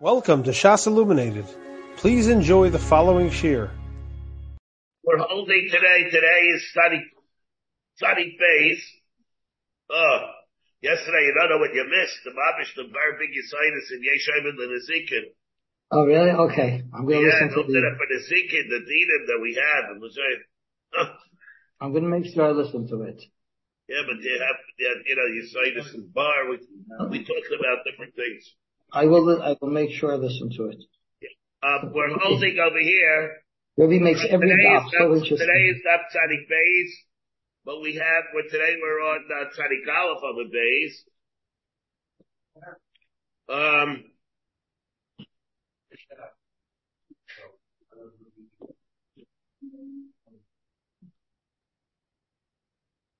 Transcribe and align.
Welcome 0.00 0.44
to 0.44 0.50
Shas 0.50 0.86
Illuminated. 0.86 1.44
Please 1.96 2.28
enjoy 2.28 2.70
the 2.70 2.78
following 2.78 3.30
shir. 3.30 3.70
We're 5.02 5.18
holding 5.18 5.68
today, 5.72 6.04
today 6.10 6.40
is 6.54 6.70
study, 6.70 7.02
study 7.96 8.36
phase. 8.38 8.84
Oh, 9.90 10.18
yesterday, 10.82 11.22
you 11.26 11.34
don't 11.34 11.50
know 11.50 11.58
what 11.58 11.74
you 11.74 11.82
missed. 11.82 12.18
The 12.24 12.30
Mabish, 12.30 12.74
the 12.76 12.86
very 12.92 13.18
big 13.18 13.34
Yisaitis 13.34 13.90
in 13.90 14.00
Yeshayim 14.06 14.48
and 14.50 14.58
the 14.58 14.68
Nezikin. 14.78 15.24
Oh, 15.90 16.04
really? 16.04 16.30
Okay. 16.30 16.82
I'm 16.94 17.04
going 17.06 17.18
to 17.18 17.26
Yeah, 17.26 17.32
listen 17.32 17.48
to 17.58 17.62
the, 17.66 17.78
it 17.78 17.96
for 17.98 18.06
Nezikin, 18.06 18.68
the 18.70 18.80
Dinim 18.86 19.22
that 19.26 19.38
we 19.42 19.54
have, 19.58 19.90
and 19.90 20.00
was 20.00 20.14
saying, 20.14 20.42
oh, 20.98 21.10
I'm 21.80 21.90
going 21.90 22.04
to 22.04 22.10
make 22.10 22.32
sure 22.32 22.46
I 22.46 22.50
listen 22.52 22.86
to 22.88 23.02
it. 23.02 23.20
yeah, 23.88 24.02
but 24.06 24.22
you 24.22 24.38
have, 24.38 24.58
you 24.78 25.16
know, 25.16 25.26
Yisaitis 25.42 25.94
and 25.94 26.12
Bar, 26.14 26.50
we, 26.50 26.58
we 27.10 27.24
talked 27.24 27.50
about 27.50 27.82
different 27.90 28.14
things. 28.14 28.54
I 28.92 29.04
will, 29.04 29.42
I 29.42 29.56
will 29.60 29.70
make 29.70 29.90
sure 29.90 30.12
I 30.12 30.16
listen 30.16 30.50
to 30.56 30.66
it. 30.66 30.82
Um, 31.62 31.92
we're 31.92 32.16
holding 32.18 32.56
over 32.58 32.80
here, 32.80 33.42
Rebbe 33.78 34.02
makes 34.02 34.24
every 34.28 34.48
daf 34.50 34.90
so 34.90 35.14
interesting. 35.14 35.38
today 35.38 35.70
is 35.70 35.80
not 35.84 36.00
Tzadik 36.10 36.50
Beis, 36.50 36.90
but 37.64 37.80
we 37.80 37.94
have, 37.94 38.24
well, 38.34 38.44
today 38.50 38.74
we're 38.80 39.00
on 39.00 39.24
uh, 39.30 39.44
Tzadik 39.54 39.86
Aleph 39.86 40.22
of 40.24 40.36
the 40.36 40.50
Beis. 40.50 41.04
Um, 43.50 44.04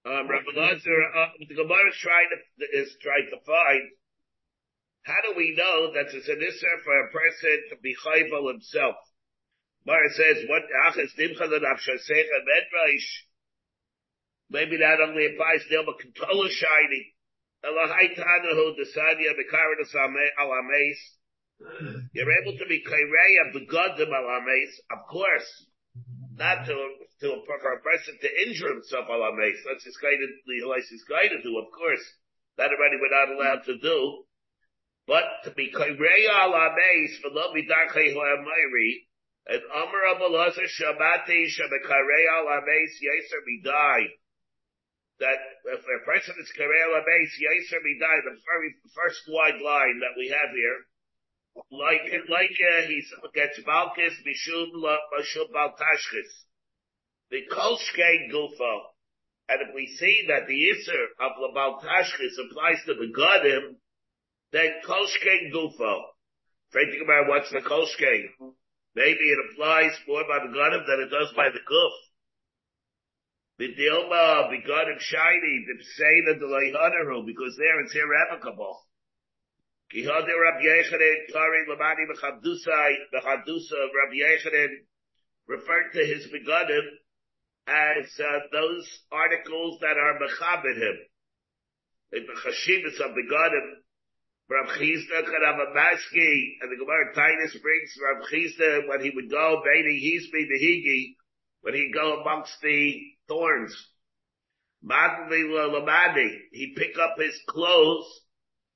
um, 0.07 0.29
Rabbi 0.29 0.53
Lazar, 0.57 1.03
uh, 1.17 1.29
the 1.39 1.55
Gemara 1.55 1.89
is 1.91 1.97
trying 2.01 2.29
to, 2.33 2.79
is 2.81 2.97
trying 3.01 3.29
to 3.31 3.39
find, 3.47 3.91
how 5.09 5.25
do 5.25 5.33
we 5.37 5.57
know 5.57 5.93
that 5.97 6.13
it's 6.13 6.29
an 6.29 6.45
issur 6.45 6.77
for 6.85 6.93
a 7.01 7.09
person 7.09 7.57
to 7.73 7.77
be 7.81 7.97
chayvel 7.97 8.53
himself? 8.53 8.97
Gemara 9.89 10.13
says, 10.13 10.45
what, 10.45 10.69
achas 10.85 11.17
dimcha 11.17 11.49
l'nafshasecha 11.49 12.39
medrash, 12.45 13.09
maybe 14.51 14.77
that 14.77 15.01
only 15.01 15.33
applies 15.33 15.65
to 15.65 15.81
Dilma 15.81 15.97
Controller 15.99 16.51
Shining. 16.53 17.09
Elahai 17.65 18.13
Tanahu 18.13 18.77
Desanya 18.77 19.33
Bekaradus 19.33 19.97
Alames. 19.97 21.01
You're 22.13 22.33
able 22.43 22.59
to 22.59 22.67
be 22.69 22.85
Kaireya 22.85 23.57
Begodim 23.57 24.13
Alames, 24.13 24.73
of 24.93 25.09
course. 25.09 25.67
Not 26.37 26.67
to, 26.67 26.75
to, 27.21 27.29
a 27.33 27.81
person 27.81 28.19
to 28.21 28.29
injure 28.47 28.75
himself 28.75 29.09
Alames. 29.09 29.57
That's 29.67 29.85
his 29.85 29.97
guided, 29.97 30.29
the 30.47 30.71
is 30.77 31.05
guided 31.09 31.43
to, 31.43 31.59
of 31.65 31.73
course. 31.73 32.05
That 32.59 32.71
already 32.71 32.99
we're 33.01 33.11
not 33.11 33.33
allowed 33.35 33.65
to 33.65 33.79
do. 33.79 34.25
But 35.09 35.25
to 35.45 35.51
be 35.53 35.73
Alames, 35.73 37.17
for 37.23 37.31
lo 37.33 37.55
midachei 37.57 38.13
ho'amayri, 38.13 39.09
and 39.49 39.63
Amar 39.73 40.05
Abelazar 40.13 40.69
Shabati 40.69 41.49
Shabakareya 41.49 42.45
Alames 42.45 42.93
Yeser 43.01 43.41
Midai 43.49 44.09
that 45.21 45.41
if 45.65 45.81
a 45.81 46.05
person 46.05 46.35
is 46.39 46.53
Karela 46.53 47.01
base, 47.03 47.41
Yaser 47.41 47.81
Midai, 47.81 48.23
the 48.23 48.37
very 48.45 48.75
first 48.95 49.23
wide 49.29 49.61
line 49.65 49.99
that 50.01 50.15
we 50.17 50.29
have 50.29 50.51
here, 50.55 50.79
like, 51.73 52.05
like, 52.29 52.55
uh, 52.55 52.87
he 52.87 53.03
gets 53.35 53.59
Balkis, 53.61 54.15
Mishum, 54.23 54.71
Mashum 54.77 55.51
Baltashkis. 55.51 56.33
The 57.31 57.43
Kolshkein 57.51 58.31
Gufo. 58.31 58.93
And 59.49 59.63
if 59.63 59.75
we 59.75 59.87
see 59.87 60.27
that 60.29 60.47
the 60.47 60.55
Isser 60.55 61.05
of 61.19 61.33
the 61.41 61.51
Baltashkis 61.57 62.37
applies 62.47 62.85
to 62.87 62.95
the 62.95 63.11
Godim, 63.11 63.77
then 64.53 64.73
Kolshkein 64.87 65.53
Gufo. 65.53 66.03
Thinking 66.73 67.03
about 67.05 67.29
what's 67.29 67.51
the 67.51 67.61
Kolshkein. 67.61 68.29
Maybe 68.95 69.25
it 69.31 69.39
applies 69.51 69.93
more 70.07 70.25
by 70.29 70.39
the 70.45 70.53
Godim 70.53 70.85
than 70.87 71.01
it 71.07 71.11
does 71.11 71.33
by 71.37 71.49
the 71.51 71.61
Guf. 71.61 71.97
B'dilma, 73.59 74.51
begonim 74.51 75.01
shiny, 75.01 75.67
b'pseina 75.67 76.39
delayhanaru, 76.39 77.27
because 77.27 77.57
there 77.59 77.81
it's 77.81 77.95
irrevocable. 77.95 78.79
Kihode 79.93 80.31
Rabbi 80.31 80.63
Yechanan, 80.63 81.33
Kari 81.33 81.67
Lamani 81.67 82.07
Mechabdusai, 82.07 82.95
Mechabdusa, 83.13 83.81
Rabbi 83.99 84.19
Yechanan, 84.23 84.69
referred 85.49 85.91
to 85.93 86.05
his 86.07 86.27
begonim 86.29 86.87
as 87.67 88.07
uh, 88.21 88.39
those 88.53 88.87
articles 89.11 89.81
that 89.81 89.97
are 89.97 90.21
mechabed 90.21 90.77
him. 90.77 90.97
In 92.13 92.27
the 92.27 92.35
chashivas 92.35 93.01
of 93.01 93.17
begonim, 93.17 93.83
Rav 94.51 94.67
Chisda 94.79 95.27
could 95.27 95.45
have 95.45 95.59
a 95.61 95.73
maski, 95.77 96.57
and 96.61 96.73
the 96.73 96.77
Gemara 96.79 97.15
Titus 97.15 97.57
brings 97.61 97.99
Rav 98.01 98.25
Chisda 98.31 98.89
when 98.89 99.03
he 99.03 99.11
would 99.11 99.31
go, 99.31 99.63
Beini 99.67 100.01
Yismi 100.01 100.49
Behigi, 100.49 101.17
when 101.61 101.75
he'd 101.75 101.93
go 101.93 102.21
amongst 102.21 102.59
the 102.63 102.99
thorns. 103.29 103.77
Madli 104.83 105.45
Lamadi, 105.45 106.31
he'd 106.53 106.77
pick 106.77 106.97
up 106.99 107.17
his 107.19 107.39
clothes, 107.47 108.07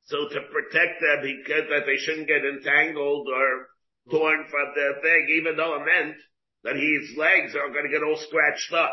so 0.04 0.28
to 0.28 0.40
protect 0.42 1.00
them, 1.00 1.24
he 1.24 1.42
said 1.46 1.64
that 1.70 1.86
they 1.86 1.96
shouldn't 1.96 2.28
get 2.28 2.44
entangled 2.44 3.28
or 3.28 3.68
torn 4.10 4.44
from 4.50 4.72
the 4.74 5.00
thing, 5.00 5.28
even 5.38 5.56
though 5.56 5.76
it 5.76 5.86
meant 5.86 6.16
that 6.64 6.76
his 6.76 7.16
legs 7.16 7.54
are 7.54 7.70
going 7.70 7.84
to 7.84 7.92
get 7.92 8.02
all 8.02 8.16
scratched 8.16 8.72
up. 8.72 8.92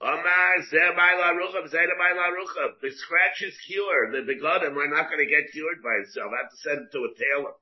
The 0.00 0.10
scratch 2.90 3.42
is 3.42 3.56
cured. 3.66 4.12
The 4.12 4.22
begotten 4.26 4.76
are 4.76 4.88
not 4.88 5.08
going 5.08 5.24
to 5.24 5.30
get 5.30 5.52
cured 5.52 5.82
by 5.82 5.94
itself. 6.02 6.32
I 6.32 6.36
have 6.42 6.50
to 6.50 6.56
send 6.56 6.78
it 6.82 6.92
to 6.92 7.04
a 7.04 7.14
tailor. 7.14 7.54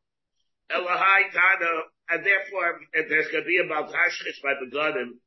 And 2.09 2.25
therefore, 2.25 2.81
if 2.95 3.09
there's 3.09 3.29
going 3.29 3.45
to 3.45 3.49
be 3.49 3.59
a 3.59 3.65
Baltashkis 3.69 4.41
by 4.43 4.55
begotten, 4.65 5.21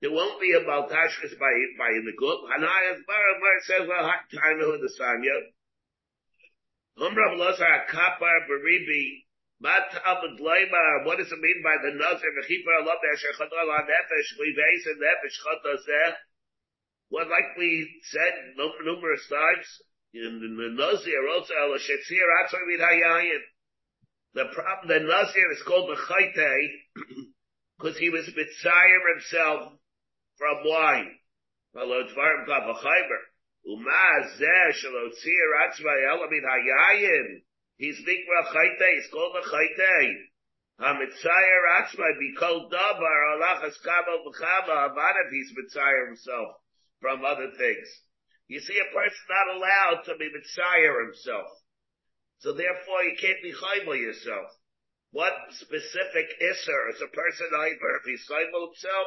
there 0.00 0.10
won't 0.10 0.40
be 0.40 0.52
a 0.52 0.60
Baltashkis 0.60 1.38
by, 1.38 1.52
by 1.78 1.92
the 2.04 2.12
good. 2.16 2.38
Hanayas 2.48 3.04
Bar 3.06 3.38
says, 3.64 3.86
Elahai 3.88 4.28
Tana, 4.32 4.78
the 4.78 4.90
Sanya. 4.98 5.52
Umrav 6.98 7.36
Losa 7.36 7.84
Kapar 7.88 8.48
Baribi, 8.48 9.24
what 9.58 11.16
does 11.18 11.32
it 11.32 11.40
mean 11.40 11.62
by 11.62 11.76
the 11.82 11.92
Nazir, 11.96 12.32
V'chipar 12.36 12.76
Allah 12.80 12.96
Be'asher 13.00 13.32
Chadol 13.38 13.68
HaNefesh, 13.72 14.36
V'veis 14.36 14.84
and 14.86 15.00
Nefesh 15.00 15.38
Chadol 15.44 15.78
What 17.08 17.28
like 17.28 17.56
we 17.56 18.00
said 18.02 18.56
numerous 18.56 19.28
times, 19.28 19.82
in 20.12 20.40
the 20.40 20.70
Nazir 20.74 21.28
also. 21.28 21.54
The 24.34 24.44
problem, 24.52 24.88
the 24.88 25.00
Nazir 25.06 25.52
is 25.52 25.62
called 25.62 25.88
the 25.90 25.96
Chayte, 26.02 26.68
because 27.78 27.96
he 28.02 28.10
was 28.10 28.26
Mitzayim 28.26 29.14
himself 29.14 29.72
from 30.36 30.64
wine. 30.64 31.18
He's 37.78 38.00
Nikra 38.00 38.42
Chayte, 38.52 38.94
he's 38.94 39.10
called 39.12 39.36
the 39.36 39.48
Chayte. 39.48 40.14
HaMitzayer 40.80 41.62
Atzmai 41.80 42.18
be 42.18 42.34
called 42.38 42.70
Dabar, 42.72 43.32
Allah 43.32 43.60
has 43.62 43.78
Kama 43.78 44.18
V'chama, 44.26 44.90
Avanav, 44.90 45.30
he's 45.30 45.52
Mitzayer 45.52 46.06
himself 46.08 46.56
from 47.00 47.24
other 47.24 47.50
things. 47.56 47.88
You 48.48 48.60
see, 48.60 48.78
a 48.78 48.94
person 48.94 49.26
not 49.28 49.56
allowed 49.56 50.04
to 50.04 50.16
be 50.16 50.30
Mitzayer 50.30 51.04
himself. 51.06 51.50
So 52.38 52.52
therefore 52.52 53.02
you 53.02 53.16
can't 53.18 53.42
be 53.42 53.52
Chayma 53.52 53.98
yourself. 53.98 54.50
What 55.10 55.32
specific 55.50 56.28
Isser 56.42 56.90
is 56.94 57.00
a 57.02 57.08
person 57.08 57.48
either 57.58 57.90
if 57.98 58.04
he's 58.04 58.28
Chayma 58.28 58.66
himself? 58.66 59.06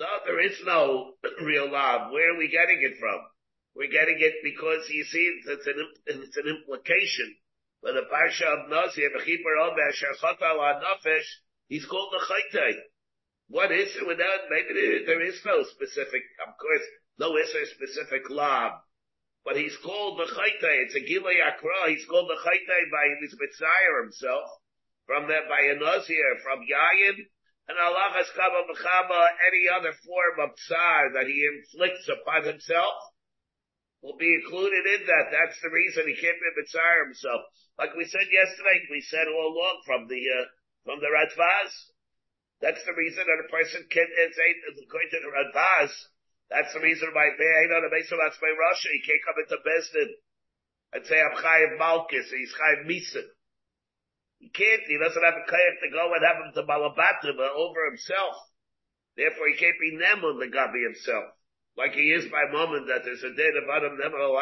No, 0.00 0.08
there 0.24 0.40
is 0.40 0.58
no 0.64 1.14
real 1.44 1.70
love. 1.70 2.10
Where 2.10 2.34
are 2.34 2.38
we 2.38 2.48
getting 2.48 2.82
it 2.82 2.98
from? 2.98 3.20
We're 3.74 3.92
getting 3.92 4.18
it 4.18 4.34
because 4.42 4.88
you 4.90 5.04
see 5.04 5.40
it's 5.46 5.66
an, 5.66 5.88
it's 6.06 6.36
an 6.36 6.48
implication. 6.48 7.36
When 7.80 7.94
the 7.94 8.02
Parsha 8.12 8.46
of 8.46 8.70
Nazir, 8.70 9.10
he's 11.68 11.86
called 11.86 12.12
the 12.12 12.20
Chayte. 12.26 12.74
What 13.52 13.68
is 13.68 13.92
it 14.00 14.08
without, 14.08 14.48
maybe 14.48 15.04
there, 15.04 15.20
is 15.20 15.44
no 15.44 15.60
specific, 15.76 16.24
of 16.40 16.56
course, 16.56 16.86
no 17.20 17.36
is 17.36 17.52
there 17.52 17.68
specific 17.68 18.32
love. 18.32 18.80
But 19.44 19.60
he's 19.60 19.76
called 19.76 20.16
the 20.16 20.24
Chayte. 20.24 20.88
It's 20.88 20.96
a 20.96 21.04
Gilei 21.04 21.36
Akra. 21.44 21.92
He's 21.92 22.08
called 22.08 22.32
the 22.32 22.40
Chayte 22.40 22.80
by 22.88 23.04
his 23.20 23.36
Mitzayir 23.36 24.08
himself. 24.08 24.48
From 25.04 25.28
that, 25.28 25.52
by 25.52 25.68
a 25.68 25.76
Nazir, 25.76 26.40
from 26.40 26.64
Yayin, 26.64 27.28
and 27.68 27.76
Allah 27.76 28.16
has 28.16 28.32
kama 28.32 28.64
mechama 28.72 29.20
any 29.44 29.68
other 29.68 29.92
form 30.00 30.48
of 30.48 30.56
tsar 30.56 31.12
that 31.12 31.28
he 31.28 31.44
inflicts 31.44 32.08
upon 32.08 32.48
himself 32.48 32.96
will 34.00 34.16
be 34.16 34.32
included 34.32 34.86
in 34.96 35.06
that. 35.06 35.28
That's 35.30 35.60
the 35.60 35.68
reason 35.68 36.08
he 36.08 36.16
can't 36.16 36.40
be 36.40 36.56
mitzar 36.56 37.04
himself. 37.04 37.42
Like 37.78 37.92
we 37.94 38.08
said 38.08 38.32
yesterday, 38.32 38.88
we 38.90 39.02
said 39.02 39.28
all 39.28 39.52
along 39.52 39.82
from 39.84 40.08
the 40.08 40.24
uh, 40.24 40.46
from 40.84 41.00
the 41.04 41.12
Radvaz. 41.12 41.91
That's 42.62 42.86
the 42.86 42.94
reason 42.94 43.26
that 43.26 43.42
a 43.42 43.50
person 43.50 43.82
can 43.90 44.06
say 44.06 44.48
according 44.86 45.10
to 45.10 45.18
the 45.18 45.34
Radvaz. 45.34 45.90
That's 46.46 46.70
the 46.70 46.86
reason 46.86 47.10
why 47.10 47.34
Be'ain 47.34 47.74
on 47.74 47.82
the 47.82 47.90
base 47.90 48.06
of 48.14 48.22
by 48.22 48.54
Russia 48.54 48.88
he 48.94 49.02
can't 49.02 49.26
come 49.26 49.42
into 49.42 49.58
Besdin 49.66 50.10
and 50.94 51.02
say 51.02 51.18
I'm 51.18 51.34
Chayiv 51.42 51.74
Malkus, 51.82 52.30
he's 52.30 52.54
Chayiv 52.54 52.86
Misan. 52.86 53.26
He 54.38 54.54
can't, 54.54 54.86
he 54.86 54.94
doesn't 54.94 55.26
have 55.26 55.42
a 55.42 55.46
kayak 55.50 55.76
to 55.82 55.90
go 55.90 56.06
and 56.14 56.22
have 56.22 56.38
him 56.38 56.54
to 56.54 56.62
Balabatim 56.62 57.34
over 57.34 57.82
himself. 57.90 58.38
Therefore 59.18 59.50
he 59.50 59.58
can't 59.58 59.82
be 59.82 59.98
Nemun 59.98 60.38
the 60.38 60.46
Gabi 60.46 60.86
himself. 60.86 61.34
Like 61.74 61.98
he 61.98 62.14
is 62.14 62.30
by 62.30 62.46
moment 62.46 62.86
that 62.86 63.02
there's 63.02 63.26
a 63.26 63.34
din 63.34 63.58
of 63.58 63.66
Adam 63.74 63.98
Nemun 63.98 64.38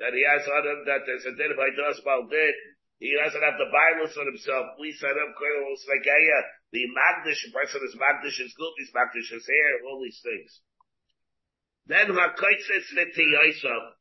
that 0.00 0.16
he 0.16 0.24
has 0.24 0.48
on 0.48 0.64
him, 0.64 0.80
that 0.88 1.04
there's 1.04 1.28
a 1.28 1.36
din 1.36 1.52
of 1.52 1.60
Idas 1.60 2.00
Baldin. 2.00 2.56
He 3.04 3.12
doesn't 3.12 3.44
have 3.44 3.60
the 3.60 3.68
violence 3.68 4.16
on 4.16 4.32
himself. 4.32 4.80
We 4.80 4.96
set 4.96 5.12
up 5.12 5.36
the 6.76 6.92
Magdish, 6.92 7.40
person 7.56 7.80
is 7.88 7.96
Magdish 7.96 8.36
is 8.36 8.52
good, 8.52 8.72
he's 8.76 8.92
Magdish 8.92 9.32
is 9.32 9.48
hair, 9.48 9.88
all 9.88 10.04
these 10.04 10.20
things. 10.20 10.60
Then 11.88 12.12
HaKoitzes 12.12 12.92
Nitiyaisa. 12.92 13.96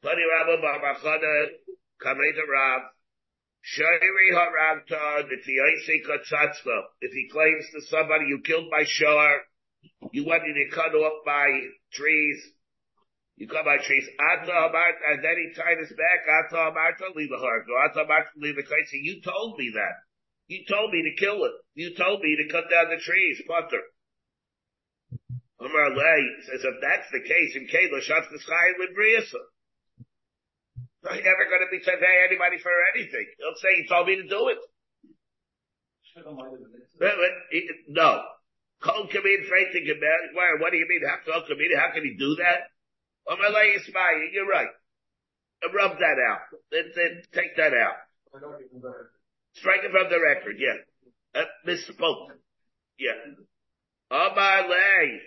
Tani 0.00 0.24
Rabba 0.24 0.62
bar 0.62 0.80
bar 0.80 0.96
Chana, 0.96 1.52
Kameta 2.00 2.44
Rab, 2.48 2.82
Shairi 3.60 4.32
Haragta, 4.32 5.28
Nitiyaisi 5.28 6.00
Katsatzva. 6.08 6.88
If 7.02 7.12
he 7.12 7.28
claims 7.30 7.68
to 7.74 7.82
somebody, 7.92 8.24
you 8.28 8.40
killed 8.40 8.70
my 8.70 8.84
shar, 8.86 9.42
you 10.12 10.24
wanted 10.24 10.54
to 10.54 10.74
cut 10.74 10.94
off 10.94 11.20
my 11.26 11.68
trees, 11.92 12.40
you 13.36 13.46
cut 13.46 13.66
my 13.66 13.76
trees, 13.76 14.08
Ata 14.32 14.52
Amarta, 14.52 15.04
and 15.12 15.22
then 15.22 15.36
he 15.36 15.52
tied 15.52 15.76
his 15.80 15.92
back, 15.92 16.24
Ata 16.48 16.72
Amarta, 16.72 17.14
leave 17.14 17.28
the 17.28 17.36
heart, 17.36 17.66
Ata 17.84 18.08
Amarta, 18.08 18.32
leave 18.38 18.56
the 18.56 18.62
kite. 18.62 18.88
You 18.92 19.20
told 19.20 19.58
me 19.58 19.72
that. 19.74 20.09
You 20.50 20.66
told 20.66 20.90
me 20.90 21.06
to 21.06 21.14
kill 21.14 21.46
it. 21.46 21.54
You 21.78 21.94
told 21.94 22.26
me 22.26 22.34
to 22.42 22.50
cut 22.50 22.66
down 22.66 22.90
the 22.90 22.98
trees, 22.98 23.38
Potter. 23.46 23.86
Omar 25.62 25.94
Lay 25.94 26.22
says, 26.42 26.66
if 26.66 26.74
that's 26.82 27.06
the 27.14 27.22
case, 27.22 27.54
in 27.54 27.70
Kayla, 27.70 28.02
Shatz 28.02 28.26
Nischai 28.34 28.74
Libriasa. 28.82 29.46
I'm 31.06 31.22
never 31.22 31.46
going 31.46 31.62
to 31.62 31.70
be 31.70 31.78
pay 31.78 32.16
anybody 32.26 32.58
for 32.58 32.74
anything. 32.96 33.26
He'll 33.38 33.54
say, 33.62 33.78
he 33.78 33.86
told 33.86 34.08
me 34.08 34.16
to 34.16 34.26
do 34.26 34.48
it. 34.50 34.58
No. 37.86 38.20
Kol 38.82 39.06
Kamid 39.06 39.46
Freiting 39.46 39.86
Why, 40.34 40.58
what 40.58 40.72
do 40.72 40.78
you 40.78 40.86
mean? 40.88 41.02
How, 41.06 41.22
Kol 41.24 41.46
Kamid, 41.46 41.78
how 41.78 41.94
can 41.94 42.02
he 42.02 42.16
do 42.18 42.34
that? 42.42 42.74
Omar 43.30 43.52
Lay 43.52 43.78
Ismail, 43.78 44.30
you're 44.32 44.48
right. 44.48 44.74
Rub 45.72 45.96
that 46.00 46.18
out. 46.28 46.40
Then, 46.72 46.90
then 46.96 47.22
take 47.32 47.56
that 47.56 47.72
out. 47.72 48.02
Strike 49.54 49.84
it 49.84 49.90
from 49.90 50.10
the 50.10 50.20
record, 50.20 50.56
yeah. 50.58 50.78
Uh, 51.34 51.44
misspoke. 51.66 52.28
Yeah. 52.98 53.18
Omar 54.10 54.68
Lay. 54.68 55.20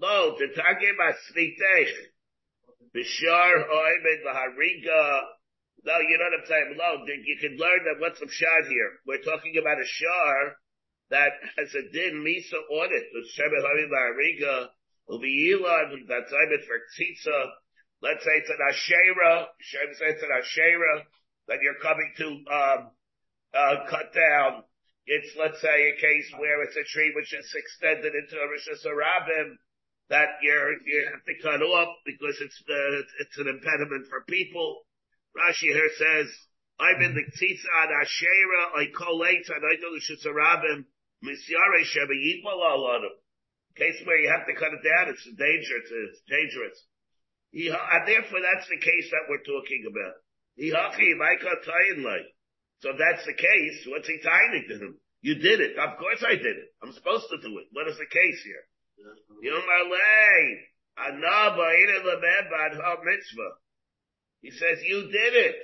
Lo, 0.00 0.36
the 0.38 0.46
about 0.46 1.14
smitech. 1.30 1.90
Bishar 2.94 3.68
oimed 3.68 4.22
lahariga. 4.26 5.20
No, 5.84 5.98
you 5.98 6.16
know 6.18 6.30
what 6.30 6.40
I'm 6.40 6.46
saying. 6.46 6.76
Lo, 6.78 7.04
you 7.06 7.36
can 7.40 7.56
learn 7.58 7.84
that 7.84 8.00
what's 8.00 8.20
the 8.20 8.28
shot 8.30 8.64
here. 8.68 8.90
We're 9.06 9.22
talking 9.22 9.56
about 9.60 9.80
a 9.80 9.86
shar 9.86 10.56
that 11.10 11.32
has 11.58 11.74
a 11.74 11.90
din 11.92 12.24
misa 12.24 12.58
on 12.70 12.88
it. 12.90 13.04
The 13.12 13.22
shemel 13.34 13.62
harim 13.62 13.90
lahariga. 13.90 14.68
Uviyilan, 15.10 16.08
that's 16.08 16.32
it 16.32 16.64
for 16.66 16.78
tzitza. 16.96 17.50
Let's 18.00 18.24
say 18.24 18.32
it's 18.36 18.50
an 18.50 18.62
ashera. 18.72 19.46
Shem 19.60 19.94
say 19.94 20.06
it's 20.06 20.22
an 20.22 20.30
ashera 20.30 21.02
that 21.48 21.58
you're 21.62 21.80
coming 21.82 22.12
to, 22.16 22.26
um, 22.52 22.90
uh, 23.54 23.86
cut 23.88 24.12
down. 24.12 24.64
It's, 25.06 25.32
let's 25.38 25.60
say, 25.60 25.92
a 25.92 26.00
case 26.00 26.28
where 26.38 26.64
it's 26.64 26.76
a 26.76 26.84
tree 26.90 27.12
which 27.14 27.32
is 27.32 27.48
extended 27.54 28.12
into 28.14 28.36
a 28.40 28.48
Rosh 28.48 28.68
that 30.10 30.28
you're, 30.42 30.72
you 30.84 31.08
have 31.12 31.24
to 31.24 31.42
cut 31.42 31.62
off 31.62 31.96
because 32.04 32.36
it's 32.40 32.60
the, 32.66 33.02
it's 33.20 33.38
an 33.38 33.48
impediment 33.48 34.06
for 34.08 34.24
people. 34.28 34.84
Rashi 35.36 35.72
here 35.72 35.90
says, 35.96 36.28
I'm 36.78 37.00
in 37.00 37.14
the 37.14 37.24
tzitza 37.24 37.68
ad 37.82 37.90
ashera, 37.90 38.62
I 38.76 38.86
call 38.92 39.18
late, 39.18 39.48
and 39.48 39.64
I 39.64 39.80
know 39.80 39.92
the 39.94 40.02
shitzarabim, 40.04 40.84
misyare 41.24 41.84
sheba 41.84 42.14
yipal 42.14 42.60
aladim. 42.60 43.16
Case 43.76 44.02
where 44.04 44.18
you 44.18 44.30
have 44.30 44.46
to 44.46 44.54
cut 44.54 44.72
it 44.72 44.82
down, 44.86 45.08
it's 45.10 45.24
dangerous, 45.24 45.90
it's 45.90 46.22
dangerous. 46.28 46.78
And 47.54 48.06
therefore 48.06 48.40
that's 48.42 48.68
the 48.68 48.78
case 48.78 49.10
that 49.10 49.26
we're 49.28 49.42
talking 49.42 49.86
about. 49.86 50.14
So 52.84 52.92
if 52.92 53.00
that's 53.00 53.24
the 53.24 53.32
case, 53.32 53.88
what's 53.88 54.04
he 54.04 54.20
tying 54.20 54.68
to 54.68 54.76
him? 54.76 55.00
You 55.24 55.40
did 55.40 55.64
it. 55.64 55.80
Of 55.80 55.96
course 55.96 56.20
I 56.20 56.36
did 56.36 56.52
it. 56.52 56.68
I'm 56.84 56.92
supposed 56.92 57.32
to 57.32 57.40
do 57.40 57.56
it. 57.56 57.72
What 57.72 57.88
is 57.88 57.96
the 57.96 58.04
case 58.04 58.44
here? 58.44 58.60
mitzvah. 63.00 63.52
He 64.44 64.52
says, 64.52 64.84
you 64.84 65.08
did 65.08 65.32
it. 65.32 65.56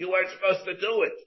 You 0.00 0.08
weren't 0.08 0.32
supposed 0.32 0.64
to 0.64 0.80
do 0.80 1.04
it. 1.04 1.18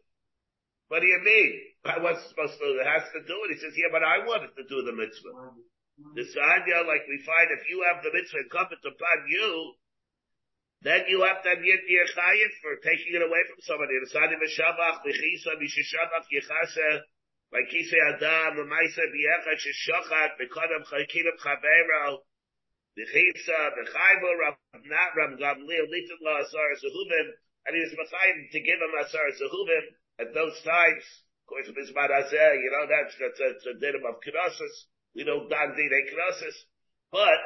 What 0.90 1.06
do 1.06 1.08
you 1.08 1.22
mean? 1.22 1.54
I 1.86 2.02
wasn't 2.02 2.26
supposed 2.34 2.58
to, 2.58 2.66
it 2.82 2.90
has 2.90 3.06
to 3.14 3.22
do 3.22 3.38
it. 3.46 3.54
He 3.54 3.62
says, 3.62 3.78
yeah, 3.78 3.94
but 3.94 4.02
I 4.02 4.26
wanted 4.26 4.58
to 4.58 4.66
do 4.66 4.82
the 4.82 4.98
mitzvah. 4.98 5.54
The 6.18 6.26
Sanya, 6.26 6.90
like 6.90 7.06
we 7.06 7.22
find, 7.22 7.54
if 7.54 7.70
you 7.70 7.86
have 7.86 8.02
the 8.02 8.10
mitzvah 8.18 8.50
incumbent 8.50 8.82
upon 8.82 9.18
you, 9.30 9.78
then 10.82 11.06
you 11.08 11.24
have 11.28 11.44
to 11.44 11.50
admit 11.52 11.84
your 11.88 12.08
chayit 12.08 12.54
for 12.64 12.80
taking 12.84 13.16
it 13.16 13.24
away 13.24 13.44
from 13.48 13.60
somebody. 13.62 14.00
The 14.00 14.10
Sanya 14.12 14.40
v'shabach 14.40 15.04
v'chisa 15.04 15.60
v'shishabach 15.60 16.28
yichasa 16.32 17.04
like 17.52 17.66
he 17.74 17.82
say 17.84 17.98
Adam, 17.98 18.62
Lamaisa 18.62 19.04
Biecha 19.10 19.58
Shishochat, 19.58 20.38
Bekodam 20.38 20.86
Chakinim 20.86 21.34
Chavero, 21.42 22.22
Bechitza, 22.94 23.74
Bechaibo, 23.74 24.30
Rab 24.38 24.56
Not 24.86 25.18
Rab 25.18 25.40
Gamliel, 25.40 25.90
Litin 25.90 26.22
La 26.22 26.46
Asar 26.46 26.70
Zehuvim, 26.78 27.28
and 27.66 27.74
he 27.74 27.82
was 27.82 27.94
Machayim 27.98 28.52
to 28.52 28.60
give 28.62 28.78
him 28.78 28.94
Asar 29.02 29.34
Zehuvim 29.34 29.86
at 30.22 30.34
those 30.34 30.62
times. 30.62 31.04
Of 31.42 31.46
course, 31.50 31.68
Mizmar 31.74 32.10
Azeh, 32.14 32.62
you 32.62 32.70
know, 32.70 32.86
that's, 32.86 33.18
that's, 33.18 33.40
that's 33.42 33.66
a 33.66 33.74
dinim 33.82 34.06
of 34.06 34.22
Knossos. 34.22 34.86
We 35.16 35.24
don't 35.24 35.50
Dan 35.50 35.74
Dine 35.74 36.06
Knossos. 36.06 36.66
But, 37.12 37.42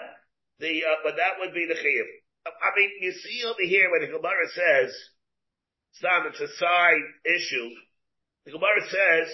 the, 0.60 0.84
uh, 0.84 1.00
but 1.04 1.16
that 1.16 1.40
would 1.40 1.54
be 1.54 1.66
the 1.66 1.80
Chiv. 1.80 2.08
I 2.46 2.70
mean, 2.76 2.92
you 3.00 3.12
see 3.12 3.44
over 3.48 3.64
here 3.64 3.90
when 3.92 4.02
the 4.02 4.12
Gemara 4.12 4.48
says, 4.52 4.92
Sam, 6.02 6.28
it's 6.28 6.42
a 6.42 6.52
side 6.60 7.06
issue. 7.24 7.70
The 8.46 8.52
Gemara 8.52 8.84
says, 8.84 9.28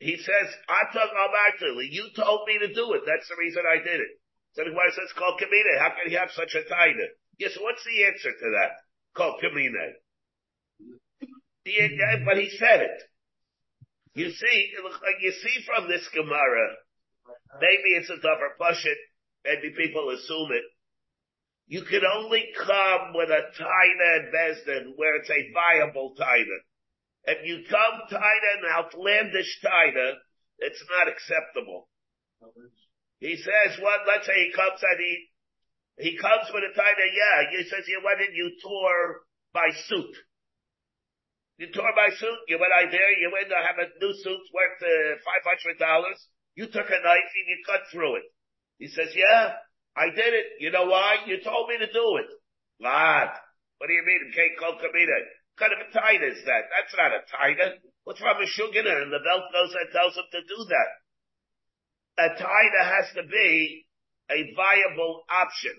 he 0.00 0.16
says, 0.16 0.48
Atak 0.68 1.12
Amartili, 1.12 1.88
you 1.90 2.08
told 2.16 2.48
me 2.48 2.58
to 2.60 2.74
do 2.74 2.92
it. 2.94 3.02
That's 3.06 3.28
the 3.28 3.36
reason 3.38 3.62
I 3.64 3.78
did 3.78 4.00
it. 4.00 4.12
So 4.52 4.64
the 4.64 4.70
Gemara 4.70 4.92
says, 4.92 5.12
called 5.16 5.40
Kamine. 5.40 5.78
How 5.78 5.90
can 5.96 6.08
he 6.08 6.16
have 6.16 6.30
such 6.32 6.54
a 6.54 6.66
taina? 6.68 7.06
Yes, 7.38 7.56
what's 7.60 7.84
the 7.84 8.04
answer 8.04 8.32
to 8.32 8.48
that? 8.60 8.72
Called 9.14 9.40
Kamine. 9.40 9.96
But 12.24 12.36
he 12.36 12.50
said 12.58 12.82
it. 12.82 13.02
You 14.14 14.30
see, 14.30 14.72
you 15.20 15.32
see 15.32 15.64
from 15.64 15.88
this 15.88 16.08
Gemara, 16.12 16.76
maybe 17.60 17.94
it's 17.96 18.10
a 18.10 18.16
tougher 18.16 18.52
it. 18.58 18.98
maybe 19.44 19.74
people 19.76 20.10
assume 20.10 20.50
it. 20.52 20.64
You 21.70 21.86
can 21.86 22.02
only 22.02 22.50
come 22.58 23.14
with 23.14 23.30
a 23.30 23.46
taina 23.54 24.08
and 24.18 24.34
bezdin 24.34 24.98
where 24.98 25.14
it's 25.22 25.30
a 25.30 25.54
viable 25.54 26.18
taina. 26.18 26.58
If 27.30 27.46
you 27.46 27.62
come 27.70 28.10
tied 28.10 28.44
an 28.58 28.66
outlandish 28.74 29.62
taina, 29.62 30.18
it's 30.58 30.82
not 30.90 31.06
acceptable. 31.06 31.86
He 33.20 33.36
says, 33.36 33.78
what, 33.78 34.02
let's 34.02 34.26
say 34.26 34.34
he 34.34 34.50
comes 34.50 34.82
and 34.82 34.98
he, 34.98 36.10
he 36.10 36.18
comes 36.18 36.50
with 36.50 36.66
a 36.66 36.74
taina, 36.74 37.06
yeah, 37.06 37.54
he 37.54 37.62
says, 37.62 37.86
you 37.86 38.02
went 38.02 38.18
and 38.18 38.34
you 38.34 38.50
tore 38.58 39.22
by 39.54 39.70
suit. 39.86 40.14
You 41.58 41.70
tore 41.70 41.94
by 41.94 42.10
suit, 42.18 42.50
you 42.50 42.58
went 42.58 42.74
out 42.74 42.90
there, 42.90 43.12
you 43.14 43.30
went 43.30 43.46
to 43.46 43.62
have 43.62 43.78
a 43.78 43.94
new 43.94 44.12
suit 44.18 44.42
worth 44.50 44.82
uh, 44.82 45.22
$500. 45.78 46.02
You 46.56 46.66
took 46.66 46.90
a 46.90 46.98
knife 46.98 47.30
and 47.30 47.46
you 47.46 47.62
cut 47.62 47.86
through 47.92 48.16
it. 48.16 48.26
He 48.78 48.88
says, 48.88 49.14
yeah, 49.14 49.54
I 50.00 50.08
did 50.08 50.32
it. 50.32 50.46
You 50.64 50.72
know 50.72 50.86
why? 50.86 51.28
You 51.28 51.44
told 51.44 51.68
me 51.68 51.76
to 51.76 51.92
do 51.92 52.16
it. 52.24 52.30
Lad. 52.80 53.36
What 53.76 53.88
do 53.88 53.92
you 53.92 54.04
mean? 54.04 54.32
Can't 54.32 54.56
call 54.56 54.80
Kamina 54.80 55.20
kind 55.60 55.76
of 55.76 55.84
a 55.84 55.88
taina 55.92 56.24
is 56.32 56.40
that? 56.48 56.72
That's 56.72 56.96
not 56.96 57.12
a 57.12 57.20
taina. 57.28 57.76
What's 58.08 58.24
wrong 58.24 58.40
with 58.40 58.48
Shugana? 58.48 59.04
And 59.04 59.12
the 59.12 59.20
belt 59.20 59.52
goes 59.52 59.76
and 59.76 59.92
tells 59.92 60.16
him 60.16 60.24
to 60.32 60.40
do 60.48 60.58
that. 60.72 60.90
A 62.16 62.28
taina 62.40 62.82
has 62.88 63.12
to 63.20 63.28
be 63.28 63.84
a 64.32 64.56
viable 64.56 65.28
option. 65.28 65.76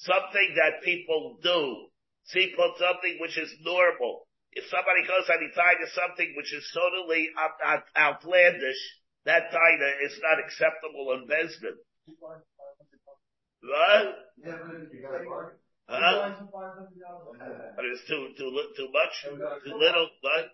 Something 0.00 0.56
that 0.56 0.80
people 0.82 1.36
do. 1.44 1.92
See, 2.32 2.56
put 2.56 2.80
something 2.80 3.20
which 3.20 3.36
is 3.36 3.52
normal. 3.60 4.24
If 4.56 4.64
somebody 4.72 5.04
goes 5.04 5.28
and 5.28 5.44
he 5.44 5.52
tied 5.52 5.78
to 5.84 5.88
something 5.92 6.32
which 6.34 6.50
is 6.56 6.64
totally 6.72 7.28
out, 7.36 7.60
out, 7.60 7.84
outlandish, 7.94 8.80
that 9.28 9.52
taina 9.52 9.90
is 10.08 10.16
not 10.24 10.40
acceptable 10.40 11.12
in 11.20 11.28
Besdin. 11.28 11.76
What? 13.62 14.16
Huh? 15.88 16.34
But 17.76 17.84
it's 17.84 18.06
too, 18.06 18.28
too, 18.36 18.50
too 18.76 18.88
much? 18.92 19.14
Too 19.64 19.74
little? 19.76 20.08
What? 20.20 20.44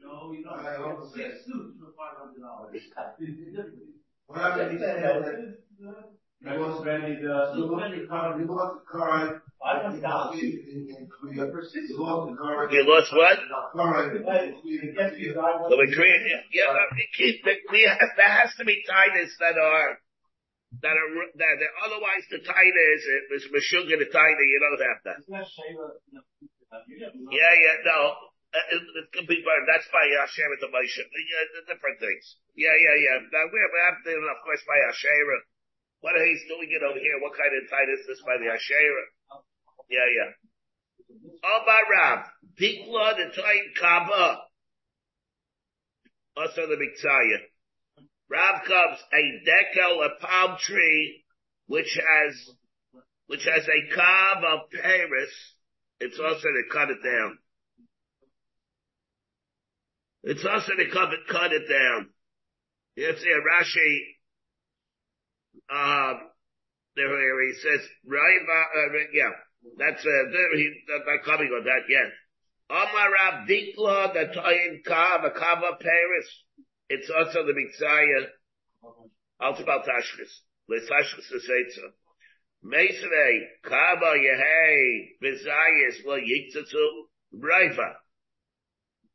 No, 0.00 0.32
you 0.32 0.42
know, 0.44 1.10
six 1.14 1.44
suits 1.44 1.76
for 1.78 1.92
five 1.98 2.16
hundred 2.16 2.40
dollars. 2.40 2.80
Uh, 4.30 4.34
uh, 4.34 4.54
you 6.40 6.60
lost 6.60 6.84
many, 6.84 7.16
the, 7.16 7.52
you 7.56 7.64
lost 7.66 7.94
your 7.94 8.06
car, 8.06 8.38
you 8.38 8.46
lost 8.46 8.74
the 8.78 8.98
car. 8.98 9.42
I 9.64 9.82
don't. 9.82 9.96
You 9.96 10.00
lost 11.98 12.30
the 12.30 12.36
car. 12.36 12.72
You 12.72 12.82
lost 12.88 13.12
what? 13.12 13.38
Car. 13.74 14.12
So 15.68 15.74
we 15.76 15.86
create, 15.94 16.22
yeah, 16.52 16.72
but 16.72 16.88
we 16.94 17.04
keep, 17.16 17.44
we 17.72 17.80
have, 17.82 17.98
there 18.16 18.28
has 18.28 18.54
to 18.58 18.64
be 18.64 18.82
titles 18.88 19.34
that 19.40 19.58
are, 19.60 19.98
that 20.84 20.96
are, 20.96 21.10
that 21.40 21.56
are, 21.64 21.74
otherwise 21.88 22.24
the 22.28 22.40
title 22.44 22.84
is, 22.94 23.02
it 23.08 23.26
was 23.32 23.44
Meshuggah 23.52 23.98
the 23.98 24.10
title, 24.12 24.46
you 24.46 24.60
don't 24.60 24.84
have 24.84 25.00
that. 25.08 25.20
Yeah, 27.32 27.54
yeah, 27.56 27.76
no. 27.84 28.28
Uh, 28.48 28.64
it, 28.72 28.80
it 28.80 29.08
can 29.12 29.28
be 29.28 29.44
burned. 29.44 29.68
That's 29.68 29.88
by 29.92 30.08
Hashem 30.08 30.48
at 30.56 30.60
the 30.64 30.72
Moshe. 30.72 31.04
Yeah, 31.04 31.44
the 31.60 31.68
different 31.68 32.00
things. 32.00 32.40
Yeah, 32.56 32.72
yeah, 32.72 32.96
yeah. 32.96 33.16
Now 33.28 33.44
we 33.44 33.60
have, 33.60 33.72
we 33.72 33.80
have 33.84 34.00
to, 34.08 34.12
of 34.24 34.40
course, 34.40 34.64
by 34.64 34.78
Hashem. 34.88 35.28
What 36.00 36.16
are 36.16 36.24
he's 36.24 36.48
doing 36.48 36.72
it 36.72 36.80
over 36.80 36.96
here? 36.96 37.20
What 37.20 37.36
kind 37.36 37.52
of 37.52 37.68
title 37.68 37.92
is 37.92 38.08
this 38.08 38.24
by 38.24 38.40
the 38.40 38.48
Hashem? 38.48 38.92
Yeah, 39.92 40.08
yeah. 40.08 40.30
Omar 41.44 41.84
Rav, 41.92 42.20
Dikla 42.56 43.16
the 43.20 43.28
Toin 43.36 43.64
Kaba. 43.76 44.48
Also 46.36 46.68
the 46.68 46.76
Mitzayah. 46.76 47.42
Rav 48.30 48.64
comes 48.66 48.98
a 49.12 49.40
decal, 49.48 50.04
a 50.04 50.20
palm 50.20 50.58
tree, 50.60 51.24
which 51.66 51.96
has, 51.96 52.50
which 53.26 53.44
has 53.44 53.66
a 53.66 53.94
cob 53.94 54.44
of 54.44 54.70
Paris. 54.70 55.30
It's 56.00 56.18
also 56.18 56.42
to 56.42 56.62
cut 56.70 56.90
it 56.90 57.02
down. 57.02 57.38
It's 60.24 60.44
also 60.44 60.72
to 60.76 60.90
cut 60.92 61.12
it, 61.12 61.20
cut 61.30 61.52
it 61.52 61.68
down. 61.68 62.10
You 62.96 63.14
see 63.16 63.30
a 63.30 63.40
Rashi, 63.40 63.98
um, 65.70 66.20
there 66.96 67.08
where 67.08 67.46
he 67.46 67.54
says, 67.54 67.80
Raiva, 68.06 68.60
uh, 68.76 68.98
yeah, 69.14 69.30
that's, 69.78 70.00
uh, 70.00 70.30
there, 70.32 70.56
he, 70.56 70.74
that, 70.88 71.04
that 71.06 71.24
coming 71.24 71.48
on 71.48 71.64
that, 71.64 71.86
yes. 71.88 72.10
Omar 72.70 73.12
Rav 73.12 73.48
Dikla, 73.48 74.12
the 74.12 74.38
Toyin 74.38 74.82
Kav, 74.84 75.24
a 75.24 75.30
Kav 75.30 75.62
of 75.62 75.80
Paris. 75.80 76.28
It's 76.88 77.10
also 77.10 77.44
the 77.44 77.52
Mitzayah. 77.52 78.26
Also 79.40 79.62
about 79.62 79.84
Tashkis. 79.84 80.32
Le 80.68 80.80
Tashkis 80.80 81.28
the. 81.30 81.92
Mesrei, 82.64 83.46
Kaba 83.62 84.18
Yehei, 84.18 85.10
Vizayis, 85.22 86.04
Lo 86.04 86.18
Yiktatu, 86.18 87.06
Raiva. 87.34 87.94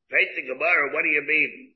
Faith 0.09 0.29
the 0.35 0.41
Gemara, 0.43 0.93
what 0.93 1.03
do 1.03 1.09
you 1.09 1.23
mean? 1.27 1.73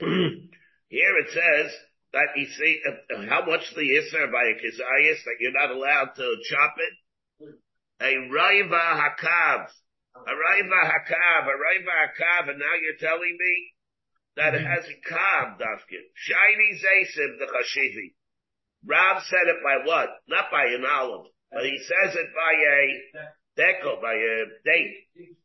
Here 0.88 1.18
it 1.18 1.30
says 1.30 1.72
that 2.12 2.28
you 2.36 2.46
see 2.46 2.80
uh, 2.88 3.26
how 3.28 3.44
much 3.44 3.74
the 3.74 3.82
Isser 3.82 4.32
by 4.32 4.44
a 4.44 4.54
Kizayis 4.54 5.22
that 5.24 5.36
you're 5.40 5.52
not 5.52 5.70
allowed 5.70 6.14
to 6.16 6.36
chop 6.48 6.74
it. 6.78 7.54
A 8.00 8.14
Raiva 8.32 9.00
Hakav. 9.00 9.66
A 10.16 10.32
Raiva 10.32 10.80
Hakav, 10.90 11.44
a 11.44 11.56
Raiva 11.60 11.94
Hakav, 12.08 12.50
and 12.50 12.58
now 12.58 12.74
you're 12.80 12.98
telling 12.98 13.36
me 13.38 13.72
that 14.40 14.56
it 14.56 14.64
has 14.64 14.88
a 14.88 14.96
Kav, 15.04 15.60
Dafkin. 15.60 16.00
Shiny 16.16 16.70
Zasim, 16.80 17.36
the 17.36 17.44
Chashivi. 17.44 18.16
Rav 18.88 19.20
said 19.28 19.52
it 19.52 19.60
by 19.60 19.84
what? 19.84 20.08
Not 20.32 20.48
by 20.48 20.64
an 20.72 20.88
olive, 20.88 21.28
but 21.52 21.68
he 21.68 21.76
says 21.76 22.16
it 22.16 22.32
by 22.32 22.56
a 22.56 22.80
deco, 23.60 24.00
by 24.00 24.16
a 24.16 24.36
date. 24.64 24.96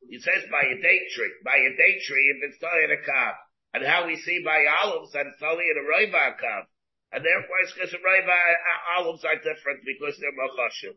He 0.08 0.24
says 0.24 0.48
by 0.48 0.64
a 0.64 0.80
date 0.80 1.12
tree, 1.12 1.34
by 1.44 1.60
a 1.60 1.76
date 1.76 2.00
tree 2.08 2.32
if 2.32 2.40
it's 2.48 2.60
totally 2.64 2.88
in 2.88 2.96
a 2.96 3.04
Kav. 3.04 3.36
And 3.76 3.84
how 3.84 4.08
we 4.08 4.16
see 4.16 4.40
by 4.40 4.64
olives 4.64 5.12
that 5.12 5.28
it's 5.28 5.44
only 5.44 5.68
in 5.68 5.76
a 5.76 5.84
Raiva 5.84 6.40
Kav. 6.40 6.72
And 7.12 7.20
therefore 7.20 7.60
it's 7.68 7.76
because 7.76 7.92
Raiva 8.00 8.32
uh, 8.32 9.04
olives 9.04 9.28
are 9.28 9.36
different 9.36 9.84
because 9.84 10.16
they're 10.16 10.40
Machashim. 10.40 10.96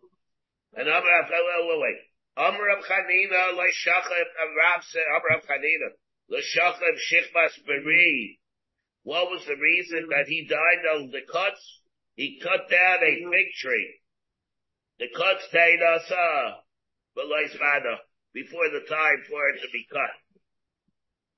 And 0.79 0.87
Amr 0.87 1.03
wait, 1.03 1.67
wait, 1.67 1.81
wait. 1.83 2.01
Amr 2.39 2.71
of 2.79 2.87
Chanina, 2.87 3.59
Rav 3.59 4.85
said, 4.87 5.03
Amr 5.11 5.31
of 5.35 5.43
Chanina, 5.43 5.91
Lashachim 6.31 6.97
Shichmas 7.11 7.65
Beri. 7.67 8.39
What 9.03 9.31
was 9.31 9.45
the 9.47 9.57
reason 9.57 10.09
that 10.11 10.27
he 10.29 10.47
died 10.47 10.85
on 10.95 11.11
the 11.11 11.23
cuts? 11.31 11.81
He 12.17 12.41
cut 12.43 12.69
down 12.71 12.99
a 13.03 13.15
fig 13.31 13.49
tree. 13.61 14.01
The 14.99 15.09
cuts 15.17 15.45
stayed 15.49 15.81
us, 15.81 16.11
uh, 16.11 16.51
before 18.35 18.69
the 18.69 18.85
time 18.89 19.23
for 19.29 19.49
it 19.49 19.61
to 19.63 19.69
be 19.73 19.87
cut. 19.91 20.11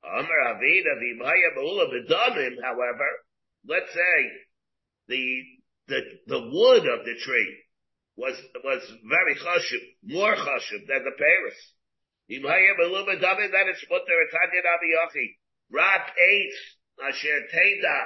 Amr 0.02 0.40
Avida, 0.48 0.96
B'damim, 0.98 2.56
however, 2.62 3.08
let's 3.68 3.92
say 3.92 4.30
the, 5.08 5.42
the, 5.88 6.00
the 6.26 6.40
wood 6.40 6.88
of 6.88 7.04
the 7.04 7.14
tree 7.22 7.56
was, 8.16 8.34
was 8.64 8.82
very 9.08 9.34
chashuv, 9.34 9.82
more 10.02 10.34
chashuv 10.34 10.86
than 10.88 11.04
the 11.04 11.16
Paris. 11.16 11.72
Imaya 12.30 12.78
Ba'ula 12.78 13.06
B'damim, 13.10 13.50
then 13.50 13.68
it's 13.68 13.84
mutter, 13.90 14.20
it's 14.22 14.34
hadid 14.34 14.62
abiyachi. 14.62 15.36
Rak 15.72 16.14
eight, 16.16 16.54
asher 17.02 17.40
teda. 17.52 17.98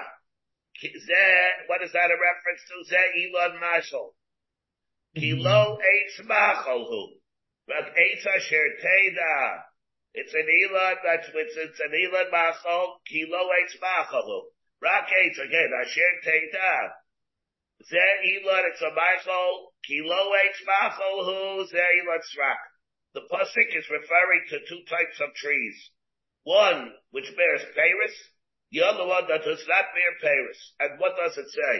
What 1.69 1.83
is 1.83 1.93
that 1.93 2.11
a 2.11 2.17
reference 2.17 2.63
to? 2.69 2.95
Zeh 2.95 3.11
Elon 3.21 3.61
Mashal. 3.61 4.15
Kilo 5.15 5.79
eight 5.79 6.27
macholhu. 6.27 7.21
Rak 7.69 7.93
eight 7.97 8.27
asher 8.27 8.69
teda. 8.83 9.65
It's 10.15 10.33
an 10.33 10.47
elon, 10.47 10.97
that's, 11.03 11.27
it's, 11.27 11.57
it's 11.59 11.81
an 11.83 11.91
elon 11.91 12.31
machol, 12.31 13.03
kilo 13.03 13.51
eitz 13.59 13.75
machalu. 13.83 14.47
Rak 14.81 15.11
eitz, 15.11 15.43
again, 15.43 15.71
asher 15.75 16.13
teita. 16.23 16.95
Ze 17.83 17.99
elon, 17.99 18.63
it's 18.71 18.81
a 18.81 18.95
machol, 18.95 19.75
kilo 19.83 20.31
eitz 20.39 20.63
machalu, 20.63 21.67
ze 21.67 21.83
elon 21.83 22.23
srak. 22.31 22.74
The 23.15 23.23
pasuk 23.31 23.71
is 23.79 23.89
referring 23.91 24.43
to 24.51 24.67
two 24.69 24.83
types 24.91 25.21
of 25.21 25.35
trees. 25.35 25.91
One, 26.43 26.93
which 27.11 27.31
bears 27.37 27.65
paris, 27.75 28.15
the 28.71 28.83
other 28.83 29.07
one 29.07 29.29
that 29.29 29.45
does 29.45 29.65
not 29.67 29.95
bear 29.95 30.13
paris. 30.21 30.59
And 30.81 30.99
what 30.99 31.17
does 31.17 31.39
it 31.39 31.49
say? 31.49 31.75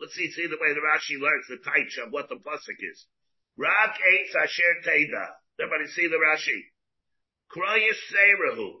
Let's 0.00 0.14
see, 0.14 0.30
see 0.32 0.48
the 0.48 0.58
way 0.60 0.72
the 0.72 0.80
Rashi 0.80 1.20
learns 1.20 1.46
the 1.48 1.60
types 1.60 1.98
of 2.02 2.12
what 2.12 2.28
the 2.28 2.36
pasuk 2.36 2.80
is. 2.80 3.06
Rak 3.56 4.00
eitz 4.00 4.34
asher 4.34 4.74
teita. 4.82 5.36
Everybody 5.60 5.86
see 5.92 6.08
the 6.08 6.16
Rashi. 6.16 6.72
Krayis 7.52 8.00
Serahu. 8.08 8.80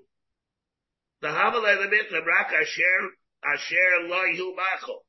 The 1.20 1.28
Hamalei 1.28 1.76
Lemit 1.76 2.12
Rak 2.24 2.52
Asher 2.52 3.10
Asher 3.44 4.08
Loihu 4.08 4.54
Machol. 4.56 5.00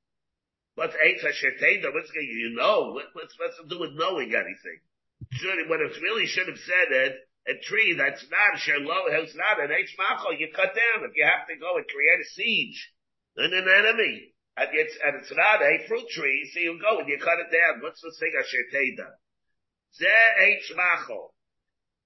What's 0.75 0.95
Eitz 0.95 1.24
Asher 1.24 1.51
Teda? 1.62 1.91
You 2.15 2.55
know? 2.55 2.93
What's 3.13 3.38
what's 3.38 3.57
to 3.57 3.67
do 3.67 3.79
with 3.79 3.91
knowing 3.93 4.33
anything? 4.33 4.79
Should 5.32 5.70
what 5.70 5.82
it 5.82 5.94
really 6.01 6.25
should 6.25 6.48
have 6.48 6.58
said 6.58 6.92
it. 6.92 7.16
A 7.48 7.58
tree 7.58 7.96
that's 7.98 8.24
not 8.30 8.62
Loihu, 8.62 9.24
it's 9.24 9.36
not 9.36 9.60
an 9.60 9.70
Eitz 9.70 9.98
Machol. 9.98 10.38
You 10.38 10.50
cut 10.54 10.74
down 10.78 11.06
if 11.06 11.16
you 11.16 11.25
have 11.25 11.48
to 11.48 11.58
go 11.58 11.78
and 11.78 11.88
create 11.88 12.22
a 12.22 12.30
siege 12.34 12.94
and 13.38 13.54
an 13.54 13.68
enemy. 13.68 14.34
And 14.58 14.70
it's, 14.74 14.98
and 15.04 15.16
it's 15.22 15.34
not 15.34 15.62
a 15.62 15.88
fruit 15.88 16.08
tree, 16.10 16.50
so 16.54 16.60
you 16.60 16.78
go 16.80 17.00
and 17.00 17.10
you 17.10 17.18
cut 17.18 17.40
it 17.42 17.50
down. 17.50 17.82
What's 17.82 18.01
the 18.01 18.13
thing 18.20 18.34
Asher 18.38 18.66
Teda? 18.70 19.10
Ze 19.94 20.06
Eitz 20.06 20.70
Machol. 20.78 21.32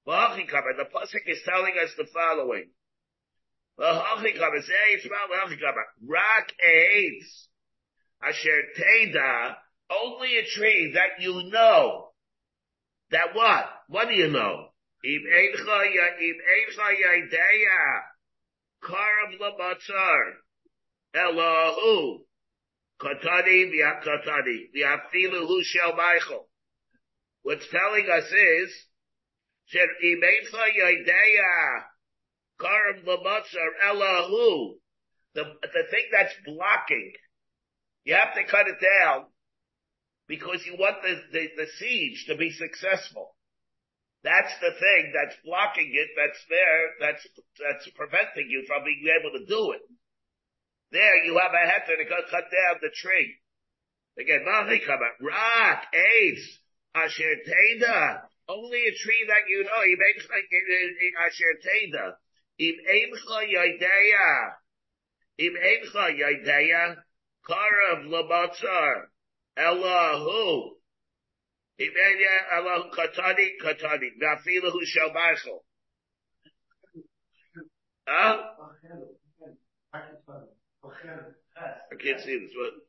The 0.05 0.85
pasuk 0.93 1.27
is 1.27 1.41
telling 1.43 1.73
us 1.83 1.91
the 1.97 2.05
following. 2.13 2.69
Rak 6.07 6.53
eitz 6.63 7.47
asher 8.21 8.61
teda, 8.77 9.57
only 9.89 10.37
a 10.37 10.45
tree 10.45 10.91
that 10.93 11.19
you 11.19 11.49
know. 11.51 12.04
That 13.11 13.33
what? 13.33 13.65
What 13.87 14.07
do 14.07 14.13
you 14.15 14.27
know? 14.29 14.69
Im 15.03 15.21
eincha 15.21 15.85
im 16.19 16.37
eincha 16.53 16.87
yadeya 17.03 18.03
karav 18.81 19.39
lamatzar. 19.39 20.33
Elahu 21.13 22.25
katani 22.99 23.71
v'akatani 23.71 24.71
v'afilu 24.75 25.47
hu 25.47 25.63
shel 25.63 25.95
Michael. 25.95 26.47
What's 27.43 27.67
telling 27.69 28.09
us 28.09 28.31
is 28.31 28.87
the, 35.35 35.43
the 35.61 35.83
thing 35.91 36.05
that's 36.11 36.33
blocking, 36.45 37.13
you 38.03 38.15
have 38.15 38.33
to 38.35 38.43
cut 38.45 38.67
it 38.67 38.77
down 38.81 39.25
because 40.27 40.65
you 40.65 40.75
want 40.77 41.01
the, 41.01 41.15
the, 41.31 41.47
the 41.55 41.67
siege 41.77 42.25
to 42.27 42.35
be 42.35 42.51
successful. 42.51 43.35
That's 44.23 44.53
the 44.59 44.73
thing 44.73 45.13
that's 45.13 45.37
blocking 45.45 45.93
it, 45.93 46.09
that's 46.17 46.41
there, 46.49 46.81
that's, 46.99 47.27
that's 47.61 47.89
preventing 47.93 48.49
you 48.49 48.65
from 48.65 48.83
being 48.83 49.05
able 49.05 49.37
to 49.37 49.45
do 49.45 49.71
it. 49.73 49.85
There 50.91 51.23
you 51.25 51.37
have 51.37 51.53
a 51.53 51.65
heter 51.69 51.97
to 51.97 52.05
cut 52.05 52.49
down 52.49 52.81
the 52.81 52.89
tree. 52.95 53.35
Again, 54.17 54.45
rock, 54.45 55.83
AIDS, 55.93 56.59
asher 56.95 57.35
teda, 57.45 58.21
only 58.47 58.77
a 58.77 58.93
tree 58.93 59.25
that 59.27 59.49
you 59.49 59.63
know. 59.63 59.81
Im 59.83 59.99
asher 61.25 61.55
teda. 61.65 62.17
Im 62.59 62.75
eincha 62.85 63.39
yadeya. 63.43 64.53
Im 65.39 65.55
eincha 65.55 66.09
yadeya. 66.13 67.03
Karav 67.47 68.05
labatzar. 68.05 69.07
Elahu. 69.57 70.77
Elahu 71.79 72.91
katani 72.91 73.57
katani. 73.61 74.09
Vafilahu 74.21 74.85
shel 74.85 75.09
baichel. 75.09 75.63
Huh? 78.07 78.37
I 79.93 80.01
can't 81.99 82.21
see 82.21 82.39
this. 82.39 82.55
one. 82.55 82.81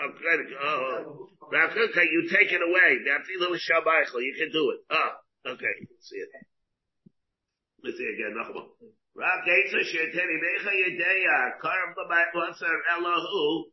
I'm 0.00 0.12
to, 0.12 0.56
oh, 0.62 1.28
okay, 1.42 2.06
you 2.12 2.28
take 2.30 2.52
it 2.52 2.62
away. 2.62 2.98
Vafilahu 3.06 3.58
shel 3.58 3.82
baichel. 3.82 4.22
You 4.22 4.34
can 4.38 4.50
do 4.52 4.70
it. 4.70 4.80
Ah, 4.90 5.18
okay, 5.46 5.86
see 6.00 6.16
it. 6.16 6.30
Let's 7.82 7.98
see 7.98 8.08
again. 8.16 8.32
Nachman. 8.32 8.68
Rav 9.14 9.46
Geitza 9.46 9.78
Sheteni 9.78 10.36
Mecha 10.42 10.72
Yedeya 10.72 11.60
Karam 11.62 11.94
Labat 11.94 12.34
Wasser 12.34 12.82
Elahu. 12.96 13.70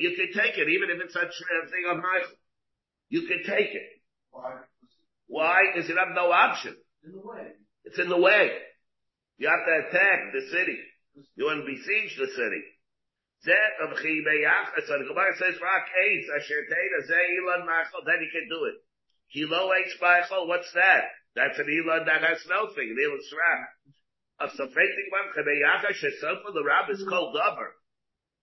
You 0.00 0.10
can 0.16 0.32
take 0.34 0.58
it, 0.58 0.68
even 0.68 0.90
if 0.90 0.98
it's 1.00 1.16
a 1.16 1.26
thing 1.70 1.84
of 1.88 1.96
Michael. 1.98 2.36
You 3.08 3.22
can 3.26 3.42
take 3.46 3.70
it. 3.74 4.02
Why? 4.30 4.58
Why? 5.26 5.62
Because 5.72 5.88
you 5.88 5.96
have 5.96 6.14
no 6.14 6.32
option. 6.32 6.76
It's 7.84 7.98
in 7.98 8.08
the 8.08 8.18
way. 8.18 8.50
You 9.38 9.48
have 9.48 9.64
to 9.64 9.88
attack 9.88 10.32
the 10.32 10.42
city. 10.50 10.78
You 11.36 11.44
want 11.46 11.64
to 11.64 11.66
besiege 11.66 12.16
the 12.18 12.26
city. 12.26 12.62
So 13.44 13.52
the 13.52 15.04
Gemara 15.06 15.36
says, 15.36 15.60
Rock 15.60 15.86
Eitz, 15.86 16.26
Asher 16.36 16.64
Teda, 16.64 16.98
Zeh 17.06 17.28
Elon 17.38 17.66
Machal, 17.66 18.02
then 18.06 18.20
you 18.20 18.30
can 18.32 18.48
do 18.48 18.64
it. 18.64 18.76
Kilo 19.32 19.70
Eitz 19.70 19.94
Baichal, 20.00 20.46
what's 20.48 20.72
that? 20.74 21.04
That's 21.34 21.58
an 21.58 21.66
Elon 21.66 22.06
that 22.06 22.22
has 22.22 22.38
no 22.48 22.72
thing, 22.74 22.94
an 22.94 22.98
Elon 22.98 23.20
Srach. 23.26 23.64
Of 24.40 24.50
Sofetik 24.50 25.08
One, 25.10 25.30
Chibeyach, 25.36 25.90
Asher 25.90 26.10
Sofa, 26.20 26.52
the 26.52 26.64
Rab 26.64 26.90
is 26.90 27.04
called 27.08 27.34
Dover. 27.34 27.74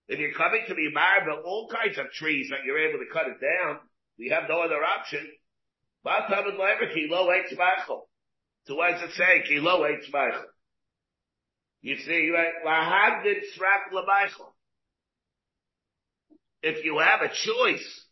If 0.08 0.20
you're 0.20 0.34
coming 0.34 0.64
to 0.68 0.76
be 0.76 0.92
married 0.94 1.26
to 1.26 1.42
all 1.44 1.70
kinds 1.70 1.98
of 1.98 2.12
trees 2.12 2.48
that 2.50 2.64
you're 2.66 2.90
able 2.90 3.00
to 3.00 3.12
cut 3.12 3.28
it 3.28 3.40
down, 3.40 3.80
we 4.18 4.30
have 4.30 4.50
no 4.50 4.62
other 4.62 4.84
option. 4.84 5.28
Batam 6.06 6.50
and 6.50 6.58
Leimer, 6.58 6.94
Kilo 6.94 7.28
Eitz 7.28 7.54
Baichal. 7.56 8.02
So 8.66 8.76
what 8.76 8.92
does 8.92 9.10
it 9.10 9.14
say? 9.16 9.44
Kilo 9.48 9.84
Eitz 9.84 10.10
Baichal. 10.12 10.48
You 11.82 11.98
see, 11.98 12.32
right? 12.34 12.54
Lahabdin 12.66 13.42
Srach 13.56 13.92
Labaichal 13.94 14.52
if 16.64 16.86
you 16.86 17.00
have 17.00 17.22
a 17.22 17.30
choice, 17.30 18.06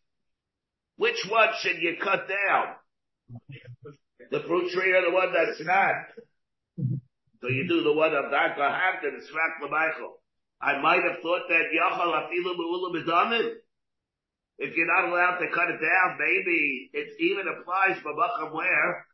which 0.98 1.25
one 1.29 1.50
should 1.59 1.77
you 1.81 1.95
cut 2.01 2.27
down? 2.27 2.75
The 4.31 4.41
fruit 4.45 4.71
tree 4.71 4.93
or 4.93 5.01
the 5.01 5.12
one 5.12 5.33
that's 5.33 5.62
not? 5.65 6.05
So 7.41 7.48
you 7.48 7.67
do 7.67 7.83
the 7.83 7.93
one 7.93 8.13
of 8.13 8.31
Rak 8.31 9.53
L'Michael. 9.62 10.21
I 10.62 10.81
might 10.81 11.01
have 11.03 11.24
thought 11.24 11.48
that 11.48 11.71
Yachal 11.71 12.12
Afilu 12.12 12.53
Me'ula 12.57 12.91
B'Damin. 13.00 13.53
If 14.59 14.75
you're 14.75 14.91
not 14.91 15.07
allowed 15.07 15.39
to 15.39 15.48
cut 15.55 15.71
it 15.71 15.79
down, 15.79 16.19
maybe 16.19 16.89
it 16.91 17.15
even 17.19 17.48
applies 17.48 17.98
for 18.03 18.12
Bakam 18.12 18.53
where 18.53 19.05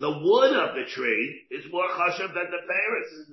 the 0.00 0.10
wood 0.10 0.52
of 0.58 0.74
the 0.74 0.90
tree 0.90 1.46
is 1.52 1.70
more 1.70 1.86
chashav 1.86 2.34
than 2.34 2.50
the 2.50 2.66
Paris. 2.66 3.30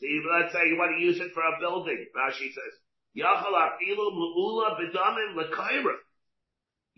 See, 0.00 0.20
let's 0.26 0.52
say 0.52 0.66
you 0.66 0.76
want 0.76 0.98
to 0.98 1.04
use 1.04 1.20
it 1.20 1.30
for 1.32 1.42
a 1.46 1.60
building. 1.60 2.04
Rashi 2.18 2.50
says, 2.50 2.74
Yachal 3.16 3.54
afilu 3.54 4.10
mu'ula 4.10 4.74
b'damin 4.74 5.36
l'kaira. 5.36 5.94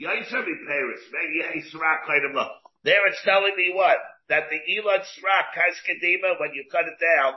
Yaisar 0.01 0.43
b'peris. 0.49 1.05
Maybe 1.13 1.45
of 1.45 2.35
look. 2.35 2.68
There 2.89 3.07
it's 3.07 3.21
telling 3.23 3.53
me 3.55 3.71
what? 3.75 3.99
That 4.31 4.49
the 4.49 4.57
Elon 4.57 5.05
Srak 5.05 5.53
has 5.53 5.77
kedima 5.85 6.41
when 6.41 6.55
you 6.55 6.65
cut 6.73 6.89
it 6.89 6.97
down 6.97 7.35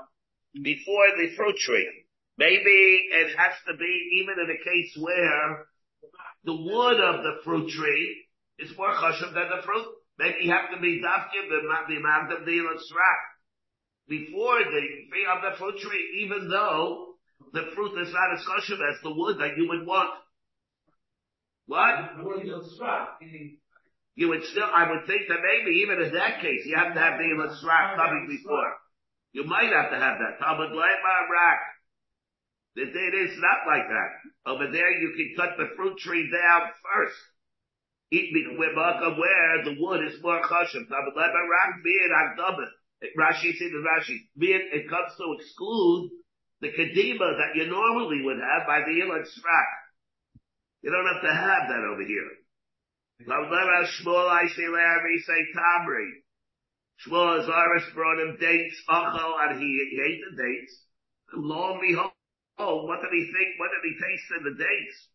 before 0.63 1.11
the 1.19 1.35
fruit 1.35 1.57
tree. 1.57 2.07
Maybe 2.37 3.09
it 3.11 3.35
has 3.35 3.59
to 3.67 3.75
be 3.75 4.23
even 4.23 4.39
in 4.39 4.47
a 4.47 4.63
case 4.63 4.95
where 4.95 5.67
the 6.45 6.55
wood 6.55 7.01
of 7.03 7.23
the 7.23 7.43
fruit 7.43 7.67
tree 7.67 8.23
is 8.59 8.71
more 8.77 8.95
chashav 8.95 9.33
than 9.33 9.51
the 9.51 9.61
fruit. 9.65 9.87
Maybe 10.19 10.47
you 10.47 10.51
have 10.51 10.71
to 10.71 10.79
be 10.79 11.03
dafkim 11.03 11.49
the 11.51 11.99
amount 11.99 12.31
of 12.31 12.45
the 12.45 12.51
Elon 12.51 12.79
Srak 12.79 13.19
before 14.07 14.59
the 14.63 14.83
tree 15.11 15.27
of 15.27 15.41
the 15.43 15.57
fruit 15.57 15.79
tree, 15.79 16.23
even 16.23 16.47
though 16.47 17.15
the 17.51 17.71
fruit 17.75 17.99
is 17.99 18.13
not 18.13 18.39
as 18.39 18.45
kosher 18.47 18.79
as 18.87 19.03
the 19.03 19.13
wood 19.13 19.39
that 19.39 19.57
you 19.57 19.67
would 19.67 19.85
want. 19.85 20.11
What? 21.67 22.15
You 24.21 24.29
would 24.29 24.45
still, 24.53 24.69
I 24.69 24.85
would 24.85 25.09
think 25.09 25.25
that 25.33 25.41
maybe 25.41 25.81
even 25.81 25.97
in 25.97 26.13
that 26.13 26.45
case, 26.45 26.61
you 26.69 26.77
have 26.77 26.93
to 26.93 27.01
have 27.01 27.17
the 27.17 27.25
Elasrak 27.25 27.97
coming 27.97 28.29
before. 28.29 28.69
You 29.33 29.49
might 29.49 29.73
have 29.73 29.89
to 29.89 29.97
have 29.97 30.21
that. 30.21 30.37
Talmud 30.37 30.77
Rak. 30.77 31.59
It 32.75 32.93
is 33.17 33.33
not 33.41 33.65
like 33.65 33.89
that. 33.89 34.11
Over 34.45 34.69
there, 34.69 34.93
you 34.93 35.17
can 35.17 35.33
cut 35.33 35.57
the 35.57 35.73
fruit 35.75 35.97
tree 35.97 36.29
down 36.29 36.69
first. 36.85 37.17
Eat 38.11 38.29
me 38.29 38.61
where 38.61 39.63
the 39.65 39.73
wood 39.81 40.05
is 40.05 40.21
more 40.21 40.41
kosher. 40.45 40.85
Talmud 40.85 41.17
Rak, 41.17 41.81
be 41.83 41.89
it 41.89 42.13
Agdabah. 42.13 42.69
Rashi 43.17 43.57
says 43.57 43.73
the 43.73 43.81
Rashi, 43.81 44.21
it, 44.37 44.85
it 44.85 44.87
comes 44.87 45.17
to 45.17 45.33
exclude 45.39 46.11
the 46.61 46.69
kadima 46.69 47.41
that 47.41 47.55
you 47.55 47.65
normally 47.65 48.21
would 48.21 48.37
have 48.37 48.67
by 48.67 48.81
the 48.85 49.01
Srak. 49.01 49.69
You 50.83 50.91
don't 50.91 51.09
have 51.09 51.23
to 51.23 51.33
have 51.33 51.69
that 51.69 51.89
over 51.89 52.05
here. 52.05 52.40
Shmuel 57.05 57.41
Azaris 57.41 57.93
brought 57.93 58.19
him 58.19 58.37
dates, 58.39 58.77
achal, 58.89 59.33
and 59.41 59.59
he, 59.59 59.65
he 59.65 60.01
ate 60.01 60.21
the 60.29 60.37
dates. 60.37 60.85
Lo 61.33 61.71
and 61.71 61.81
behold, 61.81 62.87
what 62.87 63.01
did 63.01 63.11
he 63.11 63.25
think? 63.25 63.57
What 63.57 63.71
did 63.71 63.83
he 63.89 63.93
taste 63.97 64.31
in 64.37 64.43
the 64.43 64.55
dates? 64.57 65.07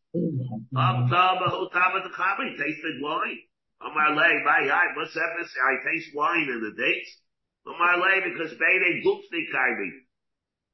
He 2.50 2.56
tasted 2.56 3.02
wine. 3.02 3.38
Amar 3.80 4.16
lay, 4.16 4.42
my 4.44 4.68
eye, 4.72 4.96
what's 4.96 5.14
that? 5.14 5.36
I 5.36 5.76
taste 5.84 6.14
wine 6.14 6.48
in 6.48 6.60
the 6.60 6.74
dates. 6.82 7.20
Amar 7.66 7.98
lay, 7.98 8.20
because 8.30 8.52
Bede 8.52 9.04
Gupsti 9.04 9.46
Kaimi. 9.54 9.90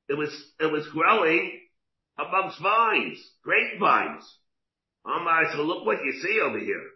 It 0.09 0.15
was, 0.17 0.31
it 0.61 0.71
was 0.71 0.87
growing 0.89 1.61
amongst 2.19 2.61
vines, 2.61 3.19
grapevines. 3.43 4.25
Omar, 5.05 5.53
so 5.53 5.63
look 5.63 5.85
what 5.85 6.05
you 6.05 6.13
see 6.23 6.41
over 6.41 6.59
here. 6.59 6.92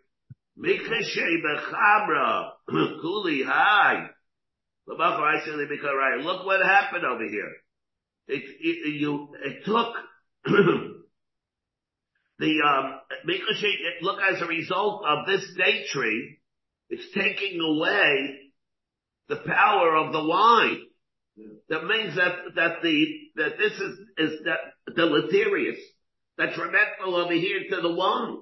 Look 6.22 6.46
what 6.46 6.64
happened 6.64 7.04
over 7.04 7.24
here. 7.28 7.52
It, 8.28 8.42
it, 8.60 8.94
you, 9.00 9.28
it 9.44 9.64
took 9.64 9.94
the, 12.38 12.60
um, 12.66 13.00
look 14.02 14.20
as 14.20 14.40
a 14.42 14.46
result 14.46 15.04
of 15.06 15.26
this 15.26 15.44
date 15.56 15.86
tree, 15.92 16.38
it's 16.88 17.14
taking 17.14 17.60
away 17.60 18.38
the 19.28 19.36
power 19.36 19.96
of 19.96 20.12
the 20.12 20.24
wine. 20.24 20.82
That 21.68 21.84
means 21.84 22.16
that, 22.16 22.32
that 22.54 22.82
the, 22.82 23.06
that 23.36 23.58
this 23.58 23.72
is, 23.72 23.98
deleterious, 24.94 25.78
detrimental 26.38 27.16
over 27.16 27.34
here 27.34 27.60
to 27.70 27.80
the 27.82 27.94
wine, 27.94 28.38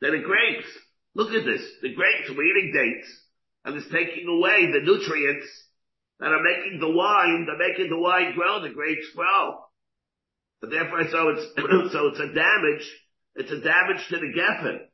that 0.00 0.12
the 0.12 0.22
grapes. 0.22 0.68
Look 1.16 1.32
at 1.32 1.48
this. 1.48 1.64
The 1.80 1.96
grapes, 1.96 2.28
we're 2.28 2.44
eating 2.44 2.76
dates, 2.76 3.08
and 3.64 3.72
it's 3.76 3.88
taking 3.88 4.28
away 4.28 4.68
the 4.68 4.84
nutrients 4.84 5.48
that 6.20 6.28
are 6.28 6.44
making 6.44 6.78
the 6.80 6.92
wine, 6.92 7.48
That 7.48 7.56
are 7.56 7.64
making 7.68 7.88
the 7.88 7.98
wine 7.98 8.36
grow, 8.36 8.60
the 8.60 8.76
grapes 8.76 9.08
grow. 9.16 9.64
But 10.60 10.70
therefore, 10.70 11.08
so 11.08 11.32
it's, 11.32 11.46
so 11.92 12.12
it's 12.12 12.20
a 12.20 12.32
damage, 12.36 12.86
it's 13.36 13.52
a 13.52 13.60
damage 13.64 14.04
to 14.12 14.16
the 14.20 14.32
geffen. 14.36 14.84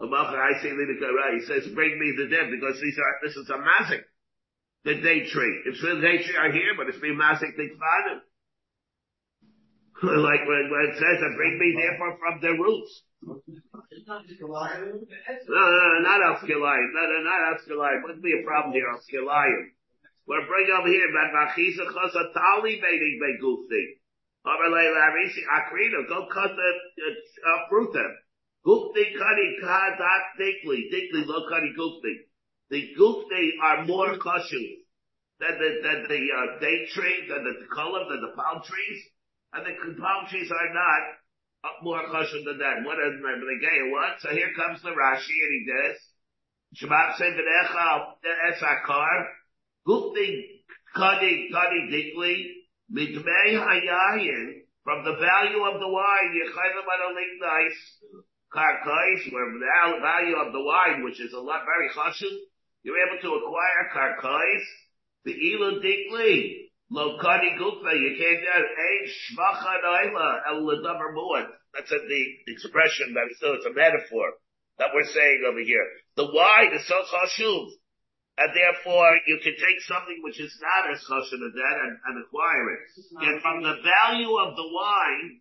I 0.00 0.60
say, 0.60 0.72
he 0.72 1.40
says, 1.46 1.72
bring 1.74 1.98
me 2.00 2.12
the 2.16 2.28
dead 2.28 2.50
because 2.50 2.80
these 2.80 2.98
are, 2.98 3.14
this 3.22 3.36
is 3.36 3.48
a 3.48 3.56
mazik 3.56 4.04
the 4.84 4.94
date 5.00 5.28
tree. 5.32 5.62
It's 5.64 5.80
the 5.80 6.00
date 6.00 6.24
tree 6.24 6.36
are 6.36 6.52
here, 6.52 6.76
but 6.76 6.88
it's 6.88 7.00
being 7.00 7.16
masik 7.16 7.56
tikfanim. 7.56 8.20
like 10.04 10.44
when, 10.46 10.68
when 10.70 10.92
it 10.92 10.96
says 11.00 11.24
bring 11.36 11.58
me 11.58 11.74
therefore 11.80 12.18
from 12.20 12.40
the 12.40 12.52
roots. 12.52 13.02
No, 15.46 15.62
no, 15.70 15.84
no, 15.86 15.98
not 16.02 16.20
Alskilayim. 16.34 16.88
No, 16.94 17.02
no, 17.06 17.18
not 17.22 17.40
Alskilayim. 17.54 18.02
Wouldn't 18.02 18.22
be 18.22 18.34
a 18.34 18.42
problem 18.44 18.74
here, 18.74 18.90
Alskilayim. 18.90 19.70
We're 20.26 20.46
bringing 20.48 20.74
over 20.74 20.88
here, 20.88 21.10
but 21.12 21.30
Machisa 21.36 21.84
Chasa 21.86 22.32
Tali 22.34 22.80
Beidig 22.80 23.16
Begufti. 23.22 24.00
Overlay 24.44 24.88
Larisi 24.92 25.42
Akrino, 25.46 26.08
go 26.08 26.26
cut 26.32 26.50
the, 26.52 26.70
uh, 27.48 27.68
fruit 27.68 27.92
them. 27.92 28.12
Gufti 28.64 29.14
Kani 29.14 29.48
Kadak 29.62 30.24
Dikli. 30.40 30.90
Dikli 30.92 31.26
Lo 31.26 31.48
Kani 31.48 31.74
Gufti 31.76 32.28
the 32.70 32.90
gufne 32.98 33.44
are 33.62 33.84
more 33.84 34.16
kosher 34.18 34.66
than 35.38 35.54
the, 35.58 35.70
than 35.82 35.98
the 36.08 36.22
uh, 36.26 36.58
date 36.60 36.88
tree, 36.90 37.28
than 37.28 37.44
the 37.44 37.66
color, 37.74 38.02
than 38.08 38.20
the 38.20 38.34
palm 38.34 38.62
trees, 38.64 39.00
and 39.52 39.66
the 39.66 40.00
palm 40.00 40.26
trees 40.28 40.50
are 40.50 40.70
not 40.74 41.02
uh, 41.04 41.23
more 41.82 42.04
kosher 42.10 42.44
than 42.44 42.58
that. 42.58 42.84
What 42.84 42.98
is 43.00 43.20
the 43.20 43.58
gay 43.60 43.80
what? 43.90 44.20
So 44.20 44.28
here 44.30 44.52
comes 44.56 44.82
the 44.82 44.90
Rashi 44.90 45.36
and 45.36 45.52
he 45.52 45.62
does. 45.68 45.98
Shabbat 46.76 47.16
v'necha 47.16 48.18
esakar 48.50 49.26
Gufti 49.86 50.64
kadi 50.94 51.48
kadi 51.52 51.80
dikli 51.92 52.36
mitmei 52.92 53.52
hayayin 53.56 54.64
from 54.82 55.04
the 55.04 55.12
value 55.12 55.62
of 55.64 55.80
the 55.80 55.88
wine. 55.88 56.30
Yechayim 56.36 56.84
adaling 56.84 57.34
nice 57.40 57.80
karkais 58.52 59.32
where 59.32 59.52
the 59.52 60.00
value 60.00 60.36
of 60.36 60.52
the 60.52 60.62
wine, 60.62 61.04
which 61.04 61.20
is 61.20 61.32
a 61.32 61.40
lot 61.40 61.64
very 61.64 61.90
chashuv, 61.90 62.32
you're 62.82 62.96
able 62.96 63.20
to 63.20 63.34
acquire 63.34 63.90
karkais. 63.94 64.64
The 65.24 65.32
ilu 65.32 65.80
dikli 65.80 66.63
lo 66.90 67.18
kadi 67.20 67.56
gufta. 67.58 67.92
You 67.94 68.12
can't 68.18 68.40
get 68.40 68.64
a 68.64 68.90
shvacha 69.08 69.74
naila 69.84 70.28
el 70.48 70.62
ledavar 70.62 71.14
muad. 71.14 71.48
That's 71.74 71.90
a, 71.90 71.98
the 71.98 72.22
expression 72.48 73.14
that 73.14 73.30
is 73.30 73.36
still 73.38 73.54
it's 73.54 73.66
a 73.66 73.74
metaphor 73.74 74.38
that 74.78 74.90
we're 74.94 75.06
saying 75.06 75.42
over 75.46 75.60
here. 75.60 75.86
The 76.16 76.26
wine 76.26 76.74
is 76.74 76.86
so 76.86 76.98
chashuv 77.10 77.78
and 78.36 78.50
therefore 78.50 79.14
you 79.26 79.38
can 79.42 79.54
take 79.54 79.78
something 79.86 80.18
which 80.22 80.40
is 80.40 80.50
not 80.58 80.90
as 80.90 80.98
chashuv 81.06 81.38
as 81.38 81.54
that 81.54 81.76
and, 81.86 81.94
and 82.06 82.14
acquire 82.26 82.66
it. 82.74 82.82
And 83.22 83.42
from 83.42 83.62
the 83.62 83.78
value 83.78 84.34
of 84.34 84.56
the 84.56 84.66
wine, 84.66 85.40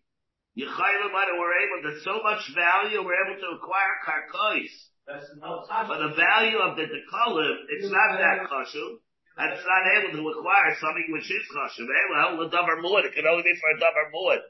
Yechayim 0.53 1.09
we're 1.09 1.57
able, 1.65 1.79
there's 1.81 2.03
so 2.05 2.21
much 2.21 2.45
value, 2.53 3.01
we're 3.01 3.17
able 3.25 3.41
to 3.41 3.57
acquire 3.57 3.97
karkois. 4.05 4.69
But 5.09 5.97
the 5.97 6.13
value 6.13 6.57
of 6.61 6.77
the 6.77 6.85
dekalim, 6.85 7.55
it's 7.69 7.89
not 7.89 8.21
that 8.21 8.45
chashuv, 8.45 9.01
and 9.33 9.47
it's 9.49 9.65
not 9.65 9.83
able 9.97 10.13
to 10.13 10.21
acquire 10.29 10.73
something 10.77 11.09
which 11.09 11.25
is 11.25 11.45
chashuv. 11.49 11.89
Well, 11.89 12.37
the 12.37 12.53
davar 12.53 12.77
muad, 12.77 13.09
it 13.09 13.17
can 13.17 13.25
only 13.25 13.41
be 13.41 13.57
for 13.57 13.73
a 13.73 13.81
davar 13.81 14.13
muad. 14.13 14.41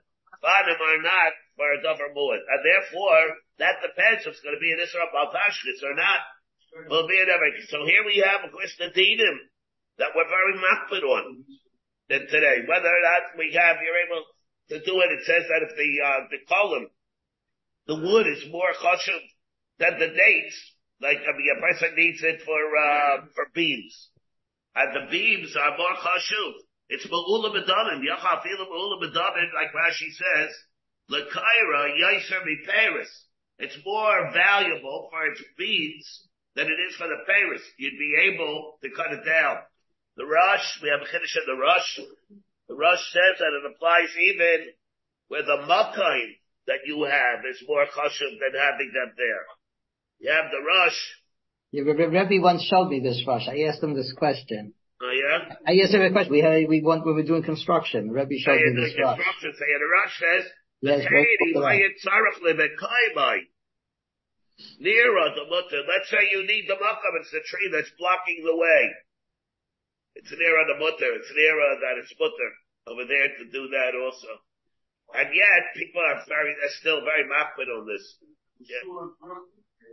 Fadim 0.44 0.76
are 0.76 1.04
not 1.04 1.32
for 1.56 1.68
a 1.72 1.80
davar 1.80 2.12
muad. 2.12 2.44
And 2.44 2.62
therefore, 2.68 3.40
that 3.64 3.80
depends 3.80 4.28
if 4.28 4.36
it's 4.36 4.44
going 4.44 4.56
to 4.56 4.64
be 4.64 4.76
an 4.76 4.84
Isra 4.84 5.08
Baltashkis 5.16 5.80
or 5.88 5.96
not 5.96 6.20
will 6.90 7.08
be 7.08 7.22
an 7.22 7.30
So 7.70 7.86
here 7.86 8.04
we 8.04 8.24
have 8.26 8.44
a 8.44 8.52
question 8.52 8.92
dinim 8.92 9.38
that 10.00 10.12
we're 10.16 10.28
very 10.28 10.56
makpid 10.60 11.04
on 11.06 11.46
than 12.10 12.28
today. 12.28 12.66
Whether 12.68 12.92
or 12.92 13.04
not 13.08 13.38
we 13.38 13.54
have, 13.54 13.78
you're 13.80 14.04
able 14.04 14.26
to 14.70 14.78
do 14.84 15.00
it. 15.00 15.16
It 15.16 15.24
says 15.26 15.48
that 15.48 15.64
if 15.64 15.72
the, 15.78 15.92
uh, 16.04 16.22
the 16.32 16.42
column, 16.50 16.88
the 17.88 17.96
wood 17.96 18.28
is 18.28 18.52
more 18.52 18.74
chashuv 18.76 19.24
than 19.80 20.00
the 20.00 20.12
dates, 20.12 20.58
like, 21.00 21.20
I 21.20 21.32
mean, 21.36 21.56
a 21.58 21.62
person 21.62 21.96
needs 21.96 22.24
it 22.24 22.42
for, 22.42 22.60
uh, 22.78 23.26
for 23.36 23.48
beams. 23.54 24.10
And 24.76 24.96
the 24.96 25.12
beams 25.12 25.56
are 25.56 25.78
more 25.78 25.96
chashuv. 25.96 26.54
It's 26.90 27.06
ma'ula 27.08 27.54
b'damin. 27.54 28.02
Yachafilu 28.02 28.66
ma'ula 28.70 29.02
b'damin, 29.02 29.54
like 29.54 29.74
Rashi 29.74 30.10
says, 30.12 30.52
l'kaira 31.10 31.98
yaiser 32.00 32.44
mi 32.46 32.58
It's 33.60 33.78
more 33.86 34.32
valuable 34.34 35.10
for 35.12 35.28
its 35.28 35.42
beads 35.58 36.28
than 36.56 36.68
it 36.68 36.80
is 36.90 36.96
for 36.96 37.08
the 37.08 37.24
Paris. 37.26 37.62
You'd 37.78 37.98
be 37.98 38.34
able 38.34 38.78
to 38.84 38.90
cut 38.92 39.14
it 39.14 39.26
down. 39.26 39.58
The 40.16 40.26
Rosh, 40.26 40.82
we 40.82 40.90
have 40.90 41.02
a 41.02 41.06
chiddush 41.06 41.38
in 41.38 41.46
the 41.48 41.60
Rosh. 41.60 42.00
The 42.68 42.76
Rosh 42.76 43.12
says 43.12 43.40
that 43.40 43.54
it 43.54 43.72
applies 43.74 44.16
even 44.18 44.74
where 45.28 45.44
the 45.44 45.66
Makkain 45.66 46.38
that 46.68 46.86
you 46.86 47.04
have 47.04 47.46
is 47.50 47.64
more 47.68 47.86
chashuv 47.86 48.40
than 48.40 48.60
having 48.60 48.92
them 48.94 49.14
there. 49.18 49.46
You 50.20 50.32
have 50.32 50.52
the 50.52 50.62
Rosh. 50.62 51.00
Yeah, 51.74 51.90
Rebbe 51.90 52.38
once 52.38 52.62
showed 52.70 52.90
me 52.94 53.02
this 53.02 53.26
Rosh. 53.26 53.50
I 53.50 53.66
asked 53.66 53.82
him 53.82 53.98
this 53.98 54.14
question. 54.14 54.78
Oh 55.02 55.10
yeah? 55.10 55.58
I 55.66 55.74
asked 55.82 55.98
him 55.98 56.06
a 56.06 56.14
question. 56.14 56.32
We 56.32 56.46
had, 56.46 56.70
we 56.70 56.86
went, 56.86 57.02
we 57.02 57.18
were 57.18 57.26
doing 57.26 57.42
construction. 57.42 58.14
Rebbe 58.14 58.38
showed 58.38 58.62
me 58.62 58.78
this 58.78 58.94
Rosh. 58.94 59.18
Construction, 59.18 59.58
say, 59.58 59.74
the 59.74 59.90
Rosh 59.90 60.14
says, 60.22 60.44
Yes, 60.86 61.02
Near 64.78 65.10
the 65.34 65.50
mutter. 65.50 65.82
Let's 65.90 66.14
say 66.14 66.30
you 66.30 66.46
need 66.46 66.70
the 66.70 66.78
makam. 66.78 67.18
It's 67.18 67.34
the 67.34 67.42
tree 67.42 67.74
that's 67.74 67.90
blocking 67.98 68.46
the 68.46 68.54
way. 68.54 68.82
It's 70.14 70.30
near 70.30 70.54
the 70.70 70.78
mutter. 70.78 71.10
It's 71.18 71.34
near 71.34 71.58
uh, 71.58 71.82
that 71.82 71.98
it's 72.06 72.14
mutter 72.22 72.52
over 72.86 73.02
there 73.10 73.34
to 73.34 73.44
do 73.50 73.66
that 73.74 73.98
also. 73.98 74.30
And 75.18 75.34
yet 75.34 75.74
people 75.74 76.06
are 76.06 76.22
very, 76.30 76.54
they're 76.54 76.78
still 76.78 77.02
very 77.02 77.26
makpid 77.26 77.66
on 77.66 77.90
this. 77.90 78.06
Yeah. 78.62 78.86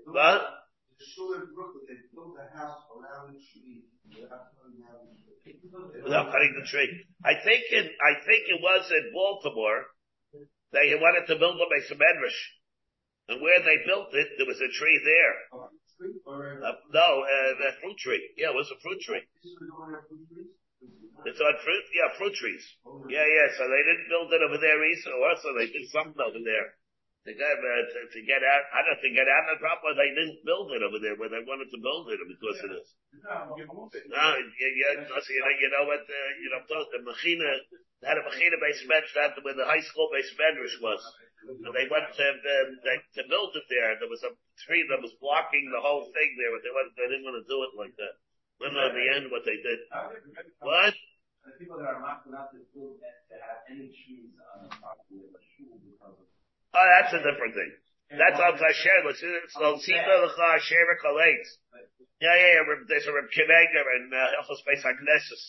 What? 0.05 0.43
The 1.01 1.09
shul 1.17 1.33
in 1.33 1.49
Brooklyn, 1.57 1.89
they 1.89 1.97
built 2.13 2.37
a 2.37 2.45
house 2.53 2.85
around 2.93 3.33
the 3.33 3.41
tree. 3.41 3.89
Without 6.05 6.29
cutting 6.29 6.53
the 6.61 6.67
tree. 6.69 6.93
I 7.25 7.41
think 7.41 7.65
it, 7.73 7.89
I 8.05 8.21
think 8.21 8.53
it 8.53 8.61
was 8.61 8.85
in 8.93 9.09
Baltimore. 9.09 9.97
They 10.77 10.93
wanted 11.01 11.25
to 11.33 11.41
build 11.41 11.57
a 11.57 11.67
Mesa 11.73 11.97
Medrash. 11.97 12.41
And 13.33 13.41
where 13.41 13.65
they 13.65 13.81
built 13.89 14.13
it, 14.13 14.29
there 14.37 14.45
was 14.45 14.61
a 14.61 14.69
tree 14.69 15.01
there. 15.01 15.37
Uh, 15.57 16.77
no, 16.93 17.25
uh, 17.25 17.69
a 17.69 17.73
fruit 17.81 17.97
tree. 17.97 18.21
Yeah, 18.37 18.53
it 18.53 18.61
was 18.61 18.69
a 18.69 18.77
fruit 18.85 19.01
tree. 19.01 19.25
It's 21.25 21.41
on 21.41 21.55
fruit, 21.65 21.85
yeah, 21.97 22.13
fruit 22.21 22.35
trees. 22.37 22.65
Yeah, 23.09 23.25
yeah, 23.25 23.49
so 23.57 23.65
they 23.65 23.83
didn't 23.89 24.09
build 24.13 24.33
it 24.37 24.45
over 24.45 24.61
there 24.61 24.85
either, 24.85 25.17
or 25.17 25.33
so 25.41 25.49
they 25.57 25.73
did 25.73 25.89
something 25.89 26.21
over 26.21 26.45
there. 26.45 26.77
To 27.29 27.37
get, 27.37 27.53
uh, 27.53 27.85
to, 27.85 27.99
to 28.17 28.21
get 28.25 28.41
out, 28.41 28.65
I 28.73 28.81
don't 28.81 28.97
think 29.05 29.13
get 29.13 29.29
out 29.29 29.45
of 29.45 29.61
the 29.61 29.61
problem, 29.61 29.93
they 29.93 30.09
didn't 30.09 30.41
build 30.41 30.73
it 30.73 30.81
over 30.81 30.97
there 31.05 31.21
where 31.21 31.29
they 31.29 31.45
wanted 31.45 31.69
to 31.69 31.77
build 31.77 32.09
it 32.09 32.17
because 32.17 32.57
of 32.65 32.73
this. 32.73 32.97
No, 34.09 34.25
yeah, 34.41 34.73
yeah, 34.73 35.05
so, 35.05 35.29
you 35.29 35.45
know, 35.45 35.53
you 35.53 35.69
know 35.69 35.85
what, 35.85 36.01
uh, 36.01 36.31
you 36.41 36.49
know, 36.49 36.65
the 36.65 37.05
Machina, 37.05 37.45
had 38.01 38.17
a 38.17 38.25
machina 38.25 38.57
based 38.57 38.89
base 38.89 39.13
medrash, 39.13 39.37
where 39.45 39.53
the 39.53 39.69
high 39.69 39.85
school 39.85 40.09
base 40.09 40.33
medrash 40.41 40.81
was. 40.81 41.05
And 41.45 41.73
they 41.77 41.89
went 41.93 42.09
to, 42.09 42.25
uh, 42.25 42.65
they, 42.89 42.97
to 43.21 43.23
build 43.29 43.53
it 43.53 43.69
there. 43.69 44.01
There 44.01 44.09
was 44.09 44.25
a 44.25 44.33
tree 44.65 44.85
that 44.89 45.05
was 45.05 45.13
blocking 45.21 45.69
the 45.69 45.85
whole 45.85 46.09
thing 46.09 46.31
there, 46.41 46.53
but 46.57 46.65
they, 46.65 46.73
went, 46.73 46.89
they 46.97 47.09
didn't 47.09 47.29
want 47.29 47.37
to 47.37 47.45
do 47.45 47.61
it 47.69 47.73
like 47.77 47.93
that. 48.01 48.17
Don't 48.61 48.77
know 48.77 48.89
in 48.89 48.97
the 48.97 49.09
end 49.13 49.25
what 49.29 49.45
they 49.45 49.61
did. 49.61 49.81
What? 50.61 50.97
The 51.45 51.53
people 51.57 51.81
that 51.81 51.89
are 51.89 52.01
not 52.01 52.25
allowed 52.29 52.53
to 52.53 52.61
build 52.77 53.01
to 53.01 53.37
have 53.41 53.65
any 53.73 53.89
trees 53.93 54.37
on 54.57 54.69
the 54.69 54.73
property 54.77 55.25
of 55.25 55.33
a 55.37 55.41
shul 55.57 55.81
because 55.81 56.17
of. 56.17 56.29
Oh, 56.75 56.87
that's 56.87 57.13
a 57.15 57.23
different 57.23 57.55
thing. 57.55 57.73
That's 58.11 58.39
on 58.39 58.59
Kasher. 58.59 59.07
Let's 59.07 59.21
see 59.21 59.31
the 59.31 60.31
Kasher 60.35 60.95
Kalates. 60.99 61.51
Yeah, 62.21 62.37
yeah, 62.37 62.61
yeah. 62.61 62.77
There's 62.87 63.07
a 63.07 63.15
Reb 63.15 63.31
Akiva 63.33 63.55
Eiger 63.55 63.87
and 63.97 64.13
uh, 64.13 64.43
Echos 64.45 64.61
Beis 64.67 64.85
Hakneses. 64.85 65.43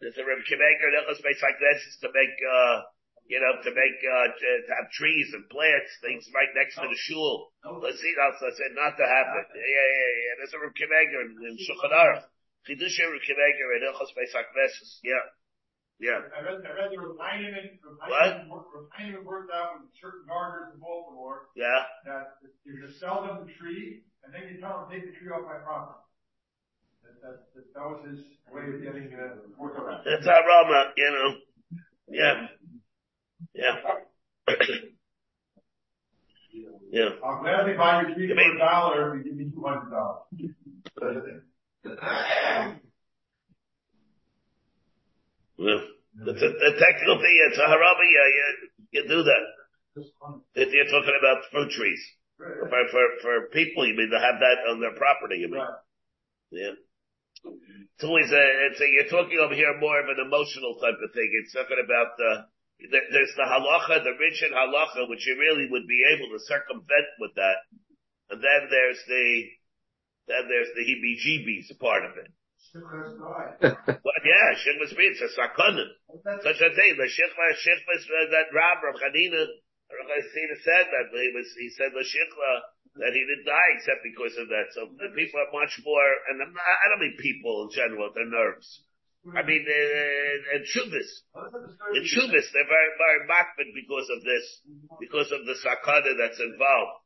There's 0.00 0.16
a 0.16 0.24
Reb 0.24 0.40
Akiva 0.40 0.64
Eiger 0.64 0.88
and 0.88 0.96
Echos 1.04 1.20
Beis 1.20 1.42
Hakneses 1.42 2.00
to 2.00 2.08
make 2.14 2.34
uh 2.40 2.88
you 3.24 3.40
know, 3.40 3.56
to 3.64 3.70
make, 3.72 3.98
uh, 4.04 4.28
to, 4.36 4.48
to 4.68 4.72
have 4.76 4.92
trees 4.92 5.32
and 5.32 5.48
plants, 5.48 5.88
things 6.04 6.28
right 6.36 6.52
next 6.52 6.76
to 6.76 6.84
the 6.84 6.98
shul. 7.08 7.56
Let's 7.80 7.96
see, 7.96 8.12
that's, 8.12 8.36
I 8.44 8.52
said 8.52 8.76
not 8.76 9.00
to 9.00 9.06
happen. 9.08 9.44
Yeah, 9.48 9.64
yeah, 9.64 9.88
yeah, 9.88 10.12
yeah. 10.12 10.34
There's 10.40 10.52
a 10.52 10.60
Reb 10.60 10.76
Akiva 10.76 10.92
Eiger 10.92 11.20
in, 11.24 11.56
Shulchan 11.56 11.92
Aruch. 11.92 12.28
Chidush 12.68 12.96
Reb 13.00 13.16
Akiva 13.16 13.40
Eiger 13.40 13.68
in 13.80 13.88
Ilchos 13.88 14.12
Beis 14.12 14.32
HaKnesses. 14.36 15.00
Yeah. 15.00 15.24
Yeah. 16.00 16.20
I 16.34 16.42
read, 16.42 16.60
I 16.66 16.72
read 16.74 16.90
there 16.90 17.06
was 17.06 17.16
Heinemann, 17.20 17.78
from 17.80 17.96
What? 18.02 18.50
Heinemann 18.92 19.24
worked 19.24 19.52
out 19.54 19.80
with 19.80 19.90
certain 20.00 20.26
gardeners 20.26 20.74
in 20.74 20.80
Baltimore 20.80 21.48
Yeah. 21.54 21.86
that 22.04 22.38
you 22.64 22.80
just 22.84 22.98
sell 22.98 23.22
them 23.22 23.46
the 23.46 23.52
tree 23.54 24.02
and 24.24 24.34
then 24.34 24.42
you 24.52 24.60
tell 24.60 24.80
them, 24.82 24.90
take 24.90 25.06
the 25.06 25.16
tree 25.16 25.30
off 25.30 25.46
my 25.46 25.62
property. 25.62 26.00
That, 27.04 27.22
that, 27.22 27.36
that, 27.54 27.74
that 27.74 27.84
was 27.84 28.02
his 28.10 28.20
way 28.50 28.62
of 28.74 28.82
getting, 28.82 29.14
uh, 29.14 29.46
work 29.56 29.78
around. 29.78 30.04
That's 30.04 30.26
our 30.26 30.42
Rama, 30.42 30.92
you 30.96 31.10
know. 31.10 31.30
Yeah. 32.08 32.48
Yeah. 33.54 33.76
yeah. 36.90 37.08
I'll 37.24 37.40
gladly 37.40 37.74
buy 37.74 38.02
your 38.02 38.14
tree 38.14 38.28
for 38.28 38.34
a 38.40 38.58
dollar 38.58 39.16
if 39.18 39.24
you 39.26 39.30
give 39.32 39.38
me 39.38 39.50
two 39.52 39.62
hundred 39.62 39.90
dollars. 39.90 40.26
Yeah. 45.58 45.82
It's 46.26 46.42
a, 46.42 46.50
a 46.50 46.72
technical 46.78 47.18
thing. 47.18 47.36
It's 47.50 47.58
a 47.58 47.66
harabi. 47.66 48.06
Yeah, 48.06 48.28
you, 48.30 48.46
you 48.90 49.02
do 49.08 49.22
that. 49.22 49.44
If 50.54 50.72
you're 50.72 50.90
talking 50.90 51.18
about 51.18 51.46
fruit 51.50 51.70
trees. 51.70 52.02
For, 52.34 52.82
for, 52.90 53.04
for 53.22 53.34
people, 53.54 53.86
you 53.86 53.94
mean 53.94 54.10
to 54.10 54.18
have 54.18 54.42
that 54.42 54.66
on 54.68 54.80
their 54.82 54.94
property, 54.98 55.38
you 55.38 55.50
mean. 55.54 55.62
Yeah. 56.50 56.74
It's 57.94 58.02
always 58.02 58.26
a, 58.32 58.44
it's 58.66 58.80
a, 58.82 58.88
you're 58.90 59.06
talking 59.06 59.38
over 59.38 59.54
here 59.54 59.70
more 59.78 60.02
of 60.02 60.10
an 60.10 60.18
emotional 60.18 60.74
type 60.82 60.98
of 60.98 61.14
thing. 61.14 61.30
It's 61.30 61.54
talking 61.54 61.78
about, 61.78 62.18
uh, 62.18 62.42
there's 62.90 63.34
the 63.38 63.46
halacha, 63.46 64.02
the 64.02 64.18
rigid 64.18 64.50
halacha, 64.50 65.06
which 65.08 65.22
you 65.30 65.38
really 65.38 65.70
would 65.70 65.86
be 65.86 66.02
able 66.10 66.26
to 66.34 66.42
circumvent 66.42 67.08
with 67.22 67.38
that. 67.38 67.70
And 68.34 68.42
then 68.42 68.66
there's 68.66 68.98
the, 69.06 69.46
then 70.26 70.50
there's 70.50 70.74
the 70.74 70.82
heebie-jeebies 70.82 71.78
part 71.78 72.04
of 72.04 72.18
it. 72.18 72.34
Well, 72.72 74.20
yeah, 74.24 74.48
shikmas 74.56 74.92
a 74.96 75.28
sakana. 75.36 75.86
Such 76.42 76.60
a 76.64 76.70
thing. 76.74 76.92
The 76.96 77.08
shikma, 77.10 77.46
shikmas, 77.60 78.02
uh, 78.08 78.30
that 78.32 78.48
Rab, 78.54 78.82
Rav 78.82 78.96
Chanina, 78.96 79.44
Rav 79.44 80.08
Chanina 80.08 80.56
said 80.64 80.86
that 80.88 81.06
he 81.12 81.30
was, 81.34 81.48
he 81.58 81.68
said 81.76 81.92
the 81.92 82.02
shikma, 82.02 82.52
that 83.04 83.12
he 83.12 83.20
didn't 83.20 83.46
die 83.46 83.70
except 83.76 84.02
because 84.02 84.34
of 84.38 84.48
that. 84.48 84.72
So 84.72 84.88
the 84.96 85.10
people 85.14 85.40
are 85.42 85.52
much 85.52 85.76
more, 85.84 86.10
and 86.30 86.40
I'm 86.40 86.52
not, 86.54 86.62
I 86.62 86.86
don't 86.90 87.02
mean 87.02 87.16
people 87.18 87.68
in 87.68 87.70
general, 87.74 88.10
their 88.14 88.30
nerves. 88.30 88.82
I 89.24 89.40
mean, 89.40 89.64
uh, 89.64 90.54
and 90.56 90.62
Shubis. 90.68 91.10
In 91.96 92.04
Shubis, 92.04 92.46
they're 92.52 92.68
very, 92.68 92.92
very 93.00 93.20
makbid 93.24 93.72
because 93.72 94.08
of 94.12 94.20
this, 94.20 94.44
because 95.00 95.32
of 95.32 95.46
the 95.48 95.56
sakana 95.64 96.12
that's 96.20 96.40
involved. 96.40 97.00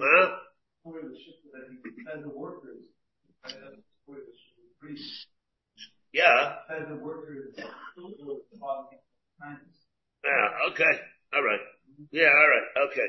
Huh? 0.00 0.28
Yeah. 6.12 6.56
Says 6.68 6.88
the 6.88 6.96
worker 6.96 7.48
is. 7.48 7.56
Yeah, 10.24 10.48
okay. 10.70 10.94
All 11.34 11.42
right. 11.42 11.60
Yeah, 12.10 12.28
all 12.28 12.48
right. 12.48 12.68
Okay. 12.88 13.08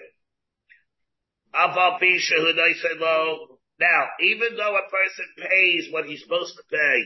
Now, 3.80 4.02
even 4.22 4.56
though 4.58 4.76
a 4.76 4.89
person 4.89 5.26
pays 5.38 5.91
what 5.91 6.06
he's 6.06 6.22
supposed 6.24 6.56
to 6.58 6.63
pay, 6.72 7.04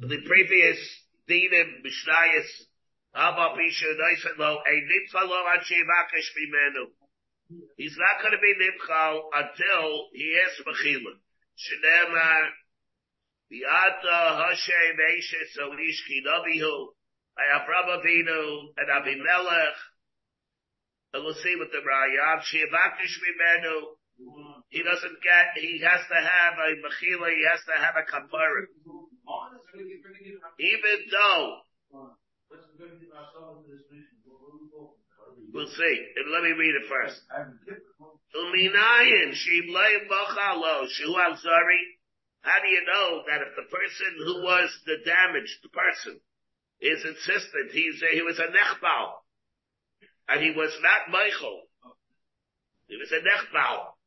the 0.00 0.18
previous 0.26 0.78
dinim 1.28 1.82
mishnayis, 1.84 2.48
Aval 3.14 3.56
Bisha 3.56 3.92
who 3.92 4.42
low, 4.42 4.56
a 4.56 4.70
nimcha 4.70 5.22
lo 5.28 5.44
ad 5.52 5.60
shevakesh 5.60 6.30
mimenu. 6.36 6.84
He's 7.76 7.96
not 7.96 8.20
going 8.20 8.32
to 8.32 8.42
be 8.42 8.54
nimchal 8.60 9.32
until 9.32 10.12
he 10.12 10.36
has 10.36 10.54
mechila. 10.66 11.16
Shneemar, 11.56 12.52
Biata 13.50 14.48
Hashem 14.48 14.96
Eshes 15.00 15.56
Olish 15.64 16.04
Kinavihu, 16.04 16.92
Avraham 17.38 17.98
Avinu, 17.98 18.74
and 18.76 18.88
Avimelech, 18.88 19.78
and 21.14 21.24
we'll 21.24 21.34
see 21.34 21.56
with 21.56 21.72
the 21.72 21.80
Rayav, 21.80 22.44
Shivakish 22.44 23.16
Mimenu, 23.24 23.96
he 24.68 24.82
doesn't 24.82 25.22
get, 25.22 25.56
he 25.56 25.80
has 25.80 26.00
to 26.04 26.14
have 26.20 26.58
a 26.58 26.76
Mechila, 26.84 27.32
he 27.32 27.46
has 27.48 27.64
to 27.64 27.72
have 27.80 27.96
a 27.96 28.04
Kapara. 28.04 28.66
Even 30.58 30.98
though, 31.10 31.62
we'll 35.58 35.74
see, 35.74 35.96
and 36.14 36.30
let 36.30 36.46
me 36.46 36.54
read 36.54 36.78
it 36.78 36.86
first. 36.86 37.18
Uminayin, 38.30 39.34
Shim 39.34 39.66
Leim 39.74 40.06
Bachalo, 40.06 40.86
Shu 40.86 41.10
Al-Zari, 41.10 41.82
how 42.42 42.62
do 42.62 42.68
you 42.70 42.86
know 42.86 43.22
that 43.26 43.42
if 43.42 43.58
the 43.58 43.66
person 43.66 44.10
who 44.22 44.42
was 44.46 44.70
the 44.86 45.02
damaged 45.04 45.58
person 45.74 46.20
is 46.80 47.02
insistent, 47.02 47.72
he's 47.72 48.00
a, 48.06 48.14
he 48.14 48.22
was 48.22 48.38
a 48.38 48.46
nechbal, 48.46 49.18
and 50.28 50.40
he 50.40 50.52
was 50.54 50.70
not 50.78 51.10
Michael, 51.10 51.66
he 52.86 52.96
was 52.96 53.10
a 53.10 53.18
nechbal. 53.18 53.98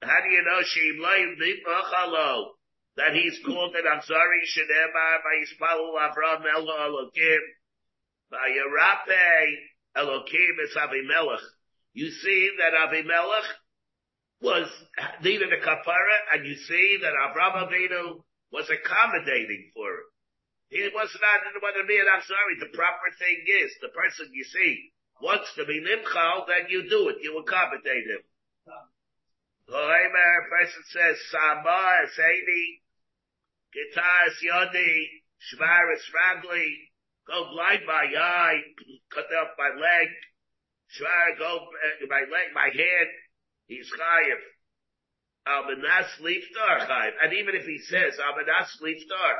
How 0.00 0.20
do 0.24 0.30
you 0.32 0.42
know 0.42 0.64
Shim 0.64 1.04
Leim 1.04 1.36
Bachalo, 1.68 2.56
that 2.96 3.12
he's 3.12 3.38
called 3.44 3.74
an 3.76 3.84
Amzari 3.84 4.40
Shedemar 4.48 5.20
by 5.20 5.36
Yispalu 5.44 6.00
Avram 6.00 6.44
Elo 6.56 6.72
Elokim, 6.72 7.40
by 8.30 8.48
Yerape 8.56 9.73
Elokim 9.96 10.54
is 10.64 10.76
Avimelech. 10.76 11.44
You 11.92 12.10
see 12.10 12.50
that 12.58 12.74
Avimelech 12.74 13.48
was 14.42 14.68
needed 15.22 15.52
a 15.52 15.60
kapara, 15.64 16.16
and 16.32 16.46
you 16.46 16.54
see 16.56 16.98
that 17.02 17.14
Avraham 17.14 17.68
Avinu 17.68 18.22
was 18.50 18.68
accommodating 18.70 19.70
for 19.74 19.90
it. 19.90 20.06
He 20.68 20.82
was 20.92 21.10
not 21.20 21.62
want 21.62 21.76
to 21.78 21.86
be 21.86 21.98
an 21.98 22.06
sorry. 22.26 22.58
The 22.58 22.76
proper 22.76 23.08
thing 23.18 23.44
is 23.62 23.70
the 23.80 23.94
person 23.94 24.26
you 24.32 24.44
see 24.44 24.90
wants 25.22 25.54
to 25.54 25.64
be 25.64 25.80
nimchal, 25.80 26.46
then 26.48 26.66
you 26.68 26.88
do 26.88 27.08
it. 27.08 27.22
You 27.22 27.38
accommodate 27.38 28.06
him. 28.10 28.24
The 29.66 29.72
person 30.50 30.82
says 30.90 31.16
Samar 31.30 32.10
Seidi 32.18 32.82
Gitar 33.72 34.28
Yodi 34.42 35.22
Shvaris 35.46 36.04
Ragli 36.12 36.90
go 37.26 37.50
blind 37.52 37.82
my 37.86 38.06
eye, 38.18 38.60
cut 39.12 39.24
off 39.24 39.56
my 39.58 39.72
leg, 39.74 40.08
try 40.96 41.32
to 41.32 41.38
go 41.38 41.56
uh, 41.56 42.06
my 42.08 42.20
leg, 42.20 42.52
my 42.54 42.68
hand, 42.68 43.10
he's 43.66 43.90
chayiv. 43.90 44.40
Almanas 45.46 46.08
liftar 46.20 46.88
chayiv. 46.88 47.12
And 47.22 47.32
even 47.34 47.54
if 47.54 47.66
he 47.66 47.78
says 47.78 48.18
almanas 48.20 48.70
liftar, 48.82 49.34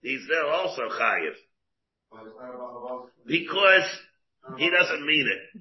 he's 0.00 0.26
there 0.28 0.46
also 0.46 0.82
chayiv. 0.88 1.36
Because 3.26 3.88
he 4.58 4.70
doesn't 4.70 5.06
mean 5.06 5.28
it. 5.28 5.60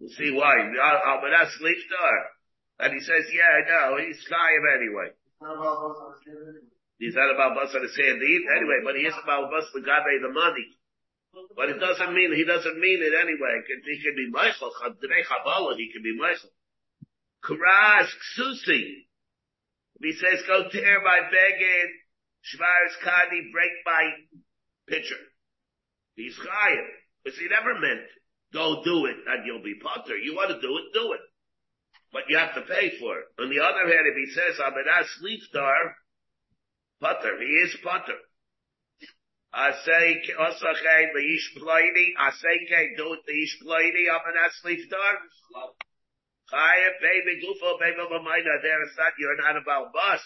You 0.00 0.08
see 0.08 0.30
why? 0.32 0.54
Almanas 0.56 1.52
liftar. 1.62 2.16
And 2.80 2.94
he 2.94 3.00
says, 3.00 3.26
yeah, 3.32 3.42
I 3.44 3.68
know, 3.68 4.06
he's 4.06 4.24
chayiv 4.26 4.62
anyway. 4.76 5.10
He's 7.00 7.16
not 7.16 7.32
about 7.32 7.56
bus 7.56 7.72
on 7.72 7.80
the 7.80 7.88
sand 7.88 8.20
anyway, 8.20 8.84
but 8.84 8.94
he 8.94 9.08
is 9.08 9.16
about 9.16 9.48
bus 9.48 9.64
the 9.72 9.80
gabe 9.80 10.20
the 10.20 10.28
money. 10.28 10.68
But 11.56 11.72
it 11.72 11.80
doesn't 11.80 12.12
mean, 12.12 12.36
he 12.36 12.44
doesn't 12.44 12.76
mean 12.76 13.00
it 13.00 13.16
anyway. 13.16 13.64
He 13.64 13.96
can 14.04 14.14
be 14.14 14.28
Michael, 14.28 14.68
Chabala, 14.76 15.76
he 15.80 15.88
can 15.90 16.02
be 16.04 16.12
Michael. 16.20 16.52
Karash 17.40 18.12
Ksusi. 18.36 19.08
He 20.02 20.12
says, 20.12 20.44
go 20.46 20.68
tear 20.68 21.00
my 21.00 21.20
beged, 21.32 21.90
Shvaris 22.44 22.96
Kadi, 23.02 23.48
break 23.52 23.72
my 23.86 24.12
pitcher. 24.86 25.20
He's 26.16 26.36
chayiv. 26.36 26.86
Because 27.24 27.38
he 27.38 27.48
never 27.48 27.80
meant, 27.80 28.08
go 28.52 28.82
do 28.84 29.06
it 29.06 29.16
and 29.26 29.46
you'll 29.46 29.62
be 29.62 29.80
potter. 29.80 30.16
You 30.16 30.34
want 30.34 30.50
to 30.50 30.60
do 30.60 30.76
it, 30.76 30.92
do 30.92 31.12
it. 31.12 31.20
But 32.12 32.28
you 32.28 32.36
have 32.36 32.54
to 32.56 32.62
pay 32.62 32.98
for 32.98 33.20
it. 33.20 33.26
On 33.38 33.48
the 33.48 33.60
other 33.60 33.86
hand, 33.88 34.04
if 34.04 34.16
he 34.16 34.26
says, 34.34 34.60
I'm 34.60 34.74
an 34.74 34.84
asliftar, 34.84 35.94
Potter. 37.00 37.38
He 37.40 37.50
is 37.64 37.76
Potter. 37.82 38.20
I 39.52 39.72
say, 39.84 40.22
Osachei, 40.38 41.10
the 41.12 41.24
Ish 41.26 41.58
Ploidi, 41.58 42.14
I 42.16 42.30
say, 42.30 42.94
do 42.96 43.14
it, 43.14 43.20
the 43.26 43.34
Ish 43.34 43.58
Ploidi, 43.58 44.06
I'm 44.06 44.22
an 44.30 44.38
Asliftar. 44.46 45.14
Chayim, 46.52 46.94
baby, 47.02 47.42
Gufo, 47.42 47.78
baby, 47.80 47.98
Lamaina, 47.98 48.62
there 48.62 48.82
is 48.84 48.94
not, 48.96 49.12
you're 49.18 49.36
not 49.42 49.56
about 49.60 49.92
bus. 49.92 50.22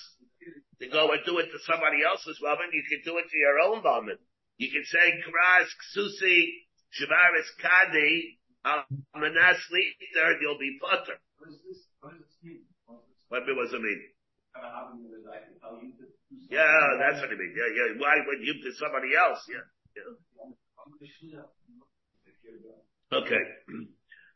To 0.81 0.89
go 0.89 1.13
and 1.13 1.25
do 1.25 1.39
it 1.39 1.49
to 1.53 1.59
somebody 1.65 2.05
else's 2.05 2.39
woman, 2.43 2.69
you 2.73 2.83
can 2.85 3.01
do 3.05 3.17
it 3.17 3.31
to 3.31 3.37
your 3.39 3.61
own 3.61 3.83
woman. 3.83 4.19
You 4.59 4.71
can 4.71 4.85
say, 4.85 5.23
Kras, 5.25 5.73
Ksusi, 5.73 6.69
Shavaris, 6.93 7.49
Kadi, 7.63 8.39
I'm 8.65 8.85
an 9.15 9.37
Asliftar, 9.41 10.37
you'll 10.41 10.59
be 10.59 10.79
Potter. 10.83 11.17
What 11.39 11.49
is 11.49 11.61
this? 11.65 11.87
What 12.01 12.13
does 12.13 12.29
this 12.29 12.37
mean? 12.43 12.61
What 13.29 13.47
does 13.47 13.73
it 13.73 13.81
mean? 13.81 14.03
Yeah, 16.55 16.87
that's 17.03 17.19
what 17.19 17.35
I 17.35 17.37
mean. 17.37 17.51
Yeah, 17.51 17.71
yeah. 17.75 17.99
Why 17.99 18.15
would 18.23 18.39
you 18.47 18.55
to 18.63 18.71
somebody 18.79 19.11
else? 19.19 19.43
Yeah. 19.51 19.67
yeah. 19.99 20.15
Okay. 23.11 23.43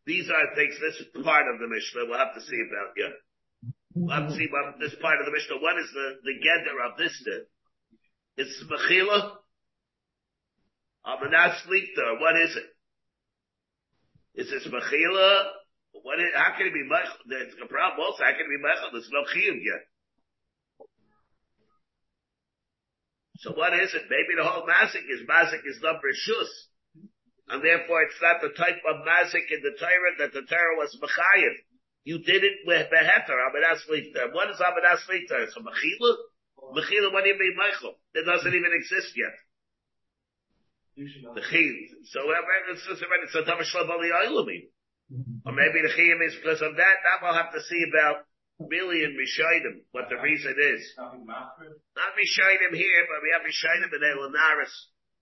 These 0.07 0.27
are 0.31 0.55
things, 0.57 0.75
this 0.81 0.99
is 1.05 1.07
part 1.23 1.47
of 1.47 1.61
the 1.61 1.69
Mishnah. 1.69 2.09
We'll 2.09 2.19
have 2.19 2.35
to 2.35 2.41
see 2.41 2.59
about, 2.65 2.97
yeah. 2.97 3.13
We'll 3.95 4.15
have 4.15 4.29
to 4.31 4.35
see 4.35 4.49
about 4.49 4.81
this 4.81 4.97
part 5.03 5.21
of 5.21 5.27
the 5.27 5.35
Mishnah. 5.37 5.61
What 5.61 5.79
is 5.79 5.91
the, 5.93 6.07
the 6.25 6.35
gather 6.43 6.81
of 6.91 6.99
this 6.99 7.15
then? 7.23 7.45
It's 8.39 8.57
Mechila? 8.67 9.37
Amanat 11.07 11.61
Sleepta. 11.67 12.19
What 12.19 12.35
is 12.41 12.57
it? 12.57 12.69
Is 14.43 14.51
this 14.51 14.67
Mechila? 14.67 15.55
What 16.03 16.19
is, 16.21 16.31
how 16.35 16.57
can 16.57 16.67
it 16.67 16.75
be 16.75 16.87
Mechil? 16.89 17.19
There's 17.29 17.55
a 17.63 17.67
problem 17.67 18.01
also. 18.01 18.25
How 18.25 18.33
can 18.33 18.47
it 18.47 18.55
be 18.55 18.63
Mechil? 18.63 18.91
There's 18.93 19.11
no 19.13 19.23
Chiyuv 19.29 19.61
yet. 19.61 19.83
So 23.38 23.55
what 23.55 23.72
is 23.74 23.94
it? 23.94 24.11
Maybe 24.11 24.35
the 24.35 24.42
whole 24.42 24.66
mazik 24.66 25.07
is 25.07 25.22
mazik 25.22 25.62
is 25.62 25.79
number 25.83 26.11
shus. 26.11 26.51
And 27.48 27.62
therefore 27.64 28.03
it's 28.03 28.18
not 28.20 28.42
the 28.42 28.51
type 28.51 28.83
of 28.83 29.07
mazik 29.07 29.46
in 29.55 29.62
the 29.62 29.79
Torah 29.79 30.14
that 30.18 30.33
the 30.35 30.42
Torah 30.42 30.77
was 30.77 30.98
mechayiv. 30.98 31.55
You 32.03 32.18
did 32.18 32.42
it 32.42 32.66
with 32.66 32.90
beheter, 32.90 33.38
Amenas 33.38 33.87
Lifter. 33.88 34.35
What 34.35 34.51
is 34.51 34.59
Amenas 34.59 35.07
Lifter? 35.07 35.46
It's 35.46 35.57
a 35.57 35.61
mechila? 35.61 36.12
Mechila, 36.74 37.12
what 37.12 37.22
do 37.22 37.31
you 37.31 37.38
mean 37.38 37.55
Michael? 37.57 37.94
It 38.14 38.27
doesn't 38.27 38.55
even 38.55 38.72
exist 38.74 39.14
yet. 39.14 39.37
The 40.98 41.40
chiyuv. 41.40 42.11
So 42.11 42.18
uh, 42.18 42.35
already, 42.35 42.74
it's 42.74 43.35
a 43.38 43.42
Tavashlam 43.46 43.88
Ali 43.88 44.11
Oilumi. 44.11 44.66
Or 45.46 45.53
maybe 45.55 45.79
the 45.87 45.94
chiyuv 45.94 46.27
is 46.27 46.35
because 46.42 46.61
of 46.61 46.74
that. 46.74 46.96
That 47.07 47.22
we'll 47.22 47.38
have 47.38 47.53
to 47.55 47.62
see 47.62 47.87
about 47.87 48.27
really 48.59 49.07
in 49.07 49.14
Rishayim, 49.14 49.87
what 49.94 50.11
the 50.11 50.18
uh-huh. 50.18 50.27
reason 50.27 50.55
is. 50.59 50.83
Not 50.99 52.11
Rishayim 52.18 52.75
here, 52.75 53.03
but 53.07 53.23
we 53.23 53.31
have 53.31 53.47
Rishayim 53.47 53.87
in 53.87 54.03
Elanaris. 54.03 54.75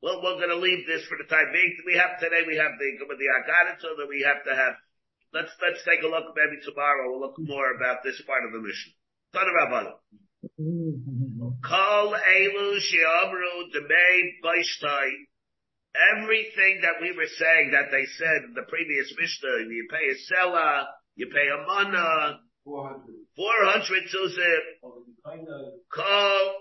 Well, 0.02 0.20
we're 0.22 0.40
going 0.40 0.52
to 0.52 0.60
leave 0.60 0.86
this 0.86 1.04
for 1.08 1.16
the 1.16 1.28
time 1.28 1.52
being. 1.52 1.76
We 1.84 1.96
have 1.96 2.20
today, 2.20 2.44
we 2.46 2.56
have 2.56 2.76
the, 2.76 2.88
the 3.00 3.28
Agadah, 3.40 3.80
so 3.80 3.96
that 3.96 4.08
we 4.08 4.24
have 4.24 4.44
to 4.44 4.52
have, 4.52 4.74
let's, 5.32 5.52
let's 5.60 5.84
take 5.84 6.04
a 6.04 6.08
look, 6.08 6.32
maybe 6.36 6.60
tomorrow, 6.64 7.08
we'll 7.08 7.20
look 7.20 7.36
more 7.40 7.72
about 7.76 8.04
this 8.04 8.20
part 8.26 8.44
of 8.44 8.52
the 8.52 8.60
Mishnah. 8.60 8.96
Ton 9.32 9.48
Rabbanah. 9.48 9.96
Kol 11.64 12.12
Elu 12.12 12.80
She'amru 12.80 13.52
Demei 13.72 14.16
Baishtai. 14.44 15.08
Everything 15.96 16.84
that 16.84 17.00
we 17.00 17.12
were 17.16 17.32
saying 17.40 17.72
that 17.72 17.88
they 17.90 18.04
said 18.20 18.48
in 18.48 18.54
the 18.54 18.68
previous 18.68 19.12
Mishnah, 19.18 19.64
you 19.64 19.88
pay 19.90 20.12
a 20.12 20.16
seller, 20.28 20.84
you 21.16 21.26
pay 21.32 21.48
a 21.48 21.66
mana, 21.66 22.40
400. 22.64 23.25
400 23.36 24.08
tuzim, 24.08 24.64
Kol, 25.92 26.54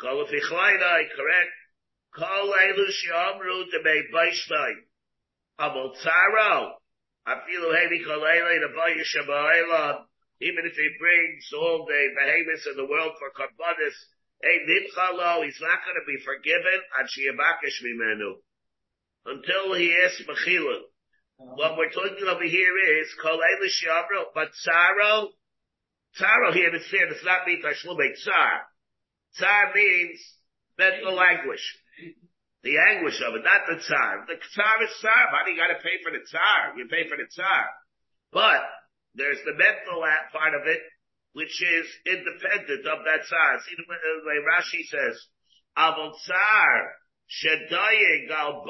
Kol 0.00 0.20
of 0.22 0.28
correct? 0.28 1.54
Kol 2.14 2.52
Elu 2.52 2.86
She'amru 2.90 3.64
Demei 3.70 4.02
Baishtai. 4.12 4.72
Abel 5.60 5.94
Tzaro. 5.94 6.72
Afilu 7.28 7.70
Hevi 7.74 8.04
Kol 8.04 8.20
Elu 8.20 8.58
Nebayah 8.58 9.04
Shema 9.04 10.04
even 10.40 10.66
if 10.66 10.76
he 10.76 10.88
brings 11.00 11.48
all 11.56 11.86
the 11.86 12.08
behemoths 12.12 12.66
in 12.66 12.76
the 12.76 12.84
world 12.84 13.12
for 13.18 13.30
Karbanis, 13.32 13.96
Hey, 14.42 14.60
Nitchalo, 14.68 15.44
he's 15.44 15.60
not 15.64 15.80
going 15.80 15.96
to 15.96 16.04
be 16.04 16.20
forgiven 16.20 16.78
on 16.98 17.08
Shiabakish 17.08 17.80
Mimenu 17.80 18.36
until 19.24 19.72
he 19.72 19.96
asks 20.04 20.22
Mechila. 20.28 20.80
What 21.38 21.78
we're 21.78 21.90
talking 21.90 22.28
over 22.28 22.44
here 22.44 23.00
is 23.00 23.14
Kol 23.22 23.38
Eilish 23.40 23.80
Yavro, 23.88 24.24
but 24.34 24.52
Tsaro 26.16 26.52
here, 26.52 26.74
it's 26.74 26.88
fair, 26.88 27.08
it's 27.12 27.24
not 27.24 27.46
mean 27.46 27.62
Tashlume 27.62 28.16
Tsar. 28.16 28.52
Tsar 29.36 29.72
means 29.74 30.20
mental 30.78 31.20
anguish. 31.20 31.64
The 32.62 32.78
anguish 32.78 33.20
of 33.20 33.36
it, 33.36 33.44
not 33.44 33.68
the 33.68 33.78
Tsar. 33.78 34.24
The 34.26 34.40
Tsar 34.40 34.82
is 34.82 34.90
Tsar, 35.00 35.28
but 35.30 35.50
you 35.50 35.56
gotta 35.56 35.78
pay 35.82 36.00
for 36.02 36.10
the 36.10 36.24
Tsar. 36.24 36.76
You 36.76 36.88
pay 36.88 37.08
for 37.08 37.16
the 37.16 37.28
Tsar. 37.28 37.68
But, 38.32 38.64
there's 39.14 39.38
the 39.44 39.54
mental 39.54 40.02
part 40.32 40.54
of 40.54 40.66
it, 40.66 40.80
which 41.32 41.62
is 41.62 41.86
independent 42.06 42.86
of 42.86 43.04
that 43.04 43.24
Tsar. 43.28 43.60
See 43.68 43.76
the 43.76 43.84
way 43.88 44.40
Rashi 44.40 44.88
says, 44.88 45.20
Avol 45.76 46.16
Tsar, 46.16 46.92
Shedaying 47.28 48.30
al. 48.30 48.64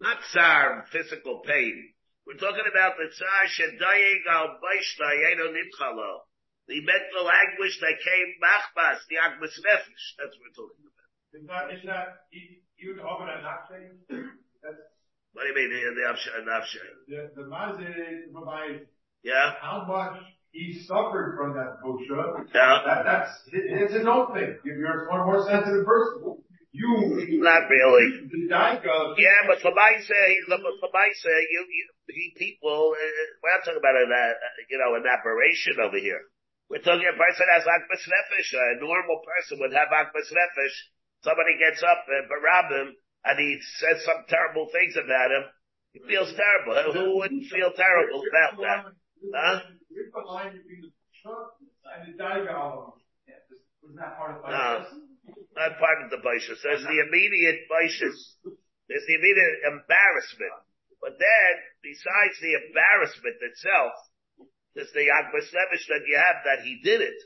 Not 0.00 0.18
Tsar, 0.32 0.86
physical 0.90 1.40
pain. 1.46 1.94
We're 2.28 2.36
talking 2.36 2.68
about 2.68 3.00
the 3.00 3.08
Tsar 3.08 3.44
Shedaying 3.56 4.22
al 4.28 4.60
Baishtai, 4.60 5.16
Eino 5.32 5.48
Nitchalo. 5.48 6.28
The 6.68 6.84
mental 6.84 7.24
anguish 7.24 7.80
that 7.80 7.96
came 8.04 8.28
Machbas, 8.36 9.00
the 9.08 9.16
Agmas 9.16 9.56
Nefesh. 9.64 10.04
That's 10.20 10.36
what 10.36 10.44
we're 10.44 10.58
talking 10.60 10.84
about. 10.84 11.08
Is 11.32 11.48
that, 11.48 11.64
is 11.72 11.82
that, 11.88 12.28
you 12.76 12.92
would 12.92 13.00
open 13.00 13.32
a 13.32 13.40
nafshe? 13.40 13.80
What 15.32 15.42
do 15.42 15.48
you 15.48 15.56
mean 15.56 15.72
the 15.72 16.04
Avsha, 16.04 16.44
Nafsha? 16.44 16.84
the, 17.08 17.30
the 17.34 17.48
mazeh 17.48 18.30
provides 18.30 18.84
Yeah? 19.24 19.54
how 19.62 19.86
much 19.88 20.20
he 20.52 20.84
suffered 20.84 21.36
from 21.38 21.54
that 21.56 21.80
kosher. 21.82 22.44
Yeah. 22.54 22.82
That, 22.84 23.04
that's, 23.04 23.30
it, 23.52 23.64
it's 23.88 23.94
an 23.94 24.06
old 24.06 24.34
thing. 24.34 24.52
If 24.52 24.64
you're 24.64 25.08
a 25.08 25.10
more, 25.10 25.24
more 25.24 25.46
sensitive 25.48 25.86
person, 25.86 26.44
you, 26.78 27.42
Not 27.42 27.66
really. 27.66 28.30
the 28.30 28.46
Yeah, 29.18 29.50
but 29.50 29.58
for 29.58 29.74
my 29.74 29.98
say, 29.98 30.26
for 30.46 30.58
say, 31.18 31.38
you, 31.50 31.60
you, 31.66 31.84
he, 32.06 32.24
people, 32.38 32.94
uh, 32.94 33.24
we're 33.42 33.50
not 33.50 33.66
talking 33.66 33.82
about 33.82 33.98
an, 33.98 34.14
uh, 34.14 34.32
you 34.70 34.78
know, 34.78 34.94
an 34.94 35.02
aberration 35.02 35.82
over 35.82 35.98
here. 35.98 36.22
We're 36.70 36.84
talking 36.84 37.02
a 37.02 37.16
person 37.18 37.50
has 37.50 37.66
Akbas 37.66 38.04
Nefesh. 38.06 38.52
A 38.54 38.78
normal 38.78 39.18
person 39.26 39.58
would 39.58 39.74
have 39.74 39.90
Akbas 39.90 40.30
Nefesh. 40.30 40.76
Somebody 41.26 41.58
gets 41.58 41.82
up 41.82 42.06
and 42.06 42.30
barab 42.30 42.70
him, 42.70 42.88
and 43.26 43.36
he 43.42 43.58
says 43.82 44.04
some 44.06 44.22
terrible 44.30 44.70
things 44.70 44.94
about 44.94 45.34
him. 45.34 45.44
He 45.92 46.00
feels 46.06 46.30
terrible. 46.30 46.94
Who 46.94 47.18
wouldn't 47.18 47.50
feel 47.50 47.72
terrible 47.74 48.22
about 48.22 48.54
that? 48.62 48.80
Huh? 49.34 49.60
Here's 49.90 50.12
the 50.14 50.22
line 50.22 50.54
between 50.54 50.86
the 50.86 50.92
shut 51.10 51.58
and 51.90 52.14
the 52.14 52.22
Was 53.82 53.96
that 53.96 54.14
part 54.20 54.38
of 54.38 54.46
the. 54.46 55.08
Not 55.56 55.78
part 55.78 56.04
of 56.04 56.10
the 56.10 56.22
Baishas. 56.22 56.62
There's 56.62 56.82
the 56.82 56.98
uh-huh. 56.98 57.08
immediate 57.08 57.66
Baishas. 57.66 58.18
There's 58.88 59.06
the 59.06 59.16
immediate 59.18 59.56
embarrassment. 59.68 60.64
But 61.00 61.18
then, 61.18 61.52
besides 61.82 62.36
the 62.42 62.54
embarrassment 62.58 63.38
itself, 63.42 63.94
there's 64.74 64.90
the 64.94 65.10
Akbas 65.10 65.50
Nefesh 65.50 65.86
that 65.90 66.02
you 66.06 66.16
have 66.18 66.38
that 66.44 66.64
he 66.64 66.80
did 66.82 67.00
it. 67.02 67.18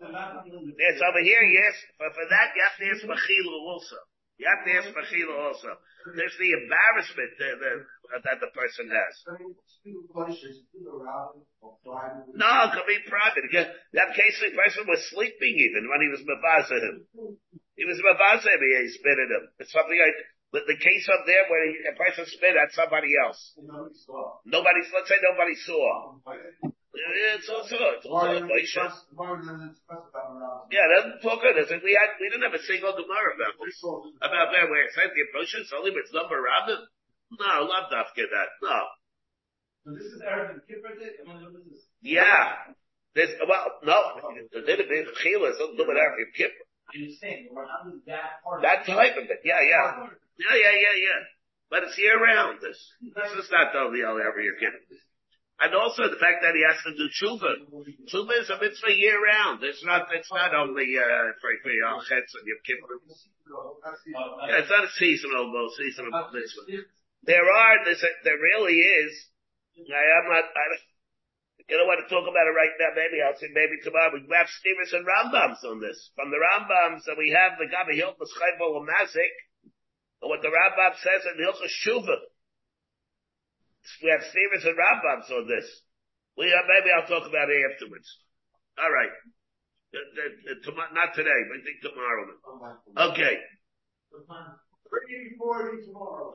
Yes, 0.00 0.96
over 1.04 1.20
here, 1.20 1.44
yes. 1.44 1.74
But 1.98 2.12
for 2.16 2.24
that, 2.28 2.56
you 2.56 2.62
have 2.64 2.76
to 2.80 2.86
ask 2.88 3.04
Machilu 3.04 3.60
also. 3.68 3.96
You 4.40 4.48
have 4.48 4.64
to 4.64 4.72
ask 4.72 4.88
Machilu 4.96 5.36
also. 5.36 5.68
There's 6.16 6.32
the 6.40 6.50
embarrassment 6.64 7.32
that, 7.36 7.60
that, 7.60 8.24
that 8.24 8.38
the 8.40 8.48
person 8.56 8.88
has. 8.88 9.12
No, 12.32 12.48
it 12.64 12.72
could 12.72 12.88
be 12.88 13.04
private. 13.04 13.44
That 13.92 14.16
case, 14.16 14.40
the 14.40 14.56
person 14.56 14.88
was 14.88 15.04
sleeping 15.12 15.60
even 15.60 15.92
when 15.92 16.00
he 16.00 16.08
was 16.08 16.24
mavaza 16.24 16.80
him. 16.80 17.04
He 17.76 17.84
was 17.84 18.00
mavaza 18.00 18.48
him, 18.48 18.64
he 18.64 18.88
spit 18.96 19.20
at 19.20 19.28
him. 19.28 19.44
It's 19.60 19.76
something 19.76 20.00
like, 20.00 20.16
but 20.56 20.64
the 20.64 20.80
case 20.80 21.04
up 21.12 21.28
there 21.28 21.44
where 21.52 21.68
he, 21.68 21.76
a 21.84 21.94
person 22.00 22.24
spit 22.24 22.56
at 22.56 22.72
somebody 22.72 23.12
else. 23.20 23.52
Nobody, 24.48 24.80
let's 24.88 25.04
say 25.04 25.20
nobody 25.20 25.54
saw. 25.68 26.16
It's 26.90 27.48
also, 27.48 27.78
it's 27.94 28.06
also 28.06 28.34
a 28.34 28.42
Baishas. 28.42 28.94
Yeah, 30.74 30.86
that's 30.90 31.22
talk 31.22 31.38
of 31.38 31.54
this. 31.54 31.70
We 31.70 31.94
had, 31.94 32.18
we 32.18 32.26
didn't 32.34 32.42
have 32.42 32.58
a 32.58 32.64
single 32.66 32.90
Gemara 32.98 33.38
about 33.38 33.54
this. 33.62 33.78
About 34.18 34.50
that 34.50 34.66
where 34.66 34.82
it 34.82 34.92
says 34.98 35.14
the 35.14 35.22
approach 35.30 35.54
is 35.54 35.70
only 35.70 35.94
with 35.94 36.10
number 36.10 36.42
rabbin. 36.42 36.82
No, 37.30 37.46
I 37.46 37.62
love 37.62 37.86
get 38.16 38.26
that. 38.34 38.50
No. 38.58 38.78
So 39.86 39.94
this 39.94 40.10
is 40.10 40.18
Erev 40.18 40.58
and 40.58 40.62
Kippur 40.66 40.98
Day? 40.98 41.14
I 41.22 41.30
mean, 41.30 41.54
this. 41.70 41.86
Yeah. 42.02 42.74
There's, 43.14 43.38
well, 43.46 43.78
no. 43.86 44.18
The 44.50 44.66
did 44.66 44.82
it 44.82 44.90
be 44.90 45.06
Chila, 45.22 45.54
to 45.54 45.78
do 45.78 45.86
with 45.86 45.94
Erev 45.94 46.34
Kippur. 46.34 46.66
I'm 46.90 47.06
just 47.06 47.22
saying, 47.22 47.54
we're 47.54 47.70
under 47.70 48.02
that 48.10 48.42
part. 48.42 48.62
That 48.66 48.82
type 48.82 49.14
of 49.14 49.30
it. 49.30 49.46
Yeah, 49.46 49.62
yeah. 49.62 50.10
Yeah, 50.42 50.58
yeah, 50.58 50.74
yeah, 50.74 50.96
yeah. 50.98 51.20
But 51.70 51.84
it's 51.84 51.96
year 51.96 52.18
round. 52.18 52.58
This, 52.58 52.82
this 52.98 53.46
is 53.46 53.50
not 53.54 53.70
only 53.78 54.02
every 54.02 54.42
year 54.42 54.58
Kippur. 54.58 54.82
And 55.60 55.76
also 55.76 56.08
the 56.08 56.16
fact 56.16 56.40
that 56.40 56.56
he 56.56 56.64
has 56.64 56.80
to 56.88 56.96
do 56.96 57.04
tshuva. 57.12 57.68
Tshuva 58.08 58.32
is 58.40 58.48
a 58.48 58.56
mitzvah 58.56 58.96
year 58.96 59.20
round. 59.20 59.60
It's 59.60 59.84
not, 59.84 60.08
it's 60.08 60.32
not 60.32 60.56
only, 60.56 60.96
uh, 60.96 61.36
for, 61.36 61.52
for 61.60 61.68
your 61.68 62.00
Chetz 62.08 62.32
and 62.32 62.48
Kippur. 62.64 62.96
Yeah, 64.48 64.64
it's 64.64 64.72
not 64.72 64.88
a 64.88 64.92
seasonal, 64.96 65.52
seasonal 65.76 66.32
mitzvah. 66.32 66.88
There 67.28 67.44
are, 67.44 67.76
there's 67.84 68.00
a, 68.00 68.12
there 68.24 68.40
really 68.40 68.80
is, 68.80 69.12
I 69.84 70.04
am 70.16 70.32
not, 70.32 70.48
I 70.48 70.64
don't, 70.72 70.84
you 71.68 71.76
don't 71.76 71.86
want 71.86 72.02
to 72.02 72.10
talk 72.10 72.24
about 72.24 72.48
it 72.50 72.56
right 72.56 72.74
now. 72.80 72.90
Maybe 72.98 73.22
I'll 73.22 73.38
say 73.38 73.52
maybe 73.54 73.78
tomorrow. 73.84 74.10
We 74.16 74.26
have 74.34 74.50
Stevens 74.50 74.90
and 74.90 75.06
Rambams 75.06 75.62
on 75.62 75.78
this. 75.78 76.10
From 76.18 76.34
the 76.34 76.40
Rambams, 76.40 77.06
and 77.06 77.14
we 77.14 77.30
have 77.30 77.60
the 77.62 77.70
Gabi 77.70 77.94
Hilchus 77.94 78.32
Chayvo 78.34 78.80
Mazik, 78.82 79.34
and 80.18 80.26
what 80.26 80.42
the 80.42 80.50
Rambam 80.50 80.98
says 80.98 81.22
in 81.30 81.38
Hilchus 81.38 81.70
Shuvah. 81.84 82.26
We 84.02 84.10
have 84.10 84.22
Stevens 84.30 84.64
and 84.64 84.76
Rambams 84.76 85.30
on 85.30 85.48
this. 85.48 85.66
We 86.36 86.50
have, 86.50 86.64
maybe 86.68 86.90
I'll 86.92 87.08
talk 87.08 87.28
about 87.28 87.50
it 87.50 87.60
afterwards. 87.72 88.08
All 88.78 88.92
right. 88.92 89.12
Uh, 89.92 89.98
uh, 89.98 90.54
tomorrow, 90.64 90.92
not 90.94 91.14
today, 91.14 91.40
but 91.50 91.58
I 91.58 91.62
think 91.66 91.82
tomorrow. 91.82 92.22
Okay. 93.10 93.34
Three 94.88 95.36
forty 95.38 95.82
tomorrow. 95.86 96.34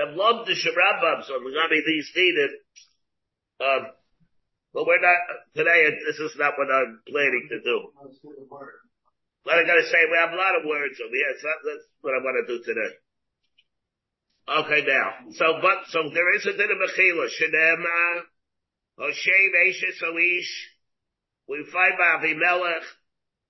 I've 0.00 0.16
loved 0.16 0.48
the 0.48 0.54
Shabbat 0.54 1.24
so 1.26 1.38
we're 1.44 1.54
gonna 1.54 1.68
be 1.68 1.82
these 1.86 2.10
needed. 2.16 2.50
Um, 3.60 3.92
but 4.72 4.86
we're 4.86 5.00
not, 5.00 5.18
today, 5.54 5.90
this 6.06 6.18
is 6.18 6.36
not 6.38 6.54
what 6.56 6.70
I'm 6.70 7.00
planning 7.06 7.48
to 7.50 7.60
do. 7.60 7.92
But 9.44 9.56
I 9.56 9.64
gotta 9.64 9.84
say, 9.84 10.00
we 10.10 10.16
have 10.18 10.32
a 10.32 10.36
lot 10.36 10.58
of 10.60 10.68
words 10.68 11.00
over 11.00 11.14
here. 11.14 11.34
So 11.40 11.48
that's 11.64 11.86
what 12.00 12.14
I 12.14 12.20
want 12.20 12.36
to 12.44 12.50
do 12.50 12.62
today. 12.62 12.92
Okay, 14.50 14.82
now. 14.86 15.30
So, 15.32 15.60
but, 15.62 15.86
so 15.88 16.10
there 16.12 16.34
is 16.36 16.46
a 16.46 16.52
din 16.52 16.70
of 16.70 16.78
Mechila. 16.78 17.26
Shenema, 17.30 18.26
Hoshem, 18.98 19.52
Eshes, 19.64 20.02
Oish. 20.02 20.52
We 21.48 21.66
find 21.72 21.94
by 21.96 22.18
Avimelech. 22.18 22.84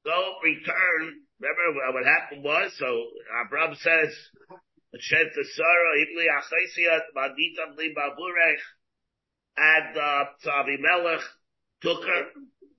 Go, 0.04 0.34
return. 0.44 1.26
Remember 1.40 1.92
what 1.92 2.04
happened 2.04 2.44
was, 2.44 2.72
so 2.78 2.86
Abraham 3.44 3.74
says, 3.76 4.14
Shed 4.98 5.26
to 5.34 5.44
Sarah, 5.44 5.96
Ibli 6.04 6.26
Achesiat, 6.28 7.00
Maditam 7.16 7.76
Li 7.76 7.94
Baburech, 7.96 8.60
and, 9.56 9.96
uh, 9.96 10.24
so 10.40 10.50
Avimelech 10.50 11.22
took 11.80 12.04
her, 12.04 12.26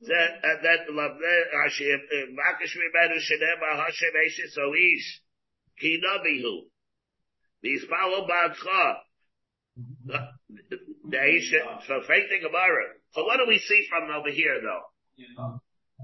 that, 0.07 0.29
and 0.43 0.59
that, 0.65 0.79
uh, 0.89 1.63
Hashem, 1.63 1.99
uh, 2.01 2.25
Makish 2.33 2.75
Mimenu 2.75 3.17
Shenema, 3.17 3.85
Hashem, 3.85 4.13
Eshes, 4.25 4.57
Oish, 4.57 5.07
Ki 5.79 6.01
Nabihu. 6.03 6.65
These 7.61 7.85
follow 7.85 8.27
Ba'atcha. 8.27 8.97
Mm-hmm. 9.79 10.15
So, 11.87 12.01
faithing 12.07 12.41
Gemara. 12.41 12.85
So 13.13 13.23
what 13.25 13.37
do 13.37 13.45
we 13.47 13.59
see 13.59 13.85
from 13.89 14.09
over 14.09 14.29
here 14.29 14.59
though? 14.61 14.83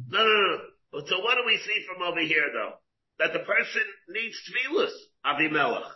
No, 0.10 0.24
no, 0.24 0.60
no. 0.94 1.06
So 1.06 1.20
what 1.20 1.36
do 1.36 1.44
we 1.46 1.58
see 1.58 1.86
from 1.88 2.04
over 2.04 2.20
here 2.20 2.48
though? 2.54 2.74
That 3.20 3.34
the 3.34 3.40
person 3.40 3.82
needs 4.10 4.38
tefillas, 4.46 4.94
Avimelech. 5.26 5.90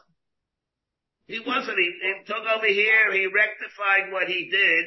He 1.28 1.40
wasn't, 1.40 1.78
he, 1.78 1.92
he 2.02 2.14
took 2.26 2.44
over 2.44 2.66
here, 2.66 3.12
he 3.14 3.28
rectified 3.28 4.12
what 4.12 4.28
he 4.28 4.50
did, 4.50 4.86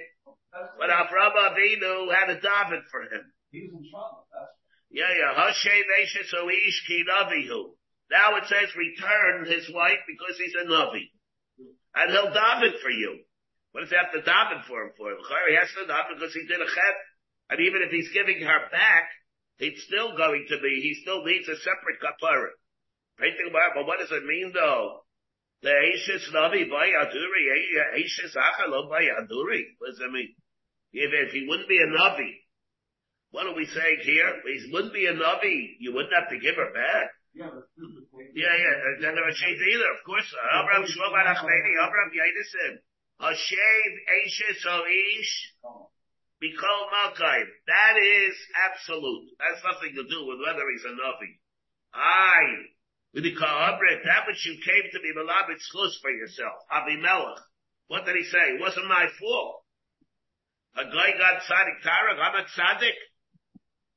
but 0.78 0.90
Avraham 0.90 1.34
Avinu 1.34 2.14
had 2.14 2.30
a 2.30 2.38
daven 2.38 2.82
for 2.90 3.02
him. 3.02 3.32
He 3.50 3.66
was 3.66 3.74
in 3.74 3.90
trouble. 3.90 4.26
Yeah, 4.90 5.10
yeah. 5.10 5.34
Hashem 5.34 5.86
Eshes 5.98 6.30
Oish 6.30 6.78
Ki 6.86 7.02
Navihu. 7.02 7.74
Now 8.10 8.36
it 8.36 8.46
says 8.46 8.70
return 8.76 9.46
his 9.50 9.66
wife 9.74 9.98
because 10.06 10.38
he's 10.38 10.54
a 10.54 10.66
Navi. 10.70 11.10
And 11.94 12.10
he'll 12.10 12.30
daven 12.30 12.78
for 12.80 12.90
you. 12.90 13.26
What 13.72 13.82
does 13.82 13.90
he 13.90 13.96
have 13.98 14.14
to 14.14 14.22
daven 14.22 14.62
for 14.70 14.86
him 14.86 14.92
for? 14.96 15.10
He 15.10 15.56
has 15.58 15.70
to 15.74 15.90
daven 15.90 16.14
because 16.14 16.34
he 16.34 16.46
did 16.46 16.62
a 16.62 16.66
chet. 16.70 16.96
And 17.50 17.60
even 17.60 17.82
if 17.82 17.90
he's 17.90 18.10
giving 18.14 18.40
her 18.46 18.60
back, 18.70 19.10
it's 19.58 19.82
still 19.84 20.16
going 20.16 20.46
to 20.48 20.58
be, 20.62 20.80
he 20.80 20.94
still 21.02 21.24
needs 21.24 21.48
a 21.48 21.56
separate 21.58 21.98
kapara. 21.98 22.54
But 23.18 23.86
what 23.86 23.98
does 23.98 24.10
it 24.10 24.24
mean 24.26 24.52
though? 24.54 25.02
The 25.62 25.70
Eishis 25.70 26.30
Navi 26.34 26.70
by 26.70 26.88
Aduri, 26.88 27.42
Eishis 27.98 28.36
Achalo 28.36 28.88
by 28.88 29.02
Aduri. 29.02 29.62
What 29.78 29.90
does 29.90 30.00
it 30.00 30.12
mean? 30.12 30.34
If, 30.94 31.32
he 31.34 31.46
wouldn't 31.50 31.68
be 31.68 31.82
a 31.82 31.90
Navi, 31.90 32.38
what 33.34 33.50
are 33.50 33.58
we 33.58 33.66
saying 33.66 33.98
here? 34.06 34.30
He 34.46 34.70
wouldn't 34.70 34.94
be 34.94 35.10
a 35.10 35.14
Navi, 35.18 35.74
you 35.82 35.90
wouldn't 35.90 36.14
have 36.14 36.30
to 36.30 36.38
give 36.38 36.54
her 36.54 36.70
back. 36.70 37.10
Yeah, 37.34 37.50
but 37.50 37.66
stupid 37.74 38.06
thing. 38.14 38.30
Yeah, 38.38 38.54
yeah, 38.54 39.02
then 39.02 39.18
never 39.18 39.34
changed 39.34 39.58
either, 39.58 39.90
of 39.90 40.06
course. 40.06 40.30
Abraham 40.30 40.86
Shlomo 40.86 41.18
Achmeni, 41.18 41.74
Abraham 41.82 42.14
Yedison. 42.14 42.78
Hashev 43.18 43.90
Eishis 44.06 44.62
Oish, 44.62 45.34
oh. 45.66 45.90
Bikol 46.38 46.82
Malkaim. 46.94 47.46
That 47.66 47.98
is 47.98 48.38
absolute. 48.70 49.34
That's 49.42 49.66
nothing 49.66 49.98
to 49.98 50.06
do 50.06 50.30
with 50.30 50.38
whether 50.38 50.62
he's 50.70 50.86
a 50.86 50.94
Navi. 50.94 51.42
Aye. 51.90 52.70
With 53.14 53.24
the 53.24 53.34
Ka'abrit, 53.34 54.02
that 54.06 54.26
which 54.30 54.46
you 54.46 54.58
came 54.62 54.86
to 54.94 55.00
be 55.02 55.10
Malabit 55.10 55.58
Slus 55.58 55.98
for 56.02 56.10
yourself. 56.10 56.62
Abimelech. 56.70 57.42
What 57.88 58.06
did 58.06 58.14
he 58.14 58.24
say? 58.30 58.54
It 58.54 58.60
wasn't 58.60 58.86
my 58.86 59.06
fault. 59.18 59.63
A 60.76 60.84
guy 60.84 61.10
got 61.18 61.42
tzaddik 61.42 61.82
Tarek. 61.86 62.18
I'm 62.18 62.34
a 62.34 62.44
tzaddik. 62.44 62.98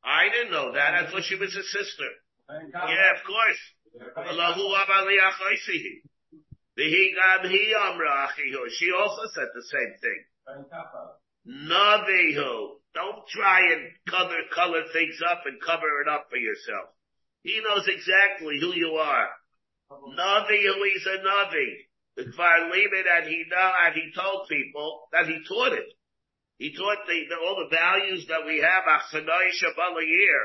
I 0.03 0.29
didn't 0.29 0.51
know 0.51 0.73
that. 0.73 0.93
I 0.93 1.09
thought 1.09 1.23
she 1.23 1.35
was 1.35 1.53
his 1.53 1.71
sister. 1.71 2.09
Yeah, 2.49 3.13
of 3.17 3.23
course. 3.25 3.59
Allahu. 4.15 4.71
She 8.77 8.91
also 8.93 9.21
said 9.33 9.49
the 9.53 9.63
same 9.63 9.93
thing. 10.01 10.25
Navihu. 11.47 12.79
Don't 12.93 13.27
try 13.27 13.59
and 13.73 13.91
cover, 14.09 14.37
color 14.53 14.83
things 14.93 15.19
up 15.29 15.43
and 15.45 15.61
cover 15.61 16.01
it 16.01 16.07
up 16.07 16.27
for 16.29 16.37
yourself. 16.37 16.89
He 17.43 17.61
knows 17.61 17.87
exactly 17.87 18.59
who 18.59 18.73
you 18.73 18.97
are. 18.97 19.29
Navi 19.91 20.61
who 20.65 20.83
he's 20.83 21.05
a 21.05 21.17
Navi. 21.25 21.87
The 22.15 22.23
Kvar 22.23 22.69
Limit 22.71 23.05
and 23.17 23.27
he 23.27 23.43
know, 23.49 23.71
and 23.85 23.95
he 23.95 24.11
told 24.15 24.47
people 24.49 25.07
that 25.11 25.27
he 25.27 25.43
taught 25.47 25.73
it. 25.73 25.96
He 26.57 26.73
taught 26.73 27.05
the, 27.05 27.17
the, 27.29 27.37
all 27.37 27.61
the 27.61 27.69
values 27.69 28.25
that 28.29 28.45
we 28.45 28.59
have. 28.59 28.83
Year. 28.83 30.41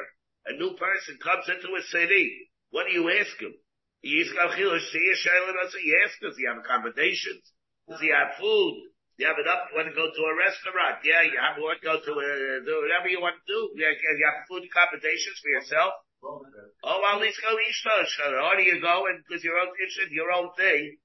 A 0.47 0.53
new 0.59 0.75
person 0.77 1.19
comes 1.23 1.49
into 1.49 1.73
a 1.73 1.83
city. 1.89 2.51
What 2.71 2.87
do 2.87 2.93
you 2.93 3.09
ask 3.09 3.39
him? 3.41 3.55
You 4.03 4.21
ask 4.21 4.35
does 4.35 5.75
he 5.79 5.95
ask, 6.05 6.15
does 6.21 6.37
he 6.37 6.45
have 6.51 6.59
accommodations? 6.59 7.45
Does 7.89 8.01
he 8.01 8.11
have 8.11 8.35
food? 8.37 8.75
Do 9.17 9.25
you 9.25 9.29
have 9.31 9.39
enough? 9.39 9.71
You 9.71 9.77
want 9.79 9.89
to 9.89 9.97
go 9.97 10.11
to 10.11 10.23
a 10.27 10.35
restaurant? 10.35 11.05
Yeah, 11.07 11.23
you 11.23 11.39
have, 11.39 11.61
want 11.61 11.79
to 11.81 11.87
go 11.87 11.97
to 12.01 12.13
a, 12.17 12.31
do 12.67 12.73
whatever 12.83 13.09
you 13.09 13.21
want 13.23 13.39
to 13.39 13.47
do. 13.47 13.61
Yeah, 13.79 13.95
you 13.95 14.25
have 14.27 14.49
food 14.51 14.67
accommodations 14.67 15.39
for 15.39 15.51
yourself. 15.55 15.93
Oh, 16.25 16.99
well, 16.99 17.19
let's 17.21 17.39
go 17.39 17.55
Ishtosh. 17.55 18.15
Or 18.43 18.57
do 18.57 18.63
you 18.63 18.81
go 18.81 19.07
and, 19.07 19.23
because 19.23 19.45
your 19.45 19.59
own 19.59 19.71
kitchen, 19.79 20.11
your 20.11 20.33
own 20.33 20.51
thing, 20.57 20.97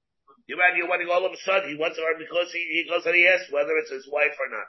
you 0.48 0.56
want, 0.56 0.76
you 0.76 0.88
want 0.88 1.02
to 1.04 1.10
all 1.12 1.26
of 1.26 1.34
a 1.36 1.40
sudden, 1.44 1.68
he 1.68 1.76
wants 1.76 2.00
or 2.00 2.16
because 2.16 2.50
he, 2.50 2.62
he 2.72 2.88
goes 2.88 3.04
and 3.04 3.14
he 3.14 3.28
asks 3.28 3.52
whether 3.52 3.76
it's 3.76 3.92
his 3.92 4.08
wife 4.10 4.34
or 4.40 4.48
not. 4.48 4.66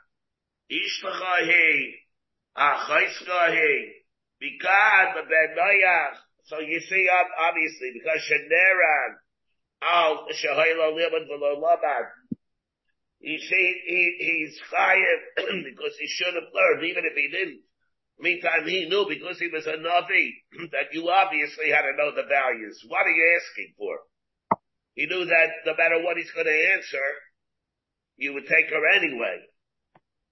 Ishtachahi, 0.71 1.93
Achaiskahi, 2.57 3.75
Bikad, 4.41 5.15
Bebenoyach. 5.25 6.15
So 6.45 6.59
you 6.59 6.79
see, 6.79 7.07
obviously, 7.37 7.91
because 7.93 8.21
Shaneran, 8.29 9.15
Al, 9.81 10.27
Shahayla 10.33 10.95
Liban 10.95 11.27
Velo 11.27 11.59
Laban. 11.59 12.05
See, 13.21 13.37
he, 13.85 14.15
he's 14.19 14.59
chayiv 14.71 15.63
because 15.65 15.95
he 15.99 16.07
should 16.07 16.33
have 16.35 16.53
learned, 16.53 16.85
even 16.85 17.03
if 17.05 17.15
he 17.15 17.27
didn't. 17.27 17.61
Meantime, 18.19 18.67
he 18.67 18.87
knew 18.87 19.05
because 19.07 19.39
he 19.39 19.47
was 19.47 19.65
a 19.67 19.77
Navi 19.79 20.31
that 20.71 20.91
you 20.93 21.09
obviously 21.09 21.69
had 21.69 21.83
to 21.83 21.95
know 21.97 22.11
the 22.11 22.27
values. 22.27 22.83
What 22.87 23.05
are 23.05 23.11
you 23.11 23.39
asking 23.39 23.73
for? 23.77 23.99
He 24.95 25.05
knew 25.05 25.25
that 25.25 25.49
no 25.65 25.73
matter 25.77 26.03
what 26.03 26.17
he's 26.17 26.31
going 26.31 26.45
to 26.45 26.71
answer, 26.75 27.07
you 28.17 28.33
would 28.33 28.47
take 28.47 28.69
her 28.69 28.83
anyway. 28.95 29.39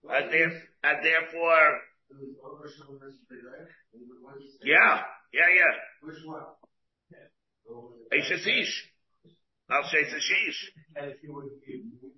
And, 0.09 0.31
and 0.83 0.97
therefore, 1.03 1.81
yeah, 4.63 5.01
yeah, 5.33 5.49
yeah. 5.51 5.73
Which 6.01 6.23
one? 6.25 6.43
Al 9.69 9.83
Sheisashish. 9.83 10.71
And 10.95 11.11
if 11.11 11.17
you 11.23 11.33
would, 11.35 11.51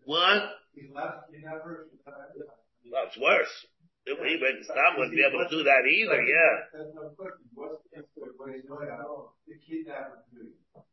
What? 0.06 0.44
Well, 2.92 3.06
it's 3.08 3.18
worse. 3.18 3.66
Even 4.08 4.62
wouldn't 4.98 5.16
be 5.16 5.26
able 5.26 5.44
to 5.44 5.50
do 5.50 5.64
that 5.64 5.86
either, 5.86 6.22
yeah. 6.22 6.54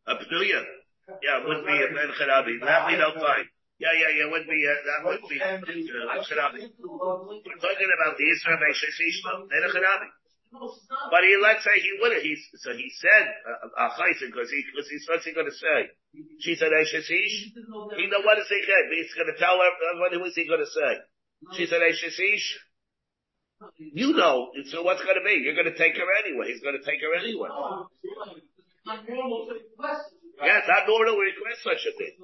That's 0.06 0.24
duty. 0.28 0.52
Up. 0.54 0.66
Yeah, 1.22 1.38
it 1.40 1.44
wouldn't 1.46 1.66
be 1.66 1.72
a 1.72 1.88
Ben 1.94 2.10
Kharabi. 2.18 2.60
That 2.64 2.86
we 2.88 2.96
don't 2.96 3.14
find. 3.14 3.46
Yeah, 3.78 3.92
yeah, 3.92 4.08
yeah, 4.08 4.24
it 4.24 4.30
wouldn't 4.32 4.48
be, 4.48 4.60
uh, 4.64 4.72
that 4.88 5.00
would 5.04 5.20
be, 5.28 5.36
uh. 5.36 5.60
We're 7.44 7.60
talking 7.60 7.90
about 7.92 8.16
the 8.16 8.26
Israel 8.32 8.56
Kharabi. 8.56 10.08
But 11.10 11.22
he, 11.26 11.36
let's 11.42 11.60
say 11.64 11.76
he 11.82 11.92
would 12.00 12.12
have, 12.16 12.22
he, 12.22 12.36
so 12.64 12.72
he 12.72 12.88
said, 12.96 13.24
uh, 13.44 13.88
because 14.32 14.48
he, 14.48 14.64
because 14.64 14.88
he's, 14.88 15.04
what's 15.08 15.24
he 15.28 15.34
gonna 15.36 15.52
say? 15.52 15.90
She 16.40 16.54
said, 16.56 16.72
Eishasish. 16.72 17.52
He 18.00 18.06
know 18.08 18.22
what 18.24 18.38
is 18.40 18.48
he 18.48 18.62
going 18.64 18.88
He's 18.96 19.12
gonna 19.12 19.36
tell 19.36 19.58
her, 19.60 19.68
uh, 19.68 20.00
what 20.00 20.16
was 20.22 20.34
he 20.34 20.48
gonna 20.48 20.64
say? 20.64 20.92
She 21.58 21.66
said, 21.66 21.82
Eishasish. 21.84 22.46
You 23.78 24.12
know, 24.16 24.52
so 24.70 24.82
what's 24.82 25.04
gonna 25.04 25.24
be? 25.24 25.42
You're 25.44 25.56
gonna 25.56 25.76
take 25.76 25.96
her 25.96 26.08
anyway. 26.24 26.52
He's 26.52 26.62
gonna 26.62 26.80
take 26.84 27.00
her 27.02 27.12
anyway. 27.16 27.48
Yeah, 30.36 30.58
it's 30.60 30.68
not 30.68 30.84
normal 30.86 31.16
request 31.16 31.64
such 31.64 31.80
a 31.88 31.92
thing. 31.96 32.14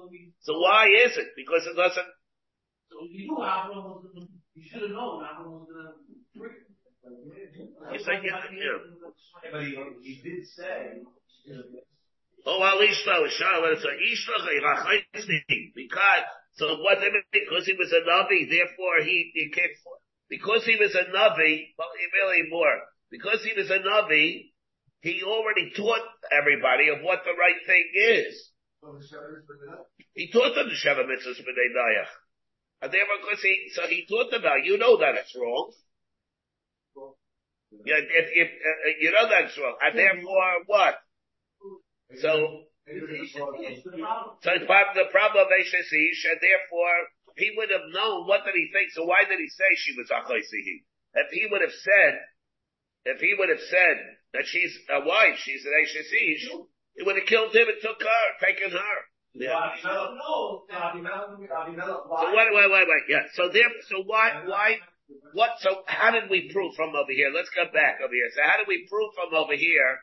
So 0.41 0.59
why 0.59 0.87
is 0.87 1.17
it? 1.17 1.33
Because 1.35 1.65
it 1.65 1.75
doesn't, 1.75 2.09
You 3.09 3.25
knew 3.25 3.37
Abraham 3.41 3.89
was 3.89 4.05
gonna, 4.05 4.27
you 4.53 4.63
should 4.69 4.85
have 4.85 4.91
known 4.91 5.25
Abraham 5.25 5.49
was 5.49 5.65
gonna 5.65 5.97
bring 6.37 6.61
it. 6.61 6.69
you 7.93 7.99
say, 8.05 8.21
yeah, 8.21 8.37
yeah. 8.53 8.79
But 9.51 9.65
he, 9.65 9.73
he 10.05 10.13
did 10.21 10.45
say. 10.45 11.01
Oh, 12.45 12.61
al 12.61 12.79
ishla, 12.83 13.23
ishla, 13.23 13.71
it's 13.71 13.85
a 13.85 13.93
because, 15.73 16.23
so 16.53 16.77
what, 16.83 16.99
they 16.99 17.09
mean? 17.09 17.23
because 17.31 17.65
he 17.65 17.73
was 17.73 17.91
a 17.91 18.03
Navi, 18.03 18.49
therefore 18.49 19.01
he, 19.01 19.31
he 19.33 19.49
can't, 19.49 19.71
because 20.29 20.65
he 20.65 20.75
was 20.75 20.93
a 20.93 21.09
Navi, 21.09 21.73
well, 21.79 21.89
really 22.13 22.43
more, 22.49 22.79
because 23.09 23.43
he 23.43 23.53
was 23.55 23.71
a 23.71 23.79
Navi, 23.79 24.52
he 25.03 25.19
already 25.19 25.75
taught 25.75 25.99
everybody 26.31 26.87
of 26.87 27.03
what 27.03 27.27
the 27.27 27.35
right 27.35 27.59
thing 27.67 27.83
is. 27.91 28.55
So 28.79 28.95
the 28.95 29.03
shepherds 29.03 29.43
bring 29.43 29.59
it 29.67 29.75
up. 29.75 29.91
He 30.15 30.31
taught 30.31 30.55
them 30.55 30.71
the 30.71 30.79
Sheva 30.79 31.03
Mitzvahs 31.03 31.43
B'nai 31.43 31.75
Nayach. 31.75 32.07
And 32.81 32.91
therefore, 32.91 33.19
because 33.19 33.43
he, 33.43 33.67
so 33.75 33.83
he 33.91 34.07
taught 34.07 34.31
them 34.31 34.47
about, 34.47 34.63
you 34.63 34.79
know 34.79 34.95
that 35.03 35.19
it's 35.19 35.35
wrong. 35.35 35.75
Yeah, 37.83 37.99
if, 37.99 38.27
if, 38.31 38.47
uh, 38.47 38.95
you 39.03 39.11
know 39.11 39.27
that's 39.27 39.57
wrong. 39.59 39.75
And 39.83 39.99
therefore, 39.99 40.63
what? 40.71 40.95
So, 42.23 42.63
so 42.87 44.47
it's 44.55 44.67
part 44.67 44.87
of 44.87 44.95
the 44.95 45.11
problem 45.11 45.43
of 45.43 45.51
Eishesish, 45.51 46.21
and 46.31 46.39
therefore, 46.39 46.95
he 47.35 47.51
would 47.59 47.71
have 47.75 47.91
known 47.91 48.23
what 48.23 48.45
did 48.47 48.55
he 48.55 48.71
think, 48.71 48.91
so 48.95 49.03
why 49.03 49.27
did 49.27 49.39
he 49.39 49.49
say 49.51 49.69
she 49.83 49.99
was 49.99 50.07
Achaisihi? 50.07 50.87
If 51.15 51.27
he 51.31 51.47
would 51.51 51.61
have 51.61 51.75
said, 51.75 52.23
if 53.03 53.19
he 53.19 53.35
would 53.35 53.49
have 53.49 53.63
said 53.67 54.22
that 54.33 54.45
she's 54.45 54.77
a 54.89 54.99
wife, 55.05 55.37
she's 55.37 55.63
an 55.65 55.71
Eishesish, 55.71 56.49
it 56.95 57.05
would 57.05 57.17
have 57.17 57.25
killed 57.25 57.55
him 57.55 57.67
and 57.69 57.77
took 57.81 58.01
her, 58.01 58.23
taken 58.41 58.71
her. 58.71 58.95
Yeah. 59.33 59.73
No, 59.83 60.13
So 62.21 62.35
wait, 62.35 62.53
wait, 62.53 62.69
wait, 62.69 62.87
wait. 62.87 63.03
Yeah. 63.09 63.25
So 63.33 63.49
there, 63.49 63.69
so 63.89 64.03
why, 64.05 64.43
why, 64.45 64.77
what, 65.33 65.57
so 65.59 65.81
how 65.87 66.11
did 66.11 66.29
we 66.29 66.51
prove 66.53 66.75
from 66.75 66.93
over 66.95 67.11
here? 67.11 67.31
Let's 67.33 67.49
go 67.49 67.65
back 67.73 67.97
over 68.03 68.13
here. 68.13 68.29
So 68.35 68.41
how 68.45 68.57
did 68.57 68.67
we 68.67 68.85
prove 68.89 69.13
from 69.17 69.33
over 69.33 69.55
here? 69.55 69.99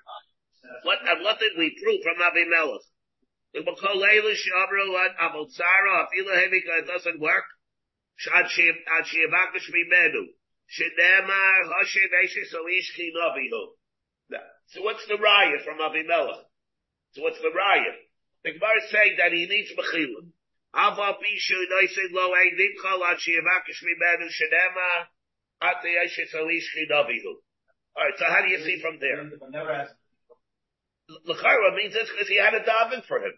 What, 0.83 0.99
and 1.07 1.23
what 1.23 1.39
did 1.39 1.53
we 1.57 1.77
prove 1.83 2.03
from 2.03 2.19
Avimelech? 2.19 2.83
It 3.53 3.67
doesn't 6.87 7.21
work. 7.21 7.45
Shad 8.17 8.47
Shiavakish 8.47 9.71
Mimenu. 9.71 10.27
Shedemar 10.71 11.67
Hoshev 11.67 12.13
Eshes 12.23 12.55
Oish 12.55 12.95
Ki 12.95 13.13
Novihu. 13.17 13.80
So 14.71 14.83
what's 14.83 15.03
the 15.07 15.19
raya 15.19 15.59
from 15.67 15.83
Avimelech? 15.83 16.47
So 17.15 17.23
what's 17.23 17.43
the 17.43 17.51
raya? 17.51 17.95
The 18.45 18.55
Gemara 18.55 18.79
is 18.79 18.91
saying 18.91 19.17
that 19.19 19.33
he 19.35 19.47
needs 19.51 19.75
mechilim. 19.75 20.31
Ava 20.71 21.19
pishu 21.19 21.59
noisig 21.67 22.15
lo 22.15 22.31
eidim 22.31 22.79
kol 22.79 23.03
ad 23.05 23.19
shiavakish 23.19 23.83
mimenu 23.83 24.31
shenema 24.31 25.11
at 25.63 25.83
the 25.83 25.91
yeshes 25.91 26.31
alish 26.39 26.71
chinavihu. 26.71 27.43
Alright, 27.99 28.15
so 28.17 28.25
how 28.31 28.43
do 28.43 28.49
you 28.49 28.63
see 28.63 28.81
from 28.81 28.99
there? 29.01 29.19
Never 29.27 29.91
means 31.75 31.93
this 31.93 32.09
because 32.09 32.29
he 32.29 32.39
had 32.39 32.55
a 32.55 32.63
daven 32.63 33.03
for 33.05 33.19
him. 33.19 33.35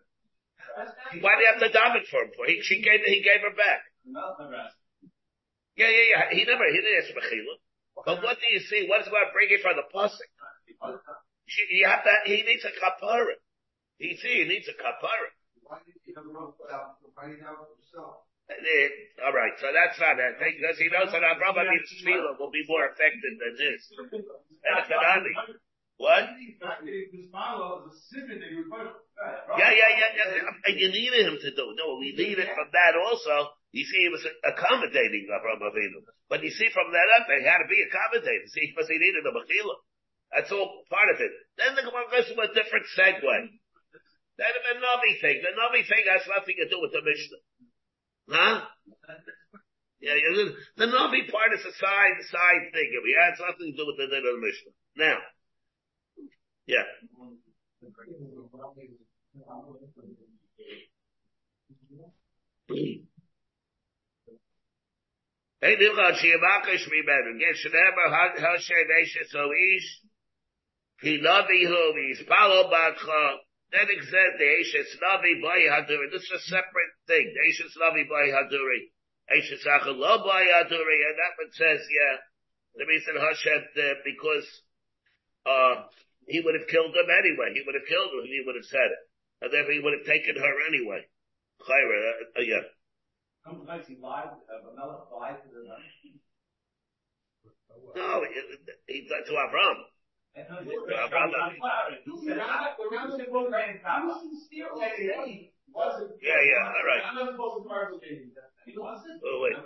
Why 1.24 1.36
do 1.36 1.40
you 1.40 1.48
have 1.48 1.64
to 1.64 1.72
daven 1.72 2.04
for 2.12 2.22
him 2.24 2.30
for? 2.36 2.44
He, 2.46 2.60
she 2.60 2.82
gave, 2.82 3.00
he 3.06 3.24
gave 3.24 3.40
her 3.40 3.56
back. 3.56 3.80
Yeah, 5.74 5.88
yeah, 5.88 6.06
yeah. 6.12 6.24
He 6.36 6.44
never, 6.44 6.68
he 6.68 6.76
didn't 6.76 7.00
ask 7.00 7.16
mechilim. 7.16 7.56
But 8.04 8.22
what 8.22 8.36
do 8.36 8.46
you 8.52 8.60
see? 8.60 8.84
What 8.88 9.00
is 9.00 9.08
about 9.08 9.32
bringing 9.32 9.58
from 9.62 9.76
the 9.80 9.88
pasuk? 9.88 10.31
She, 11.46 11.62
you 11.70 11.86
have 11.86 12.02
to, 12.04 12.12
he 12.26 12.42
needs 12.42 12.64
a 12.64 12.72
kapara. 12.74 13.36
He 13.98 14.16
see, 14.18 14.42
he 14.42 14.46
needs 14.48 14.66
a 14.68 14.76
kapara. 14.78 15.30
Why 15.62 15.78
did 15.86 15.94
he 16.04 16.10
he 16.10 16.18
want 16.18 16.52
to 16.52 16.58
put 16.58 16.70
out, 16.70 16.98
finding 17.14 17.42
out 17.46 17.70
himself. 17.78 18.26
Eh, 18.50 19.24
All 19.24 19.32
right, 19.32 19.54
so 19.56 19.70
that's 19.72 19.96
not 19.96 20.18
it. 20.18 20.36
Because 20.36 20.76
he 20.76 20.90
knows 20.90 21.08
that 21.14 21.22
Avraham 21.24 21.56
Avinu's 21.56 21.88
tefillah 21.88 22.36
will 22.36 22.50
be 22.50 22.66
more 22.68 22.84
effective 22.90 23.34
than 23.38 23.54
this. 23.56 23.80
What? 25.96 26.34
This 26.34 27.30
follow 27.30 27.86
is 27.86 27.94
a 27.94 28.02
simon 28.10 28.42
that 28.42 28.50
you 28.50 28.66
put. 28.66 28.90
Yeah, 29.54 29.70
yeah, 29.70 29.90
yeah, 29.94 30.10
yeah. 30.18 30.66
And 30.66 30.74
you 30.74 30.90
needed 30.90 31.30
him 31.30 31.38
to 31.38 31.50
do. 31.54 31.66
No, 31.78 32.02
we 32.02 32.10
needed 32.12 32.50
from 32.50 32.68
that 32.74 32.98
also. 32.98 33.54
You 33.70 33.86
see, 33.86 34.04
he 34.04 34.10
was 34.10 34.26
accommodating 34.42 35.30
Avraham 35.30 35.62
Avinu. 35.62 36.02
But 36.28 36.42
you 36.42 36.50
see, 36.50 36.68
from 36.74 36.90
that 36.90 37.08
up, 37.16 37.30
they 37.30 37.46
had 37.46 37.62
to 37.62 37.68
be 37.70 37.80
accommodating. 37.86 38.50
See, 38.50 38.74
because 38.74 38.90
he 38.90 38.98
needed 38.98 39.22
a 39.24 39.32
mechila. 39.32 39.76
That's 40.32 40.50
all 40.50 40.84
part 40.88 41.12
of 41.12 41.20
it. 41.20 41.32
Then 41.60 41.76
the 41.76 41.84
Gemara 41.84 42.08
goes 42.08 42.26
to 42.32 42.40
a 42.40 42.48
different 42.56 42.88
segue. 42.96 43.36
Then 44.40 44.48
the 44.48 44.80
Navi 44.80 45.20
thing. 45.20 45.44
The 45.44 45.52
Navi 45.52 45.84
thing 45.84 46.04
has 46.08 46.24
nothing 46.24 46.56
to 46.56 46.68
do 46.72 46.80
with 46.80 46.92
the 46.92 47.04
Mishnah. 47.04 47.42
Huh? 48.32 48.64
Yeah, 50.00 50.16
yeah, 50.16 50.50
the 50.76 50.86
Navi 50.86 51.30
part 51.30 51.52
is 51.54 51.60
a 51.60 51.72
side, 51.78 52.16
side 52.32 52.64
thing. 52.72 52.90
It 52.90 53.18
has 53.20 53.38
nothing 53.38 53.70
to 53.70 53.76
do 53.76 53.86
with 53.86 53.98
the 54.00 54.08
of 54.08 54.10
the 54.10 54.40
Mishnah. 54.40 54.72
Now. 54.96 55.18
Yeah. 56.66 56.88
Hey, 65.60 65.76
Hinavihu, 71.02 71.82
Yispalo 71.98 72.70
Batcha. 72.70 73.42
Then 73.72 73.88
it 73.88 74.04
says 74.04 74.32
the 74.38 74.48
Eshes 74.62 74.90
Navi 75.02 75.40
Boy 75.40 75.66
Haduri. 75.66 76.12
This 76.12 76.22
is 76.22 76.32
a 76.32 76.42
separate 76.46 76.94
thing. 77.06 77.32
The 77.34 77.42
Eshes 77.50 77.74
Navi 77.80 78.06
Boy 78.06 78.30
Haduri. 78.30 78.92
Eshes 79.32 79.64
Achel 79.66 79.98
Lo 79.98 80.18
Boy 80.22 80.44
Haduri. 80.46 80.98
And 81.08 81.16
that 81.18 81.34
one 81.40 81.52
says, 81.52 81.80
yeah, 81.90 82.16
the 82.76 82.86
reason 82.86 83.16
Hashem, 83.16 83.62
uh, 83.76 83.94
because, 84.04 84.46
uh, 85.46 85.74
he 86.28 86.40
would 86.40 86.54
have 86.54 86.68
killed 86.68 86.94
him 86.94 87.10
anyway. 87.10 87.50
He 87.54 87.62
would 87.66 87.74
have 87.74 87.88
killed 87.88 88.12
him. 88.12 88.26
He 88.30 88.42
would 88.46 88.54
have 88.54 88.68
said 88.68 88.92
it. 88.92 89.02
And 89.42 89.50
therefore 89.52 89.72
he 89.72 89.80
would 89.80 89.98
have 89.98 90.06
taken 90.06 90.36
her 90.36 90.54
anyway. 90.68 91.02
Chayra, 91.66 91.98
uh, 91.98 92.38
uh, 92.38 92.46
yeah. 92.46 92.62
He 93.88 93.98
lied, 93.98 94.30
uh, 94.46 94.70
Melech 94.76 95.10
lied 95.10 95.42
to 95.42 95.48
the 95.50 95.66
No, 97.96 98.22
he, 98.22 99.02
he 99.02 99.08
to 99.08 99.32
Avram. 99.32 99.82
Yeah, 100.34 100.44
yeah, 106.40 106.72
all 106.72 106.86
right. 106.86 107.02
I'm 107.04 107.16
not 107.16 107.32
supposed 107.32 107.64
to 107.64 107.68
participate 107.68 108.22
in 108.22 108.30
that. 108.34 108.52
He 108.64 108.72
wants 108.78 109.04
it. 109.08 109.20
Oh, 109.24 109.40
wait. 109.44 109.56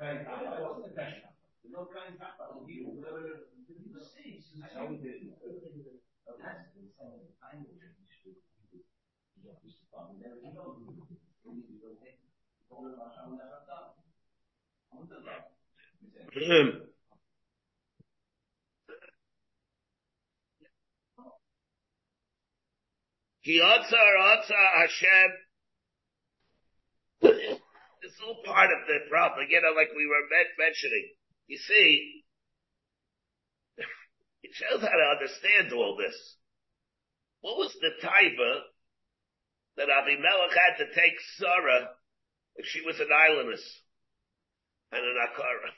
I 0.00 0.60
wasn't 0.60 0.88
intentional. 0.88 1.32
There's 1.62 1.72
no 1.72 1.84
crying 1.84 2.16
papa. 2.18 2.56
He 2.66 2.80
was 2.84 4.08
saying, 4.16 4.42
I 4.64 4.68
know 4.78 4.88
he 4.90 4.96
did. 4.98 5.36
That's 5.36 6.72
the 6.74 6.88
same. 6.96 7.28
I 7.44 7.52
know. 10.54 10.76
Ki 23.44 23.60
otzar 23.60 24.14
otzar 24.22 24.68
Hashem. 24.80 25.30
It's 28.02 28.18
all 28.26 28.42
part 28.44 28.70
of 28.70 28.86
the 28.86 29.08
problem, 29.08 29.46
you 29.48 29.60
know, 29.62 29.74
like 29.74 29.90
we 29.96 30.06
were 30.06 30.26
mentioning. 30.58 31.14
You 31.46 31.58
see, 31.58 32.24
it 34.42 34.50
shows 34.54 34.80
how 34.80 34.88
to 34.88 35.08
understand 35.18 35.72
all 35.72 35.96
this. 35.96 36.36
What 37.40 37.58
was 37.58 37.76
the 37.80 37.90
taiva 38.06 38.60
that 39.76 39.88
Avimelech 39.88 40.54
had 40.54 40.84
to 40.84 40.94
take 40.94 41.14
Sarah 41.36 41.90
if 42.56 42.66
she 42.66 42.80
was 42.82 42.98
an 43.00 43.08
aylonis 43.08 43.62
and 44.92 45.04
an 45.04 45.16
akara? 45.26 45.70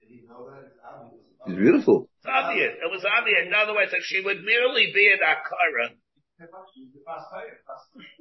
Did 0.00 0.08
he 0.08 0.26
know 0.26 0.50
that? 0.50 0.66
It's 0.66 0.78
obvious. 0.82 1.22
It's 1.46 1.56
beautiful. 1.56 2.08
It's 2.24 2.32
obvious. 2.32 2.72
It 2.80 2.88
was 2.88 3.04
obvious. 3.04 3.44
In 3.44 3.52
other 3.52 3.76
words, 3.76 3.92
if 3.92 4.00
she 4.08 4.24
would 4.24 4.40
merely 4.48 4.88
be 4.96 5.12
an 5.12 5.20
akara, 5.20 5.92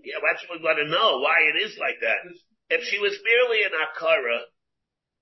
yeah, 0.04 0.20
that's 0.20 0.44
what 0.52 0.60
we 0.60 0.66
want 0.68 0.78
to 0.84 0.92
know, 0.92 1.24
why 1.24 1.40
it 1.48 1.56
is 1.64 1.80
like 1.80 2.04
that. 2.04 2.20
If 2.68 2.84
she 2.84 3.00
was 3.00 3.16
merely 3.24 3.64
an 3.64 3.72
akara, 3.72 4.44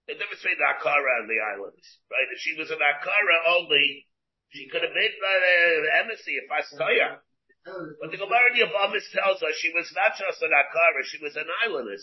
it 0.10 0.18
never 0.18 0.34
say 0.42 0.58
the 0.58 0.66
akara 0.66 1.22
on 1.22 1.30
the 1.30 1.38
islands, 1.54 1.86
right? 2.10 2.26
If 2.34 2.42
she 2.42 2.58
was 2.58 2.74
an 2.74 2.82
akara 2.82 3.38
only, 3.54 4.10
she 4.50 4.66
could 4.68 4.82
have 4.82 4.98
made 4.98 5.14
uh, 5.14 6.02
embassy 6.02 6.42
if 6.42 6.50
I 6.50 6.62
saw 6.66 6.90
her. 6.90 7.22
But 8.02 8.10
the 8.10 8.18
Gemara 8.18 8.50
in 8.58 8.66
Yavamis 8.66 9.06
tells 9.14 9.46
us 9.46 9.54
she 9.62 9.70
was 9.78 9.94
not 9.94 10.18
just 10.18 10.42
an 10.42 10.50
akara, 10.50 11.06
she 11.06 11.22
was 11.22 11.38
an 11.38 11.46
aylonis. 11.64 12.02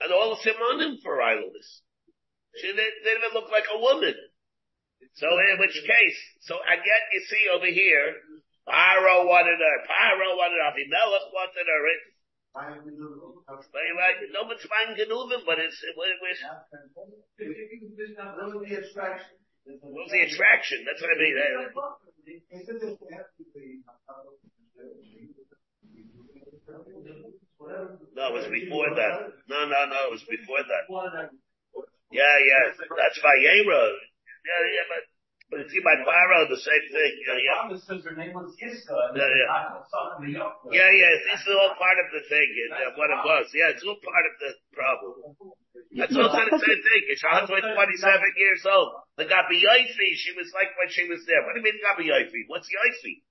And 0.00 0.12
all 0.14 0.38
the 0.38 0.40
simonim 0.46 1.02
for 1.02 1.18
aylonis. 1.18 1.82
She 2.62 2.70
didn't, 2.70 2.94
didn't 3.02 3.26
even 3.26 3.34
look 3.34 3.50
like 3.50 3.66
a 3.66 3.78
woman. 3.78 4.14
So 5.14 5.26
in 5.26 5.58
which 5.58 5.74
case, 5.74 6.18
so 6.44 6.56
again 6.64 7.02
you 7.12 7.20
see 7.26 7.44
over 7.52 7.66
here, 7.66 8.20
Paro 8.68 9.26
wanted 9.26 9.58
her, 9.58 9.76
Paro 9.88 10.36
wanted 10.36 10.60
Avimelech 10.60 11.26
wanted 11.32 11.66
her, 11.66 11.82
it, 11.88 12.00
no 14.34 14.42
one's 14.42 14.66
fine 14.66 14.98
Genuvim, 14.98 15.46
but 15.46 15.58
it's, 15.62 15.78
it, 15.86 15.94
it 15.94 16.18
was, 16.18 16.38
What 17.38 18.58
was 18.58 18.66
the 18.66 18.74
attraction? 18.74 19.38
what 19.64 20.10
the 20.10 20.22
attraction? 20.26 20.84
That's 20.84 21.00
what 21.00 21.10
I 21.10 21.18
mean. 21.20 21.36
No, 28.16 28.22
it 28.26 28.34
was 28.34 28.46
before 28.50 28.90
that. 28.96 29.30
No, 29.48 29.58
no, 29.66 29.86
no, 29.86 29.98
it 30.08 30.10
was 30.10 30.24
before 30.26 30.62
that. 30.66 30.90
Yeah, 32.10 32.38
yeah, 32.42 32.74
that's 32.74 33.18
Vayera. 33.22 33.94
Yeah, 34.40 34.60
yeah, 34.64 34.86
but, 34.88 35.02
but 35.50 35.58
it's 35.66 35.74
by 35.82 35.96
Paro, 36.06 36.46
the 36.48 36.60
same 36.60 36.86
thing. 36.94 37.12
Yeah, 37.26 37.38
yeah. 37.40 37.76
says 37.76 38.02
her 38.06 38.16
name 38.16 38.32
was 38.32 38.54
Yiska. 38.56 38.94
Yeah, 39.16 39.26
yeah. 39.26 39.50
I 39.50 39.82
saw 39.88 40.14
something 40.14 40.34
else. 40.36 40.62
Yeah, 40.70 40.90
yeah, 40.90 41.12
this 41.28 41.42
is 41.42 41.52
all 41.52 41.74
part 41.76 41.98
of 42.00 42.08
the 42.14 42.22
thing, 42.28 42.48
and, 42.48 42.72
uh, 42.76 42.94
what 42.96 43.10
it 43.10 43.20
was. 43.20 43.46
Yeah, 43.52 43.74
it's 43.74 43.84
all 43.84 43.98
part 44.00 44.24
of 44.30 44.34
the 44.40 44.50
problem. 44.72 45.12
That's 45.90 46.14
all 46.14 46.30
the 46.30 46.54
same 46.54 46.82
thing. 46.86 47.02
It's 47.10 47.24
127 47.26 47.66
years 48.38 48.62
old. 48.62 48.94
The 49.18 49.26
Gabi 49.26 49.58
Yoifi, 49.58 50.08
she 50.14 50.30
was 50.38 50.46
like 50.54 50.70
when 50.78 50.86
she 50.88 51.10
was 51.10 51.26
there. 51.26 51.42
What 51.42 51.58
do 51.58 51.60
you 51.60 51.66
mean 51.66 51.82
Gabi 51.82 52.06
Yoifi? 52.06 52.46
What's 52.46 52.70
Yoifi? 52.70 53.26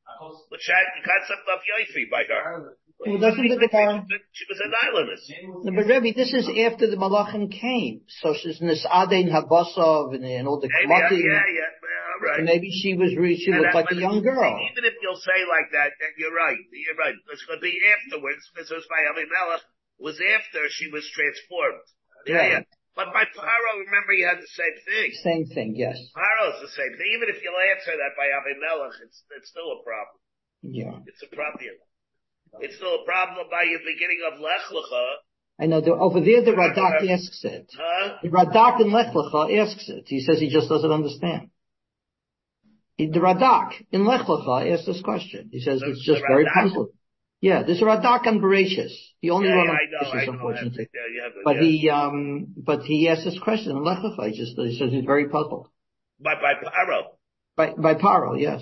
What's 0.51 0.67
the 0.67 1.03
concept 1.07 1.45
of 1.47 1.59
Yoifi 1.63 2.11
by 2.11 2.27
her? 2.27 2.75
Well, 2.99 3.15
doesn't 3.15 3.47
the 3.47 3.55
Gemara, 3.55 4.03
She 4.35 4.43
was 4.51 4.59
an 4.59 4.75
aylonis. 4.75 5.23
No, 5.63 5.71
but 5.71 5.87
Rebbe, 5.87 6.11
this 6.11 6.33
is 6.35 6.51
after 6.67 6.83
the 6.91 6.99
Malachim 6.99 7.47
came. 7.47 8.01
So 8.19 8.35
she's 8.35 8.59
Nisadein 8.59 9.31
Habasov 9.31 10.15
and, 10.15 10.25
and 10.27 10.47
all 10.51 10.59
the 10.59 10.67
Maybe, 10.67 11.23
yeah, 11.23 11.31
yeah, 11.31 11.47
yeah, 11.47 12.27
right. 12.27 12.43
Maybe 12.43 12.67
she 12.75 12.99
was 12.99 13.15
re- 13.15 13.39
she 13.39 13.51
And 13.55 13.63
looked 13.63 13.71
that- 13.71 13.87
like 13.87 13.95
a 13.95 14.03
young 14.03 14.19
girl. 14.19 14.51
Even 14.67 14.83
if 14.83 14.99
you'll 14.99 15.15
say 15.23 15.39
like 15.47 15.71
that, 15.71 15.95
then 15.95 16.11
you're 16.19 16.35
right. 16.35 16.59
You're 16.75 16.99
right. 16.99 17.15
It's 17.31 17.45
going 17.47 17.59
to 17.59 17.63
be 17.63 17.79
afterwards, 17.87 18.43
because 18.51 18.67
it 18.67 18.75
was 18.75 18.87
by 18.91 18.99
Avimelech, 19.07 19.63
was 20.03 20.19
after 20.19 20.67
she 20.67 20.91
was 20.91 21.07
transformed. 21.15 21.87
Yeah, 22.27 22.35
Right. 22.35 22.51
yeah. 22.67 22.75
But 22.99 23.15
by 23.15 23.23
Paro, 23.31 23.71
remember 23.79 24.11
you 24.11 24.27
had 24.27 24.43
the 24.43 24.51
same 24.59 24.75
thing. 24.83 25.07
Same 25.23 25.45
thing, 25.55 25.69
yes. 25.79 25.95
Paro's 26.11 26.59
the 26.59 26.73
same 26.75 26.91
thing. 26.99 27.07
Even 27.15 27.31
if 27.31 27.39
you'll 27.39 27.63
answer 27.71 27.95
that 27.95 28.11
by 28.19 28.27
Avimelech, 28.27 28.99
it's, 29.07 29.23
it's 29.39 29.47
still 29.55 29.71
a 29.71 29.79
problem. 29.87 30.19
Yeah. 30.67 30.99
It's 31.07 31.23
a 31.23 31.31
problem. 31.31 31.79
It's 32.59 32.75
still 32.75 32.95
a 33.01 33.05
problem 33.05 33.47
by 33.49 33.63
the 33.65 33.79
beginning 33.85 34.19
of 34.31 34.39
Lech 34.39 34.65
Lecha, 34.71 35.05
I 35.61 35.65
know, 35.65 35.81
the, 35.81 35.91
over 35.93 36.21
there 36.21 36.41
the 36.43 36.51
Radak 36.51 37.09
asks 37.09 37.41
it. 37.43 37.69
huh? 37.77 38.15
The 38.23 38.29
Radak 38.29 38.79
in 38.79 38.91
Lech 38.93 39.13
Lecha 39.13 39.57
asks 39.67 39.89
it. 39.89 40.05
He 40.07 40.21
says 40.21 40.39
he 40.39 40.49
just 40.49 40.69
doesn't 40.69 40.91
understand. 40.91 41.49
He- 42.95 43.07
The 43.07 43.19
Radak 43.19 43.73
in 43.91 44.05
Lech 44.05 44.21
Lecha 44.21 44.71
asks 44.73 44.85
this 44.85 45.01
question. 45.01 45.49
He 45.51 45.59
says 45.59 45.81
The- 45.81 45.91
it's 45.91 46.05
just 46.05 46.21
very 46.27 46.45
puzzling. 46.45 46.89
Yeah, 47.41 47.63
there's 47.63 47.81
a 47.81 47.85
Radak 47.85 48.25
on 48.27 48.39
Bereshis. 48.39 48.91
The 49.21 49.29
only 49.31 49.49
Yeah, 49.49 49.57
one 49.57 49.67
yeah, 49.67 49.71
on 49.73 49.79
Bereshis, 50.11 50.27
unfortunately. 50.29 50.87
Yeah, 50.93 51.23
have 51.23 51.33
But 51.43 51.55
yeah. 51.57 51.61
he, 51.61 51.89
um, 51.89 52.47
but 52.57 52.81
he 52.83 53.07
asked 53.09 53.25
this 53.25 53.39
question 53.39 53.71
in 53.75 53.83
Lech 53.83 53.99
Lecha. 53.99 54.29
He 54.31 54.37
just, 54.37 54.57
he 54.57 54.77
says 54.77 54.91
he's 54.91 55.05
very 55.05 55.27
puzzled. 55.29 55.67
By, 56.21 56.35
by 56.35 56.53
Paro. 56.55 57.01
By, 57.55 57.73
by 57.73 57.95
Paro, 57.95 58.39
yes. 58.39 58.61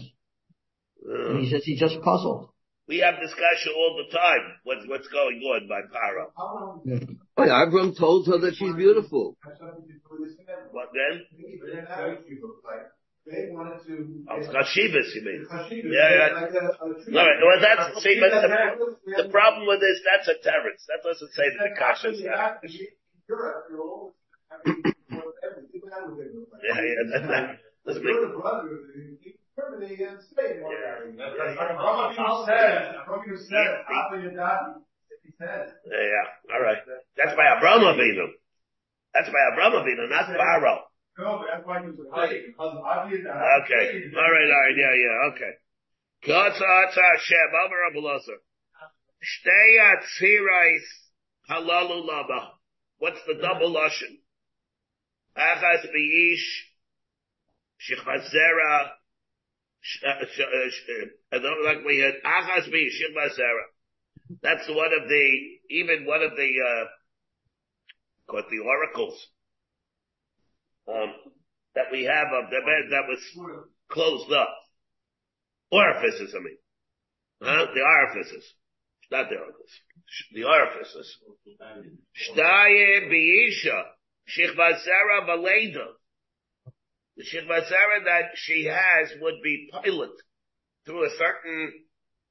And 1.06 1.38
Uh, 1.38 1.42
he 1.42 1.50
says 1.50 1.64
he's 1.64 1.80
just 1.80 2.02
puzzled. 2.02 2.50
We 2.88 3.00
have 3.00 3.20
discussion 3.20 3.74
all 3.76 4.00
the 4.02 4.10
time. 4.16 4.44
What's, 4.64 4.88
what's 4.88 5.08
going 5.10 5.40
on 5.44 5.68
by 5.68 5.82
Paro? 5.92 6.32
How 6.36 6.82
Oh, 7.38 7.44
yeah, 7.46 7.66
Avram 7.66 7.98
told 7.98 8.26
her 8.28 8.40
that 8.40 8.56
she's 8.56 8.74
beautiful. 8.76 9.38
have 9.44 9.54
something 9.60 9.86
to 9.88 9.94
do 9.94 10.22
with 10.22 10.38
this? 10.38 10.48
What 10.72 10.90
then? 10.96 11.26
That's 11.74 11.92
how 11.92 12.16
she 12.28 12.36
they 13.28 13.52
wanted 13.52 13.84
to. 13.86 14.24
Oh, 14.32 14.40
Chashivas, 14.40 15.12
you 15.14 15.22
mean? 15.28 15.46
Chashivas, 15.52 15.92
Yeah, 15.92 16.10
yeah. 16.16 16.32
like 16.32 16.54
a- 16.54 16.64
a. 16.64 16.88
All 16.88 17.28
right, 17.28 17.40
well, 17.44 17.60
that's, 17.60 18.02
see, 18.02 18.16
but 18.24 18.32
the, 18.32 19.24
the 19.24 19.30
problem 19.30 19.68
with 19.68 19.82
this, 19.82 20.00
that's 20.08 20.30
a 20.32 20.42
terrorist. 20.42 20.88
That 20.88 21.04
doesn't 21.04 21.32
say 21.36 21.44
that 21.60 21.70
the 21.70 21.76
kasha 21.78 22.10
is 22.16 22.24
that. 22.24 22.64
Europe, 23.28 23.66
you're 23.70 23.82
always 23.84 24.16
having, 24.50 24.80
everything, 25.44 25.82
that 25.92 26.08
was 26.08 26.20
it. 26.24 26.32
Yeah, 26.64 26.80
yeah, 26.80 27.04
that, 27.20 27.28
that 27.28 27.60
doesn't 27.86 28.04
make, 28.06 29.36
You're 29.58 29.72
the 29.72 29.78
brother, 29.78 29.90
you 29.90 29.98
terminate 29.98 30.14
in 30.14 30.22
Spain. 30.22 31.18
That's 31.18 31.34
like 31.34 31.58
Rabbi 31.58 32.14
Yisrael 32.14 32.46
says, 32.46 32.94
Rabbi 33.10 33.26
Yisrael 33.26 33.42
says, 33.42 33.74
Abba 33.90 34.18
Yadati, 34.22 34.74
he 35.24 35.32
says. 35.34 35.74
yeah, 35.86 36.06
yeah, 36.06 36.54
all 36.54 36.62
right. 36.62 36.78
That's 37.18 37.34
by 37.34 37.46
Abraham 37.58 37.82
Avinu. 37.90 38.38
That's 39.14 39.30
by 39.30 39.42
Abraham 39.52 39.82
Avinu, 39.82 40.10
not 40.10 40.28
Pharaoh. 40.30 40.86
No, 41.18 41.42
but 41.42 41.48
that's 41.50 41.66
why 41.66 41.82
he 41.82 41.90
was 41.90 41.98
a 41.98 42.06
Because 42.06 42.78
Abba 42.86 43.10
Yadati. 43.10 43.66
Okay, 43.66 43.86
all 44.14 44.30
right, 44.30 44.50
all 44.54 44.62
right, 44.62 44.78
yeah, 44.78 44.94
yeah, 44.94 45.30
okay. 45.34 45.54
Kata 46.22 46.66
ata 46.66 47.02
Hashem, 47.02 47.50
Amar 47.66 47.82
Abulazar. 47.94 48.40
Shtei 49.26 49.82
atzirais 49.82 50.86
halalu 51.50 52.06
laba. 52.06 52.54
What's 53.00 53.20
the 53.26 53.36
double 53.42 53.74
lashon? 53.74 54.22
Achas 55.38 55.86
beish, 55.94 56.46
shichazera, 57.78 58.97
I 61.32 61.38
don't 61.40 61.66
like 61.66 61.86
we 61.86 62.00
had 62.00 62.16
achas 62.26 62.68
shichazera. 62.68 63.66
That's 64.42 64.68
one 64.68 64.92
of 65.02 65.08
the, 65.08 65.40
even 65.70 66.06
one 66.06 66.22
of 66.22 66.32
the, 66.32 66.52
uh, 66.68 66.86
called 68.30 68.46
the 68.50 68.60
oracles, 68.60 69.28
um, 70.90 71.14
that 71.76 71.86
we 71.92 72.04
have 72.04 72.28
of 72.28 72.50
the 72.50 72.60
bed 72.66 72.92
that 72.92 73.08
was 73.08 73.20
closed 73.90 74.32
up. 74.34 74.50
Orifices, 75.72 76.34
I 76.36 76.40
mean. 76.40 76.58
Huh? 77.42 77.68
The 77.74 77.82
orifices. 77.82 78.54
Not 79.12 79.30
the 79.30 79.36
orifices. 79.36 79.82
The 80.34 80.44
orifices. 80.44 81.18
Shtaye 82.16 83.10
biisha. 83.12 83.84
Shichvazera 84.28 85.28
valeda. 85.28 85.86
The 87.18 87.24
shichvazera 87.24 88.06
that 88.06 88.32
she 88.36 88.66
has 88.66 89.10
would 89.20 89.42
be 89.44 89.70
pilot 89.72 90.12
through 90.86 91.06
a 91.06 91.18
certain 91.18 91.74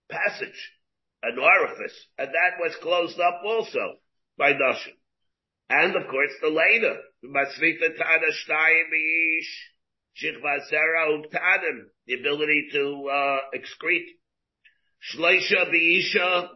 passage, 0.09 0.73
an 1.23 1.39
orifice, 1.39 2.07
and 2.17 2.29
that 2.29 2.61
was 2.61 2.77
closed 2.77 3.19
up 3.19 3.43
also 3.45 3.97
by 4.39 4.53
Dashin. 4.53 4.95
And 5.69 5.97
of 5.97 6.09
course 6.09 6.31
the 6.41 6.51
later, 6.51 6.97
Masvita 7.25 7.99
Tada 7.99 8.31
Shtaye 8.31 8.83
biish. 8.95 9.51
Shichvazera 10.17 11.09
uktadim, 11.11 11.89
the 12.07 12.15
ability 12.15 12.69
to 12.73 13.09
uh, 13.13 13.39
excrete. 13.55 14.17
Shleisha 15.13 15.71
biisha, 15.71 16.49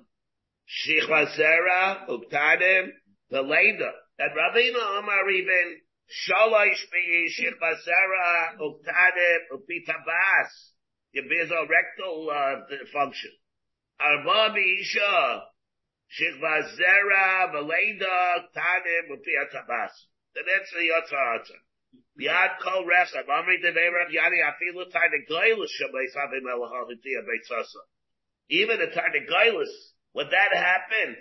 shichvazera 0.67 2.09
uktadim, 2.09 2.89
the 3.31 3.43
leda. 3.43 3.91
And 4.19 4.31
Ravina 4.33 4.99
Omar 4.99 5.31
even, 5.31 5.81
shalosh 6.11 6.83
biish, 6.91 7.39
shichvazera 7.39 8.59
uktadim, 8.59 9.41
upitabas, 9.55 10.51
your 11.13 11.67
rectal 11.69 12.31
uh, 12.31 12.77
function. 12.93 13.31
Arba 14.01 14.55
biisha, 14.55 15.43
shichvazera, 16.11 17.53
the 17.53 17.61
leda, 17.61 18.43
uktadim, 18.43 19.17
upitabas. 19.17 19.93
Then 20.35 20.45
that's 20.47 20.71
the 20.73 20.87
yotza 20.91 21.57
Yad 22.21 22.59
kol 22.63 22.85
resam. 22.85 23.27
Amri 23.27 23.63
devei 23.65 23.91
Rav 23.91 24.11
Yani 24.13 24.43
afilu 24.45 24.85
tine 24.93 25.25
goylus 25.29 25.73
shabais 25.81 26.13
havim 26.15 26.45
elahahitiya 26.45 27.25
beitzasa. 27.25 27.83
Even 28.51 28.81
a 28.81 28.91
tine 28.91 29.27
goylus, 29.29 29.73
when 30.13 30.29
that 30.31 30.53
happened, 30.53 31.17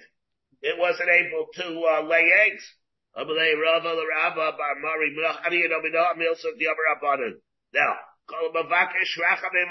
it 0.61 0.77
wasn't 0.77 1.09
able 1.09 1.47
to 1.53 1.81
uh, 1.81 2.01
lay 2.03 2.29
eggs. 2.47 2.63
Amalei 3.18 3.55
Rava 3.60 4.51
bar 4.57 4.76
Mari 4.82 5.16
Ani. 5.45 5.68
Now, 7.74 7.95
kol 8.28 8.51
mavakesh 8.53 9.18
rachamim. 9.20 9.70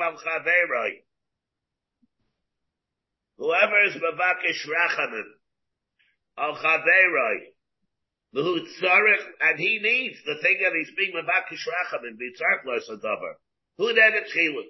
Whoever 3.36 3.84
is 3.84 3.94
mavakesh 3.94 4.66
rachamim 4.66 5.38
al 6.36 6.54
chaveroi, 6.56 7.54
V'hu 8.34 8.60
tzarech, 8.60 9.24
and 9.40 9.58
he 9.58 9.78
needs 9.78 10.22
the 10.24 10.36
thing 10.42 10.58
that 10.62 10.72
he's 10.76 10.94
being 10.96 11.12
mevakish 11.14 11.64
rachamim, 11.66 12.18
b'tzarech 12.18 12.64
lo 12.66 12.78
sadavar. 12.78 13.34
Who 13.78 13.94
then 13.94 14.14
it's 14.14 14.32
chiluk? 14.34 14.68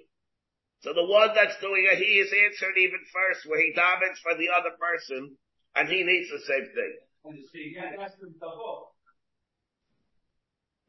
So 0.81 0.93
the 0.93 1.03
one 1.03 1.35
that's 1.35 1.59
doing 1.59 1.85
it, 1.91 1.97
he 1.97 2.19
is 2.23 2.31
answered 2.31 2.77
even 2.77 2.99
first, 3.11 3.45
where 3.47 3.59
he 3.59 3.73
davens 3.75 4.17
for 4.23 4.33
the 4.37 4.49
other 4.55 4.71
person, 4.79 5.37
and 5.75 5.89
he 5.89 6.03
needs 6.03 6.29
the 6.29 6.39
same 6.39 6.71
thing. 6.73 6.97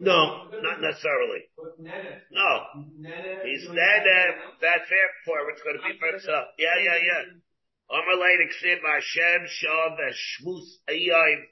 No, 0.01 0.49
not 0.49 0.81
necessarily. 0.81 1.45
No. 2.33 2.51
He's 3.45 3.67
then, 3.69 3.77
uh, 3.77 4.57
that 4.63 4.81
fair 4.89 5.09
for 5.27 5.51
it's 5.51 5.63
going 5.63 5.77
to 5.77 5.83
be 5.85 5.99
for 5.99 6.09
himself. 6.09 6.47
Yeah, 6.59 6.77
yeah, 6.81 6.97
yeah. 6.97 7.23
Omerlei 7.91 8.39
Ksiv 8.49 8.81
Hashem 8.81 9.47
Shav 9.51 9.99
Shmus 10.15 10.79
Ayyim 10.89 11.43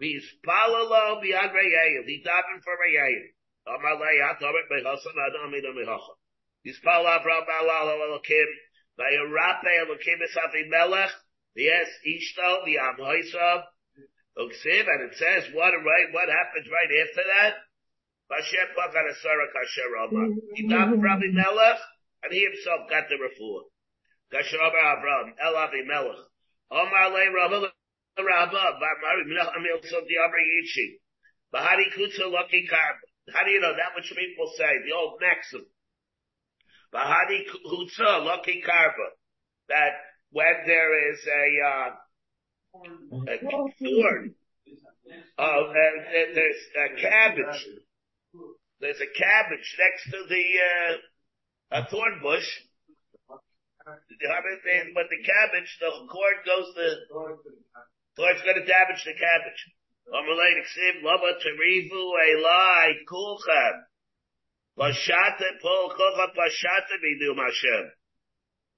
He's 0.00 0.26
palalo 0.44 1.22
beyond 1.22 1.52
Reyaim. 1.52 2.04
He 2.06 2.20
davened 2.20 2.62
for 2.62 2.74
Reyaim. 2.76 3.30
Amalei 3.66 4.20
hatomet 4.20 4.68
mechasan 4.70 5.16
adam 5.16 5.54
ina 5.54 5.72
mechacha. 5.72 6.14
He's 6.62 6.78
pal 6.84 7.04
Avram 7.04 7.46
balalo 7.46 7.96
elokim. 8.04 8.50
Vayarape 8.98 9.70
elokim 9.80 10.20
esafi 10.20 10.68
melech. 10.68 11.10
Yes, 11.54 11.88
ishto 12.06 12.66
v'am 12.66 12.98
hoisav. 12.98 13.62
Uksiv, 14.38 14.84
and 14.88 15.00
it 15.10 15.14
says 15.14 15.54
what 15.54 15.70
right, 15.70 16.08
what 16.10 16.28
happens 16.28 16.66
right 16.66 16.92
after 17.06 17.22
that? 17.22 17.54
Vashem 18.30 18.68
pakar 18.74 19.06
asara 19.06 19.46
kasher 19.54 19.90
Omar. 20.08 20.26
He 20.54 20.66
davened 20.66 20.98
for 20.98 21.06
Avimelech, 21.06 21.80
and 22.24 22.32
he 22.32 22.42
himself 22.42 22.90
got 22.90 23.06
the 23.08 23.14
refuah. 23.14 23.70
Kasher 24.32 24.58
Omar 24.58 24.96
Avram, 24.96 25.34
El 25.38 25.54
Avimelech. 25.54 26.24
Omar 26.70 27.10
lei 27.14 27.28
Rabbah 27.30 27.68
Rabba, 28.18 28.62
Mari 29.02 29.24
Amil 29.26 29.82
Soti 29.82 30.14
Amri 30.22 30.44
Yichi. 30.46 30.98
Bahari 31.50 31.86
Kutsa 31.96 32.30
Lucky 32.30 32.66
Karb. 32.70 32.96
How 33.32 33.44
do 33.44 33.50
you 33.50 33.60
know 33.60 33.74
that 33.74 33.94
which 33.96 34.12
people 34.14 34.52
say? 34.56 34.82
The 34.86 34.94
old 34.94 35.20
maxim. 35.20 35.66
Bahari 36.92 37.46
Kutsa 37.66 38.24
Lucky 38.24 38.62
Karba. 38.66 39.08
That 39.68 39.94
when 40.30 40.66
there 40.66 41.10
is 41.12 41.26
a, 41.26 41.66
uh, 41.66 41.90
a 42.74 43.38
thorn, 43.78 44.34
oh, 45.38 45.72
and 45.72 46.36
there's 46.36 46.62
a 46.76 47.00
cabbage. 47.00 47.68
There's 48.80 49.00
a 49.00 49.10
cabbage 49.18 49.76
next 49.78 50.04
to 50.10 50.26
the, 50.28 50.44
uh, 50.60 51.78
a 51.78 51.86
thorn 51.86 52.20
bush. 52.22 52.46
When 53.84 55.06
the 55.10 55.22
cabbage, 55.22 55.70
the 55.80 55.90
cord 56.10 56.38
goes 56.46 56.74
to, 56.74 56.86
so 58.16 58.22
going 58.22 58.60
to 58.60 58.66
damage 58.66 59.02
the 59.04 59.14
cabbage. 59.14 59.60
Amalei 60.12 60.60
Ksiv 60.62 61.02
Lava 61.02 61.32
Tarivu 61.40 62.04
Elai 62.30 62.92
Kulchem. 63.08 63.76
Pashata 64.78 65.60
Pol 65.62 65.90
Kocha 65.90 66.26
Pashata 66.36 66.96
Bidum 67.02 67.36
Hashem. 67.36 67.92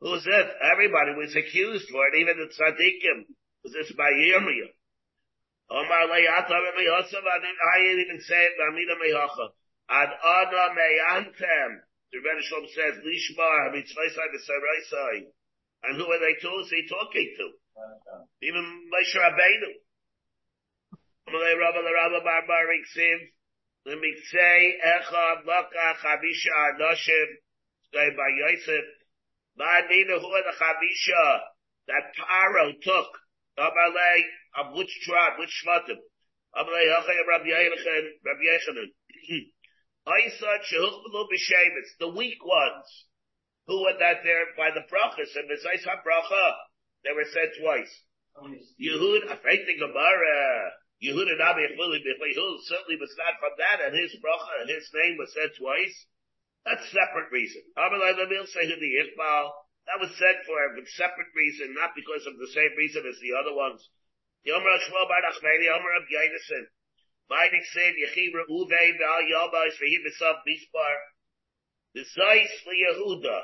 Who's 0.01 0.27
it? 0.27 0.47
Everybody 0.63 1.13
was 1.17 1.35
accused 1.37 1.89
for 1.91 2.07
it, 2.09 2.21
even 2.21 2.37
the 2.39 2.49
tzaddikim. 2.53 3.25
Was 3.67 3.75
this 3.75 3.91
by 3.99 4.15
Yirmiyah? 4.15 4.71
Omar 5.75 6.07
Le'ata 6.07 6.55
Me'yosav, 6.79 7.19
I 7.19 7.43
didn't 7.83 7.99
even 8.07 8.23
say 8.23 8.47
it, 8.47 8.55
Amina 8.63 8.95
Me'yocha. 8.95 9.51
Ad 9.91 10.15
Ana 10.23 10.71
Me'antem. 10.71 11.83
The 12.15 12.23
Rebbe 12.23 12.47
Shalom 12.47 12.71
says, 12.71 13.03
Lishma, 13.03 13.75
Mitzvaysai 13.75 14.27
V'Saraysai. 14.31 15.35
And 15.83 15.99
who 15.99 16.07
are 16.07 16.23
they 16.23 16.39
to? 16.39 16.51
Is 16.63 16.71
talking 16.87 17.35
to? 17.43 17.59
Even 18.47 18.87
Moshe 18.87 19.19
Rabbeinu. 19.19 19.83
Amalei 21.27 21.59
Rabba 21.59 21.83
Rabba 21.83 22.23
Barbar 22.23 22.71
Iksiv. 22.71 23.19
Let 23.85 23.99
me 23.99 24.15
say, 24.31 24.79
Echad 24.79 25.43
Laka 25.43 25.99
Chavisha 26.07 26.55
Anoshim. 26.71 27.43
Say 27.93 28.15
by 28.15 28.31
Yosef. 28.31 28.87
Ma'anina 29.59 30.21
who 30.21 30.31
are 30.31 30.47
the 30.47 30.55
Chavisha 30.55 31.41
that 31.89 32.15
Paro 32.15 32.81
took. 32.81 33.26
Amalei, 33.59 34.21
of 34.61 34.77
which 34.77 34.93
tribe, 35.03 35.39
which 35.39 35.53
Shvatim? 35.65 35.97
Amalei 36.55 36.87
Hachay 36.93 37.21
Rabbi 37.29 37.49
Yechon, 37.49 38.05
Rabbi 38.25 38.45
Yechonin. 38.45 38.91
Aisa 40.07 40.51
Shehuchbelu 40.71 41.27
B'Shemitz, 41.27 41.99
the 41.99 42.09
weak 42.09 42.45
ones. 42.45 43.07
Who 43.67 43.83
were 43.83 43.99
that 43.99 44.23
there 44.23 44.47
by 44.57 44.71
the 44.71 44.87
brachas 44.87 45.35
and 45.35 45.51
the 45.51 45.59
Zayis 45.59 45.83
HaBracha. 45.83 46.53
They 47.03 47.13
were 47.13 47.27
said 47.27 47.51
twice. 47.61 47.93
Yehud, 48.79 49.27
I 49.31 49.37
think 49.43 49.67
the 49.67 49.79
Gemara, 49.81 50.71
Yehud 51.03 51.29
and 51.29 51.41
Abi 51.41 51.63
Yehud 51.73 52.59
certainly 52.69 52.97
was 53.01 53.15
not 53.19 53.41
from 53.41 53.53
that, 53.59 53.81
and 53.81 53.97
his 53.97 54.15
bracha 54.23 54.61
and 54.61 54.71
his 54.71 54.89
name 54.95 55.17
was 55.19 55.33
said 55.33 55.51
twice. 55.59 56.07
That's 56.65 56.87
separate 56.91 57.33
reason. 57.33 57.63
Amalai 57.77 58.15
Lamil 58.15 58.47
the 58.47 58.93
Iqbal. 59.03 59.51
That 59.87 60.03
was 60.03 60.11
said 60.19 60.43
for 60.47 60.59
a 60.59 60.83
separate 60.99 61.31
reason, 61.35 61.75
not 61.75 61.95
because 61.95 62.27
of 62.27 62.35
the 62.39 62.51
same 62.51 62.75
reason 62.75 63.07
as 63.07 63.19
the 63.23 63.39
other 63.39 63.55
ones. 63.55 63.79
The 64.45 64.53
Omer 64.53 64.79
Shmuel 64.83 65.07
Bar 65.07 65.23
Nachmani, 65.23 65.71
Omer 65.71 65.95
of 66.03 66.11
Yainison. 66.11 66.67
Meinik 67.31 67.67
said 67.71 67.95
Yechi 67.95 68.31
Reuven 68.35 68.99
Val 68.99 69.23
Yabais 69.31 69.79
Vehi 69.79 69.99
Besav 70.03 70.43
Mispar. 70.47 70.97
The 71.95 72.03
Zeis 72.03 72.51
for 72.63 72.75
Yehuda. 72.75 73.41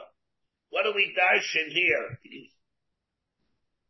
What 0.70 0.84
do 0.84 0.92
we 0.94 1.14
darshan 1.14 1.70
here? 1.70 2.18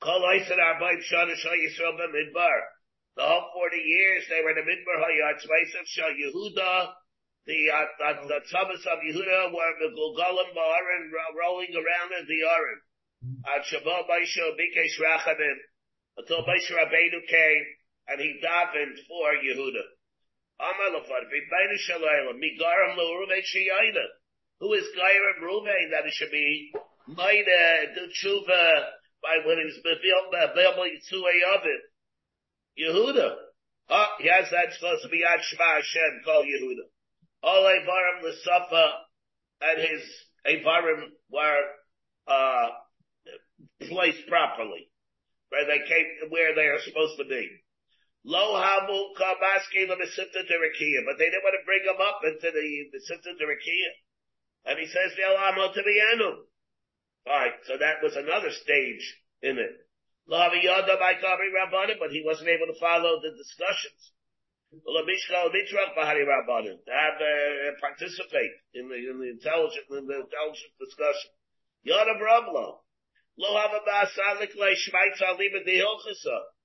Kol 0.01 0.21
Oiser 0.21 0.57
Arbaim 0.57 1.01
Shana 1.05 1.37
Shal 1.37 1.53
Yisrael 1.57 1.97
Midbar. 1.99 2.61
The 3.17 3.23
whole 3.25 3.51
40 3.55 3.77
years 3.77 4.25
they 4.29 4.41
were 4.43 4.51
in 4.51 4.57
the 4.57 4.63
Midbar 4.63 5.01
Hayat 5.01 5.41
Tzvaisav 5.41 5.87
Shal 5.87 6.11
Yehuda 6.11 6.93
the 7.47 7.59
uh, 7.75 8.23
the, 8.23 8.39
Tzamas 8.47 8.87
of 8.87 9.03
Yehuda 9.03 9.51
were 9.51 9.75
the 9.83 9.91
Gulgalim 9.91 10.55
Ba'arin 10.55 11.11
rolling 11.35 11.75
around 11.75 12.11
in 12.15 12.25
the 12.31 12.41
Arim. 12.47 12.81
At 13.51 13.67
Shabbat 13.67 14.07
Baisha 14.07 14.55
Bikesh 14.55 14.99
Rachamim 15.03 15.59
until 16.19 16.47
Baisha 16.47 16.79
Rabbeinu 16.79 17.19
came 17.27 17.65
and 18.09 18.21
he 18.21 18.39
davened 18.39 18.95
for 19.09 19.35
Yehuda. 19.43 19.85
Amar 20.61 21.03
Lafar 21.03 21.27
V'Beinu 21.27 21.79
Shalayla 21.83 22.39
Migaram 22.39 22.97
L'Uruve 22.97 23.43
Shiyayna. 23.43 24.07
Who 24.61 24.73
is 24.75 24.87
Gairam 24.97 25.43
Ruve 25.43 25.91
that 25.91 26.07
it 26.07 26.13
should 26.13 26.31
be 26.31 26.73
Maida 27.09 27.95
do 27.97 28.07
tshuva 28.07 28.87
by 29.21 29.39
when 29.45 29.59
he 29.59 29.65
was 29.65 29.79
available 29.83 30.87
to 31.11 31.17
a 31.17 31.59
it. 31.67 31.83
Yehuda. 32.79 33.35
Oh, 33.91 34.07
yes, 34.21 34.49
that's 34.53 34.77
supposed 34.77 35.03
to 35.03 35.09
be 35.09 35.25
Ad 35.25 35.41
Shema 35.43 35.65
Hashem, 35.75 36.23
call 36.25 36.45
Yehuda 36.45 36.92
all 37.43 37.65
Avarim 37.65 38.23
L'Safa 38.23 38.91
and 39.63 39.79
his 39.81 40.03
Avarim 40.47 41.09
were, 41.31 41.63
uh, 42.27 42.69
placed 43.81 44.27
properly, 44.29 44.91
where 45.49 45.67
they 45.67 45.87
came, 45.87 46.31
where 46.31 46.55
they 46.55 46.67
are 46.67 46.81
supposed 46.81 47.19
to 47.19 47.25
be. 47.25 47.49
Lo 48.25 48.55
hamu 48.55 49.15
kamaski 49.19 49.89
l'mesipta 49.89 50.47
derakia, 50.47 51.03
but 51.05 51.19
they 51.19 51.27
didn't 51.27 51.43
want 51.43 51.59
to 51.59 51.67
bring 51.67 51.83
him 51.83 52.01
up 52.01 52.21
into 52.23 52.51
the 52.53 52.69
mesipta 52.95 53.35
derakia. 53.35 53.91
And 54.65 54.79
he 54.79 54.87
says, 54.87 55.11
Ve'alamo 55.19 55.75
to 55.75 55.81
enu. 55.81 56.47
Alright, 57.27 57.55
so 57.67 57.77
that 57.79 58.03
was 58.03 58.15
another 58.15 58.51
stage 58.51 59.19
in 59.43 59.59
it. 59.59 59.75
Lo 60.29 60.39
haviyada 60.39 60.99
by 61.01 61.15
Kabri 61.15 61.51
Rabbanim, 61.51 61.99
but 61.99 62.11
he 62.11 62.23
wasn't 62.25 62.49
able 62.49 62.67
to 62.67 62.79
follow 62.79 63.21
the 63.21 63.31
discussions 63.37 64.13
to 66.81 66.93
have 66.97 67.21
uh, 67.21 67.77
participate 67.77 68.57
in 68.73 68.89
the 68.89 68.97
in 68.97 69.21
the 69.21 69.29
intelligent 69.29 69.85
in 69.93 70.09
the 70.09 70.25
intelligent 70.25 70.73
discussion. 70.81 71.29
Yada 71.85 72.17
Brablo. 72.17 72.81
Lo 73.37 73.49
have 73.61 73.77
a 73.77 73.85
basalik 73.85 74.57
le 74.57 74.73
shmaitza 74.73 75.37
liba 75.37 75.61
de 75.65 75.77
hilchasa. 75.77 76.57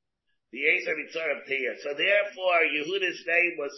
The 0.52 0.64
Ezer 0.64 0.96
Mitzvah 0.96 1.44
Tia. 1.48 1.76
So 1.84 1.94
therefore, 2.00 2.64
Yehuda's 2.72 3.24
name 3.28 3.60
was 3.60 3.76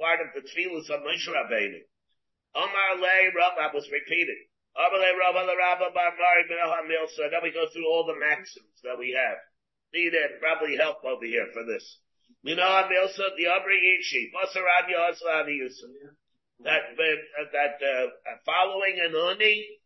part 0.00 0.26
of 0.26 0.34
the 0.34 0.42
tefillahs 0.42 0.90
of 0.90 1.06
Moshe 1.06 1.30
Rabbeinu. 1.30 1.78
Omar 2.56 2.98
le 2.98 3.30
Rabba 3.30 3.70
was 3.74 3.86
repeated. 3.92 4.50
Omar 4.74 4.98
le 4.98 5.14
Rabba 5.14 5.46
le 5.46 5.54
Rabba 5.54 5.94
bar 5.94 6.14
Mari 6.18 6.50
Hamil. 6.50 7.06
So 7.14 7.30
then 7.30 7.42
we 7.44 7.52
go 7.52 7.66
through 7.70 7.86
all 7.86 8.06
the 8.06 8.18
maxims 8.18 8.82
that 8.82 8.98
we 8.98 9.14
have. 9.14 9.38
Need 9.94 10.14
it 10.14 10.40
probably 10.40 10.76
help 10.76 11.04
over 11.04 11.24
here 11.24 11.46
for 11.54 11.62
this. 11.62 12.00
Mina 12.44 12.86
Milsa 12.86 13.34
the 13.36 13.46
Abri 13.46 13.98
Ishi, 13.98 14.30
Basarad 14.34 14.86
Yasla 14.88 15.46
Yusuf. 15.48 15.90
That, 16.64 16.90
uh, 16.98 17.44
that, 17.52 17.78
uh, 17.78 18.06
following 18.44 18.98
an 18.98 19.12
Uni, 19.12 19.78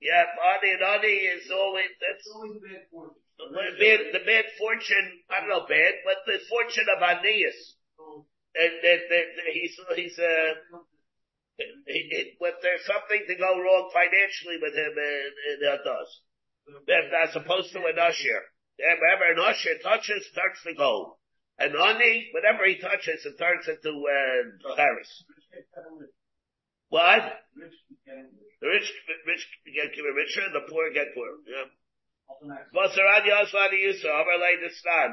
yeah, 0.00 0.24
Ani 0.24 0.72
and 0.72 0.82
Ani 0.82 1.14
is 1.28 1.50
always, 1.52 1.92
that's, 2.00 2.24
the 3.36 3.76
bad, 3.76 4.00
the 4.12 4.24
bad 4.24 4.44
fortune, 4.58 5.20
I 5.28 5.40
don't 5.40 5.50
know 5.50 5.66
bad, 5.68 5.94
but 6.04 6.24
the 6.24 6.40
fortune 6.48 6.88
of 6.88 7.02
Aeneas. 7.02 7.76
And 8.56 8.72
that, 8.82 9.00
that, 9.10 9.26
he's, 9.52 9.76
he's, 9.94 10.18
uh, 10.18 10.80
if 11.58 12.54
there's 12.62 12.86
something 12.86 13.24
to 13.28 13.34
go 13.36 13.60
wrong 13.60 13.90
financially 13.92 14.56
with 14.62 14.72
him, 14.72 14.94
and, 14.96 15.32
and 15.52 15.58
it 15.60 15.80
does. 15.84 16.10
That's 16.86 17.36
opposed 17.36 17.72
to 17.72 17.84
an 17.84 17.98
usher. 17.98 18.40
Whenever 18.78 19.32
an 19.32 19.40
usher 19.40 19.76
touches, 19.82 20.24
starts 20.32 20.62
to 20.64 20.74
go. 20.74 21.17
And 21.58 21.74
honey, 21.74 22.30
whatever 22.32 22.64
he 22.66 22.78
touches, 22.78 23.26
it 23.26 23.36
turns 23.38 23.66
into 23.66 23.90
uh, 23.90 24.74
Paris. 24.76 25.24
What? 26.88 27.22
The 28.60 28.68
rich, 28.68 28.92
rich 29.26 29.44
get 29.74 29.90
richer, 29.90 30.46
the 30.54 30.70
poor 30.70 30.90
get 30.94 31.14
poorer. 31.14 31.38
Yeah. 31.46 31.66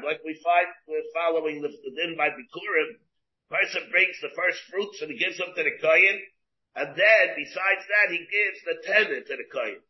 Like 0.04 0.20
we 0.24 0.34
find, 0.44 0.68
we're 0.86 1.10
following 1.14 1.62
the, 1.62 1.68
the 1.68 1.92
din 1.96 2.16
by 2.16 2.28
Bikurim, 2.30 3.00
person 3.50 3.88
brings 3.90 4.18
the 4.20 4.30
first 4.34 4.60
fruits 4.70 5.02
and 5.02 5.10
he 5.10 5.18
gives 5.18 5.38
them 5.38 5.54
to 5.54 5.62
the 5.62 5.78
Kohen, 5.80 6.18
and 6.76 6.88
then 6.94 7.24
besides 7.34 7.84
that 7.86 8.08
he 8.10 8.18
gives 8.18 8.58
the 8.66 8.76
tenant 8.86 9.26
to 9.26 9.36
the 9.36 9.48
Kohen. 9.50 9.80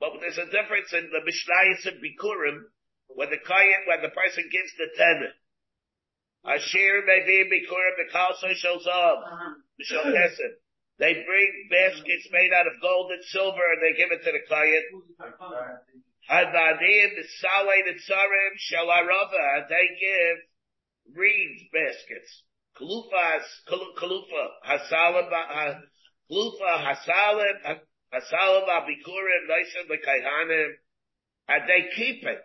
But 0.00 0.20
there's 0.20 0.40
a 0.40 0.48
difference 0.48 0.92
in 0.92 1.12
the 1.12 1.20
Mishnayos 1.20 1.86
and 1.92 2.00
Bikurim, 2.00 2.64
when 3.08 3.30
the 3.30 3.38
Kohen, 3.44 3.84
when 3.86 4.02
the 4.02 4.12
person 4.12 4.48
gives 4.50 4.72
the 4.76 4.88
tenant. 4.96 5.36
Asher 6.44 7.02
Mevim 7.04 7.52
Bikurim 7.52 7.94
Bekalso 8.00 8.48
Shalzav. 8.56 9.16
Uh-huh. 9.20 9.54
Mishal 9.80 10.04
Kesed. 10.12 10.56
They 10.98 11.14
bring 11.14 11.68
baskets 11.70 12.28
made 12.30 12.52
out 12.52 12.66
of 12.66 12.80
gold 12.80 13.10
and 13.12 13.24
silver 13.24 13.64
and 13.72 13.80
they 13.82 13.96
give 13.96 14.12
it 14.12 14.24
to 14.24 14.32
the 14.32 14.44
client. 14.46 14.84
Hadadim, 16.30 17.16
the 17.16 17.24
Saleh, 17.40 17.84
the 17.86 17.96
Tzarim, 17.96 18.52
Shalarava, 18.68 19.56
and 19.56 19.64
they 19.68 19.86
give 19.98 21.16
reed 21.16 21.70
baskets. 21.72 22.44
Kalufas, 22.76 23.48
Kalufa, 23.98 24.44
Hasalim, 24.68 25.80
Kalufa, 26.30 26.84
Hasalim, 26.84 27.80
Hasalim, 28.12 28.68
Abikurim, 28.68 29.42
Nisim, 29.48 29.88
the 29.88 29.96
Kaihanim, 29.96 30.68
and 31.48 31.62
they 31.66 31.88
keep 31.96 32.22
it. 32.24 32.42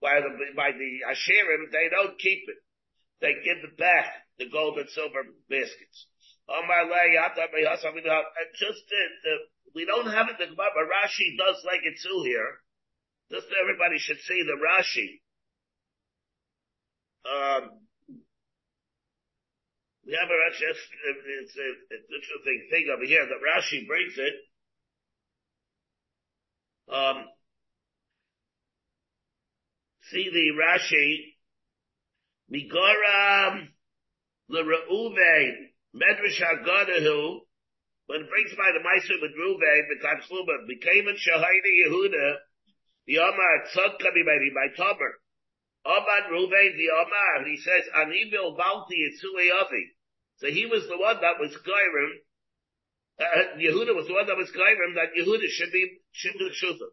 By 0.00 0.20
the, 0.20 0.30
by 0.56 0.70
the 0.70 1.12
Asherim, 1.12 1.70
they 1.72 1.88
don't 1.90 2.18
keep 2.18 2.44
it 2.48 2.56
they 3.20 3.34
give 3.44 3.76
back 3.76 4.06
the 4.38 4.48
gold 4.48 4.78
and 4.78 4.88
silver 4.90 5.24
baskets. 5.48 6.06
And 6.48 6.66
just 8.58 8.82
the, 8.88 9.02
the, 9.22 9.34
we 9.74 9.84
don't 9.84 10.10
have 10.10 10.28
it 10.28 10.40
in 10.40 10.50
the 10.50 10.56
Gemara, 10.56 10.72
but 10.74 10.88
Rashi 10.90 11.36
does 11.38 11.62
like 11.64 11.84
it 11.84 12.00
too 12.02 12.22
here. 12.24 12.58
Just 13.30 13.46
everybody 13.54 13.98
should 13.98 14.18
see 14.26 14.42
the 14.42 14.58
Rashi. 14.58 15.20
Um, 17.22 17.70
we 20.06 20.16
have 20.18 20.28
a 20.28 20.32
Rashi, 20.32 20.64
it's, 20.66 21.54
a, 21.54 21.66
it's 21.94 22.08
an 22.08 22.16
interesting 22.16 22.68
thing 22.70 22.88
over 22.92 23.04
here 23.04 23.26
that 23.26 23.38
Rashi 23.38 23.86
brings 23.86 24.18
it. 24.18 24.34
Um, 26.92 27.28
see 30.10 30.30
the 30.32 30.50
Rashi, 30.58 31.36
Migoram 32.50 33.68
l'Reuven 34.48 35.70
Medrash 35.94 36.42
Hagadahu 36.42 37.46
when 38.06 38.22
it 38.22 38.28
brings 38.28 38.50
by 38.58 38.74
the 38.74 38.82
Meiser 38.82 39.22
with 39.22 39.30
Reuven 39.38 39.86
the 39.86 40.02
Tanchuma 40.02 40.66
became 40.66 41.06
a 41.06 41.14
Shahida 41.14 41.70
Yehuda 41.86 42.36
the 43.06 43.18
Omar 43.18 43.64
Tzadka 43.70 44.10
Bimedi 44.10 44.50
by 44.50 44.74
Tomer. 44.74 45.12
Omar 45.86 46.30
Reuven 46.32 46.76
the 46.76 46.90
Omar 46.90 47.46
he 47.46 47.56
says 47.56 47.84
Anibil 47.94 48.58
Balti 48.58 48.98
Yitzui 48.98 49.54
Avi. 49.62 49.86
So 50.38 50.48
he 50.48 50.66
was 50.66 50.88
the 50.88 50.98
one 50.98 51.20
that 51.20 51.38
was 51.38 51.54
Gairim 51.54 52.10
uh, 53.20 53.58
Yehuda 53.58 53.94
was 53.94 54.08
the 54.08 54.14
one 54.14 54.26
that 54.26 54.36
was 54.36 54.50
Gairim 54.50 54.94
that 54.96 55.14
Yehuda 55.16 55.46
should 55.50 55.70
be 55.70 56.00
should 56.10 56.34
do 56.36 56.50
Shuvah. 56.50 56.90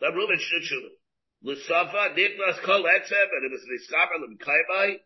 That 0.00 0.12
Reuven 0.12 0.38
should 0.38 0.62
Shuvah 0.62 0.99
L'safa 1.42 2.14
niklas 2.16 2.62
kol 2.64 2.84
etzem, 2.84 3.28
and 3.32 3.44
it 3.44 3.52
was 3.52 3.64
l'skaber 3.66 4.20
l'mkaibai. 4.20 5.00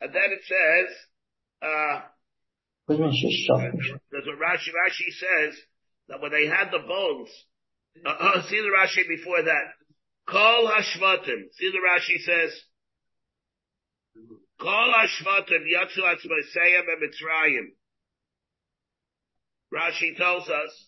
And 0.00 0.14
then 0.14 0.30
it 0.32 0.42
says, 0.44 0.96
uh, 1.62 2.00
there's 2.88 2.98
what 2.98 4.38
Rashi, 4.38 4.70
Rashi 4.74 5.10
says 5.12 5.54
that 6.08 6.20
when 6.20 6.32
they 6.32 6.46
had 6.46 6.70
the 6.72 6.80
bones, 6.80 7.28
uh, 8.04 8.08
uh, 8.08 8.42
see 8.48 8.60
the 8.60 8.74
Rashi 8.74 9.06
before 9.06 9.42
that. 9.42 9.74
Kol 10.26 10.66
hashvatim. 10.68 11.52
See 11.52 11.70
the 11.70 11.78
Rashi 11.78 12.18
says, 12.18 12.60
Kol 14.60 14.92
hashvatim 14.92 15.64
yatsu 15.70 16.00
atzmaseyam 16.00 16.84
and 16.88 17.02
mitzrayim. 17.02 17.66
Rashi 19.72 20.16
tells 20.16 20.48
us, 20.48 20.86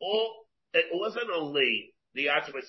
all, 0.00 0.46
it 0.72 0.86
wasn't 0.92 1.28
only 1.36 1.94
the 2.14 2.26
Atzmas 2.26 2.64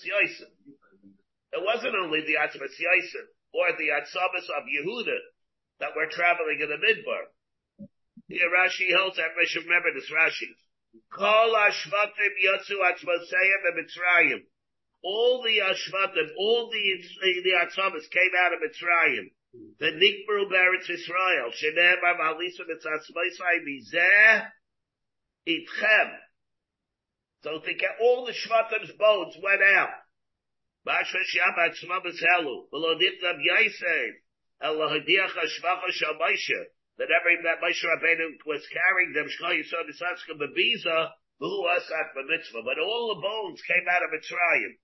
it 1.53 1.61
wasn't 1.61 1.95
only 1.95 2.21
the 2.21 2.41
Atzmas 2.41 2.73
Yaisim 2.81 3.27
or 3.53 3.77
the 3.77 3.93
Atzabas 3.93 4.49
of 4.49 4.65
Yehuda 4.65 5.17
that 5.79 5.95
were 5.95 6.09
traveling 6.09 6.59
in 6.61 6.69
the 6.69 6.81
Midbar. 6.81 7.29
Here 8.27 8.49
Rashi 8.49 8.89
holds 8.97 9.19
we 9.37 9.45
should 9.45 9.65
remember 9.65 9.93
this 9.93 10.09
Rashi. 10.09 10.49
Kol 11.11 11.53
Ashvatim 11.53 12.33
Yotzu 12.41 12.81
Atzmoseyim 12.81 13.61
and 13.69 13.77
Mitzrayim. 13.77 14.41
All 15.03 15.43
the 15.43 15.59
Ashvatim, 15.59 16.29
all 16.37 16.71
the, 16.71 17.41
the 17.43 17.53
Atzamas 17.61 18.09
came 18.09 18.31
out 18.39 18.53
of 18.53 18.59
Mitzrayim. 18.59 19.29
The 19.79 19.91
Nikbru 19.93 20.49
Beretz 20.49 20.89
Israel. 20.89 21.51
Shenem 21.51 22.01
Amalisa 22.01 22.61
Mitzatzmosei 22.65 23.61
Mizeh 23.67 24.47
Itchem. 25.47 26.17
So 27.43 27.61
all 28.01 28.25
the 28.25 28.31
Shvatim's 28.31 28.91
bones 28.97 29.35
went 29.43 29.61
out. 29.61 30.02
Atzmamas 30.87 32.19
Helu. 32.19 32.67
Veloditlam 32.71 33.39
Yaisev. 33.39 34.11
Elohadiach 34.63 35.35
Ashvacha 35.35 35.89
Shal 35.91 36.17
that 36.97 37.09
every 37.09 37.41
that 37.41 37.57
Moshe 37.57 37.81
Rabbeinu 37.81 38.37
was 38.45 38.61
carrying 38.69 39.13
them, 39.17 39.25
Shkol 39.25 39.57
Yisod 39.57 39.89
Yisatzka 39.89 40.37
Bebiza, 40.37 41.09
V'hu 41.41 41.59
Asak 41.65 42.13
B'mitzvah. 42.13 42.61
But 42.61 42.77
all 42.77 43.15
the 43.15 43.21
bones 43.21 43.61
came 43.65 43.85
out 43.89 44.05
of 44.05 44.13
Mitzrayim. 44.13 44.77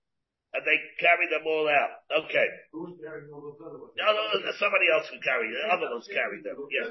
And 0.50 0.66
they 0.66 0.74
carried 0.98 1.30
them 1.30 1.46
all 1.46 1.70
out. 1.70 2.02
Okay. 2.26 2.48
Who's 2.74 2.98
carrying 2.98 3.30
all 3.30 3.38
those 3.38 3.62
other 3.62 3.78
ones? 3.78 3.94
No, 3.94 4.10
no, 4.10 4.42
no, 4.42 4.50
somebody 4.58 4.90
else 4.90 5.06
could 5.06 5.22
carry 5.22 5.46
them. 5.46 5.62
Other 5.70 5.94
ones 5.94 6.10
carried 6.10 6.42
them. 6.42 6.58
Yeah. 6.74 6.90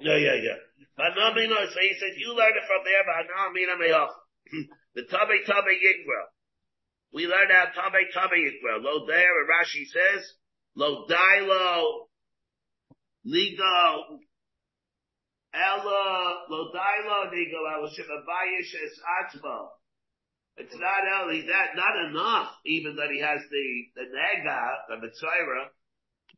Yeah, 0.00 0.16
yeah, 0.16 0.36
yeah. 0.40 0.58
But 0.96 1.12
no, 1.20 1.36
no, 1.36 1.58
so 1.68 1.78
he 1.84 1.92
says, 2.00 2.16
you 2.16 2.32
learn 2.32 2.56
it 2.56 2.64
from 2.64 2.80
there, 2.88 3.04
but 3.04 3.28
no, 3.28 3.52
mina 3.52 3.76
me'och. 3.76 4.08
The 4.96 5.04
Tabe 5.04 5.44
Tabe 5.44 5.68
Yigral. 5.76 6.32
We 7.12 7.26
learned 7.26 7.52
out 7.52 7.74
Tabe 7.74 8.06
Tabe 8.12 8.38
Yigral. 8.38 8.82
Lo 8.82 9.06
there, 9.06 9.40
and 9.40 9.48
Rashi 9.48 9.84
says, 9.86 10.32
Lo 10.74 11.06
Dailo, 11.08 12.06
Ligo, 13.26 14.18
Ella, 15.54 16.44
Lo 16.50 16.72
Dailo, 16.72 17.32
Ligo, 17.32 17.60
Ella 17.74 17.88
Shemabayish 17.88 18.74
Es 18.84 19.00
Atzma. 19.22 19.68
It's 20.58 20.74
not 20.74 21.22
only 21.22 21.42
that, 21.42 21.76
not 21.76 21.96
enough, 22.08 22.52
even 22.64 22.96
that 22.96 23.10
he 23.10 23.20
has 23.20 23.40
the, 23.50 23.66
the 23.94 24.08
Nega, 24.08 24.60
the 24.88 24.96
Mitzvah, 25.06 25.68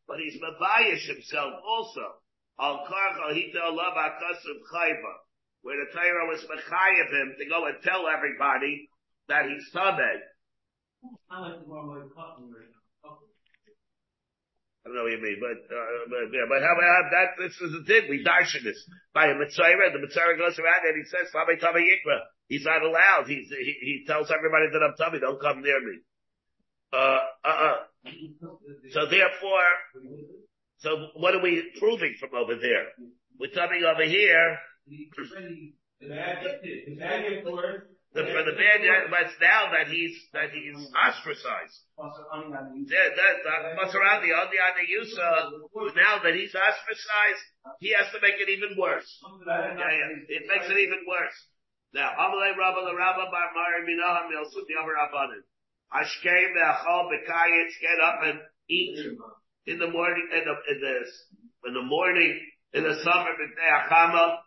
but 0.08 0.18
he's 0.18 0.40
Mabayish 0.42 1.06
himself 1.06 1.52
also. 1.62 2.18
Al 2.58 2.84
Karcha 2.86 3.30
Hita 3.30 3.62
Allah 3.62 3.94
Akasim 3.94 4.58
Chayva, 4.72 5.14
where 5.62 5.76
the 5.84 5.92
Torah 5.92 6.26
was 6.26 6.44
Mechayev 6.50 7.10
him 7.10 7.34
to 7.38 7.46
go 7.48 7.66
and 7.66 7.76
tell 7.82 8.08
everybody 8.08 8.88
that 9.28 9.46
he's 9.46 9.70
Tamed. 11.02 12.54
I 14.88 14.88
don't 14.88 14.96
know 14.96 15.02
what 15.04 15.12
you 15.12 15.20
mean, 15.20 15.36
but, 15.36 15.60
uh, 15.68 16.08
but, 16.08 16.32
yeah, 16.32 16.48
but 16.48 16.62
how 16.64 16.72
about 16.72 17.10
that? 17.12 17.28
This 17.36 17.60
is 17.60 17.72
the 17.76 17.84
thing. 17.84 18.08
We 18.08 18.24
darshan 18.24 18.64
this 18.64 18.78
by 19.12 19.26
a 19.26 19.34
Mitzvah. 19.34 19.68
The 19.92 20.00
Mitzvah 20.00 20.38
goes 20.38 20.56
around 20.58 20.82
and 20.88 20.96
he 20.96 21.04
says, 21.04 21.28
Tabe 21.28 21.60
Tabe 21.60 21.82
Yikra. 21.84 22.24
He's 22.48 22.64
not 22.64 22.80
allowed. 22.82 23.28
He's, 23.28 23.50
he, 23.50 23.74
he 23.80 24.04
tells 24.06 24.30
everybody 24.32 24.72
that 24.72 24.80
I'm 24.80 24.94
Tabe, 24.96 25.20
don't 25.20 25.40
come 25.40 25.60
near 25.60 25.78
me. 25.80 26.00
Uh, 26.92 27.18
uh, 27.44 27.48
uh. 27.48 27.76
So 28.92 29.04
therefore, 29.10 29.68
so 30.78 31.08
what 31.16 31.34
are 31.34 31.42
we 31.42 31.70
proving 31.78 32.14
from 32.18 32.30
over 32.34 32.54
there? 32.56 32.86
We're 33.38 33.50
coming 33.52 33.84
over 33.84 34.04
here, 34.04 34.58
magic, 36.00 36.96
magic 36.96 37.44
word. 37.44 37.88
The, 38.18 38.26
for 38.34 38.42
the 38.42 38.56
bad, 38.58 38.82
but 39.14 39.30
now 39.38 39.70
that 39.70 39.86
he's, 39.86 40.18
that 40.34 40.50
he's 40.50 40.74
ostracized. 40.90 41.78
That, 41.94 43.10
that, 43.14 43.62
Maserati, 43.78 44.34
on 44.34 44.50
the, 44.50 44.58
on 44.58 44.74
the 44.74 44.86
Yusa, 44.90 45.94
now 45.94 46.18
that 46.26 46.34
he's 46.34 46.50
ostracized, 46.50 47.44
he 47.78 47.94
has 47.94 48.10
to 48.10 48.18
make 48.18 48.42
it 48.42 48.50
even 48.50 48.74
worse. 48.74 49.06
Yeah, 49.46 49.78
yeah. 49.78 50.34
It 50.34 50.50
makes 50.50 50.66
it 50.66 50.78
even 50.78 51.06
worse. 51.06 51.38
Now, 51.94 52.10
Amalei 52.18 52.58
Rabba 52.58 52.90
the 52.90 52.96
Rabba 52.98 53.30
Bar 53.30 53.48
Mari 53.54 53.86
Minaham 53.86 54.34
Yosut 54.34 54.66
Yomer 54.66 54.98
Rabbanim. 54.98 55.46
Ashkem 55.94 56.52
Be'achol 56.58 57.08
Be'kayetz, 57.14 57.74
get 57.80 58.02
up 58.02 58.18
and 58.26 58.38
eat 58.68 58.98
in 59.66 59.78
the 59.78 59.88
morning, 59.88 60.28
in 60.34 60.42
the, 60.42 60.54
in 60.74 60.78
the, 60.82 60.96
in 61.68 61.74
the 61.74 61.86
morning, 61.86 62.34
in 62.74 62.82
the 62.82 62.98
summer, 63.02 63.30
B'nei 63.38 63.70
Achama, 63.86 64.38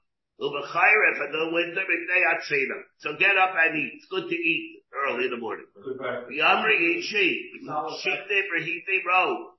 U'Bechayref, 0.42 1.22
in 1.22 1.32
the 1.32 1.50
winter, 1.54 1.86
B'nei 1.86 2.22
Atzina. 2.34 2.82
So 2.98 3.14
get 3.18 3.38
up 3.38 3.54
and 3.54 3.78
eat. 3.78 3.94
It's 3.96 4.08
good 4.10 4.28
to 4.28 4.36
eat 4.36 4.82
early 4.90 5.26
in 5.26 5.32
the 5.32 5.38
morning. 5.38 5.68
Yamri 6.34 6.98
Ishi, 6.98 7.62
Shikte 8.02 8.38
Brahiti 8.50 9.06
Road. 9.06 9.54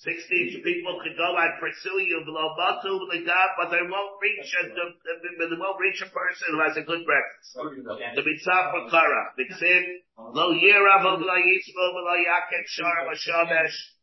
Sixteen 0.00 0.62
people 0.64 0.98
could 1.02 1.16
go 1.16 1.36
and 1.38 1.52
pursue 1.60 2.00
you 2.02 2.22
below 2.24 2.54
Batu, 2.56 2.98
the 3.12 3.22
God, 3.22 3.50
but 3.58 3.70
they 3.70 3.82
won't 3.82 4.14
reach 4.22 4.50
a, 4.62 4.74
they 4.74 5.54
won't 5.54 5.78
reach 5.78 6.02
a 6.02 6.10
person 6.10 6.48
who 6.50 6.60
has 6.62 6.76
a 6.76 6.82
good 6.82 7.04
breakfast. 7.04 7.54
The 7.54 8.22
mitzvah 8.22 8.70
for 8.74 8.90
Kara, 8.90 9.34
mitzvah, 9.38 9.82
lo 10.34 10.50
yirav, 10.54 11.04
lo 11.04 11.36
yitzvo, 11.36 11.84
lo 11.94 12.14
yaket 12.14 12.66
shar, 12.66 13.06
lo 13.06 13.14
shamesh. 13.14 13.97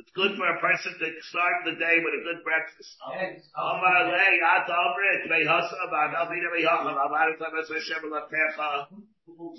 It's 0.00 0.16
good 0.16 0.32
for 0.32 0.48
a 0.48 0.56
person 0.64 0.96
to 0.96 1.06
start 1.28 1.68
the 1.68 1.76
day 1.76 2.00
with 2.00 2.16
a 2.16 2.24
good 2.24 2.40
breakfast. 2.40 2.96
Amar 3.52 4.08
lei, 4.08 4.40
at 4.40 4.64
omrit, 4.64 5.28
mei 5.28 5.44
hasa, 5.44 5.76
ba 5.92 6.08
navina 6.08 6.48
mei 6.56 6.64
hacham, 6.64 6.96
amar 6.96 7.36
tam 7.36 7.52
es 7.60 7.68
Hashem 7.68 8.08
latecha. 8.08 8.88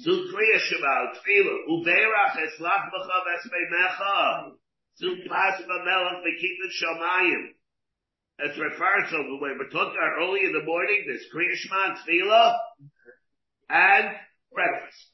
Zukriya 0.02 0.58
shema, 0.66 1.14
tfilu, 1.14 1.70
uberach 1.70 2.42
es 2.42 2.58
lach 2.58 2.90
b'cha 2.90 3.18
ves 3.22 3.46
mecha. 3.54 4.58
Zupas 4.98 5.62
b'melach 5.62 6.26
shamayim. 6.26 7.54
It's 8.40 8.58
referred 8.58 9.10
to 9.12 9.70
talking 9.72 10.02
early 10.18 10.42
in 10.46 10.54
the 10.54 10.64
morning, 10.66 11.04
there's 11.06 11.26
Kriya 11.30 11.54
Shema, 11.54 11.94
Tefillah, 12.02 12.58
and 13.70 14.18
breakfast. 14.52 15.12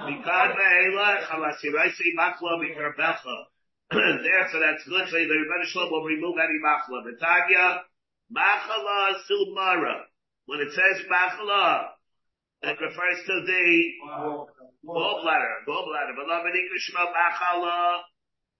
Mikad 0.00 0.56
ve'ela, 0.58 1.22
chalasiraisi 1.22 2.10
machla 2.18 2.58
mikarbecha. 2.58 3.53
There, 3.94 4.48
so 4.50 4.58
that's 4.58 4.84
good. 4.88 5.06
So 5.08 5.16
the 5.16 5.24
Rebbe 5.24 5.66
Shalom 5.70 5.90
will 5.90 6.04
remove 6.04 6.36
any 6.38 6.58
machla. 6.58 7.06
Betanya, 7.06 7.80
machala 8.34 9.22
sumara. 9.30 10.10
When 10.46 10.60
it 10.60 10.72
says 10.72 11.06
machala, 11.10 11.88
it 12.62 12.78
refers 12.80 13.18
to 13.26 13.34
the 13.46 13.64
gallbladder, 14.84 15.54
gallbladder. 15.68 16.14
But 16.16 16.26
love 16.26 16.44
Shema 16.78 17.06
machala, 17.06 18.00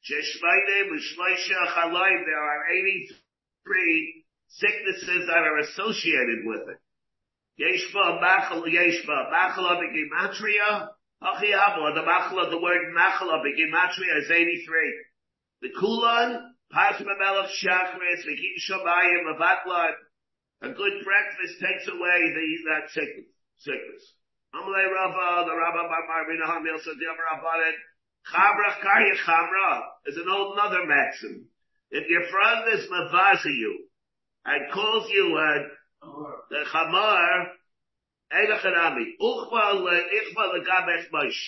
Sheshmaide 0.04 0.92
Mishmaisha 0.92 1.66
Chalayim, 1.74 2.24
there 2.26 2.38
are 2.38 2.68
83 2.70 4.24
sicknesses 4.48 5.26
that 5.26 5.38
are 5.38 5.58
associated 5.58 6.44
with 6.44 6.68
it. 6.68 6.78
Yeshma 7.58 8.20
Machal 8.20 8.64
Yeshma 8.64 9.30
Machala 9.32 9.80
Begimatria 9.80 10.88
the 11.20 12.02
Machala, 12.04 12.50
the 12.50 12.60
word 12.60 12.92
Machala 12.94 13.40
Begimatria 13.40 14.20
is 14.20 14.30
83. 14.30 15.04
The 15.64 15.72
Kulan, 15.80 16.52
Pasma 16.68 17.16
Melech 17.16 17.48
Shachris, 17.56 18.20
Vikim 18.28 18.56
Shamayim, 18.68 19.32
Avatlan, 19.32 19.96
a 20.60 20.68
good 20.76 20.96
breakfast 21.00 21.56
takes 21.56 21.88
away 21.88 22.20
the, 22.36 22.46
that 22.68 22.90
sickness. 22.92 23.32
sickness. 23.56 24.04
Amalei 24.54 24.92
Rabba, 24.92 25.48
the 25.48 25.56
Rabba 25.56 25.88
Bar 25.88 26.04
Marvina 26.04 26.52
Hamil 26.52 26.76
Sadim 26.84 27.16
Rabbanet, 27.16 27.80
Chabra 28.28 28.76
Karya 28.84 29.16
Chamra 29.24 29.80
is 30.04 30.18
an 30.18 30.28
old 30.28 30.52
another 30.52 30.84
maxim. 30.84 31.46
If 31.90 32.10
your 32.10 32.28
friend 32.28 32.78
is 32.78 32.86
mavazi 32.90 33.56
you 33.56 33.86
and 34.44 34.70
calls 34.70 35.08
you 35.08 35.34
a 35.38 35.68
the 36.50 36.64
chamar, 36.70 37.46
Eilachanami, 38.30 39.16
Uchva 39.18 39.80
uh, 39.80 40.00
Ichva 40.12 40.60
Legabech 40.60 41.10
Mosh. 41.10 41.40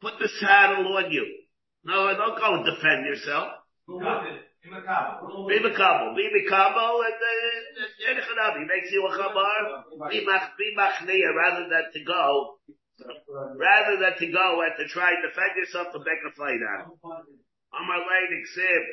Put 0.00 0.18
the 0.20 0.28
saddle 0.40 0.96
on 0.96 1.10
you. 1.10 1.45
No, 1.86 2.10
don't 2.18 2.34
go 2.38 2.54
and 2.58 2.64
defend 2.66 3.06
yourself. 3.06 3.62
Be 3.86 5.58
makabel. 5.62 6.16
Be 6.18 6.26
makabel 6.34 6.94
and 7.06 7.20
uh, 7.22 8.10
Eilachanami 8.10 8.66
makes 8.66 8.90
you 8.90 9.06
a 9.06 9.10
chamar. 9.14 10.10
Be 10.10 10.26
machniya 10.74 11.30
rather 11.38 11.68
than 11.70 11.86
to 11.94 12.04
go 12.04 12.58
rather 12.98 14.00
than 14.00 14.18
to 14.18 14.26
go 14.32 14.62
and 14.62 14.74
to 14.78 14.88
try 14.92 15.10
and 15.10 15.22
defend 15.22 15.52
yourself 15.56 15.92
to 15.92 15.98
make 16.00 16.22
a 16.26 16.32
fight 16.34 16.62
out 16.74 16.90
it. 16.90 17.38
Amar 17.76 17.98
Lein 17.98 18.32
Exib, 18.34 18.84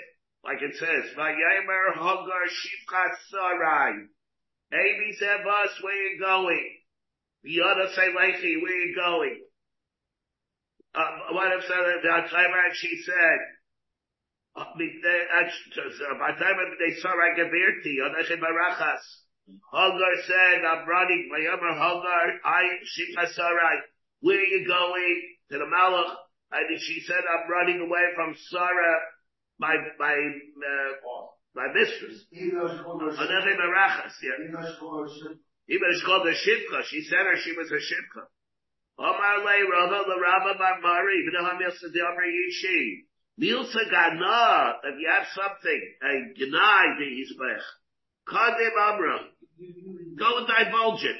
like 0.43 0.61
it 0.61 0.75
says, 0.75 1.15
Vayemer 1.17 1.95
Hogar 1.97 2.45
Shifchat 2.45 3.13
Sarai. 3.31 4.05
Amy 4.73 5.15
said, 5.17 5.43
Bus, 5.45 5.71
where 5.81 5.95
you 5.95 6.19
going? 6.19 6.69
Yada 7.43 7.93
say, 7.95 8.09
Lechi, 8.09 8.61
where 8.61 8.81
you 8.85 8.95
going? 8.95 9.39
Uh, 10.93 11.33
what 11.33 11.49
if 11.57 11.65
time 11.65 12.53
and 12.53 12.73
she 12.75 13.01
said, 13.01 13.39
by 14.55 14.63
the 14.77 16.37
time 16.37 16.57
they 16.77 16.93
saw 17.01 17.09
I 17.09 17.33
Gavirti, 17.33 17.97
Onechem 18.05 18.37
Barachas. 18.37 19.01
Hagar 19.73 20.13
said, 20.27 20.63
I'm 20.63 20.87
running, 20.87 21.29
Vayemer 21.33 21.73
Hagar, 21.73 22.39
I, 22.45 22.63
Shifchat 22.85 23.33
Sarai. 23.33 23.77
Where 24.21 24.37
are 24.37 24.43
you 24.43 24.67
going? 24.67 25.21
To 25.51 25.57
the 25.57 25.65
Malach. 25.65 26.15
And 26.51 26.79
she 26.79 27.01
said, 27.01 27.17
I'm 27.17 27.49
running 27.49 27.81
away 27.81 28.13
from 28.15 28.35
Sarah, 28.51 28.99
my, 29.57 29.75
my, 29.97 30.13
uh, 30.13 31.25
my 31.55 31.67
mistress. 31.73 32.25
Even 32.31 32.59
though 32.59 32.69
she 32.69 32.83
called 32.83 33.01
her 33.01 33.09
On 33.09 33.41
every 33.41 33.57
marachas, 33.57 34.13
yeah. 34.21 34.37
even 34.47 34.61
she 34.61 34.79
called 34.79 35.09
her 35.09 35.33
Even 35.67 35.89
she 35.97 36.05
called 36.05 36.27
her 36.27 36.37
shivka, 36.37 36.83
she 36.85 37.01
said 37.01 37.25
her 37.25 37.35
she 37.41 37.53
was 37.57 37.71
a 37.71 37.81
shivka. 37.81 38.29
Omar 38.99 39.39
le 39.39 39.69
Rava 39.71 40.03
the 40.05 40.19
Rava 40.19 40.57
bar 40.57 40.79
Mari, 40.81 41.25
said 41.79 41.93
the 41.93 42.01
Amr 42.01 42.25
Yishi. 42.25 43.05
Milsa 43.41 43.89
Gana, 43.89 44.77
if 44.83 44.99
you 44.99 45.09
have 45.09 45.25
something, 45.33 45.81
a 46.03 46.13
Gnai 46.37 46.97
the 46.99 47.05
Yisbech. 47.05 47.63
Kadim 48.29 48.77
Amra. 48.77 49.19
Go 50.17 50.45
divulge 50.45 51.03
it. 51.03 51.17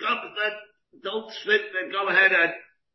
Go, 0.00 0.08
don't 1.02 1.30
spit 1.42 1.60
and 1.82 1.92
go 1.92 2.08
ahead 2.08 2.32
and 2.32 2.52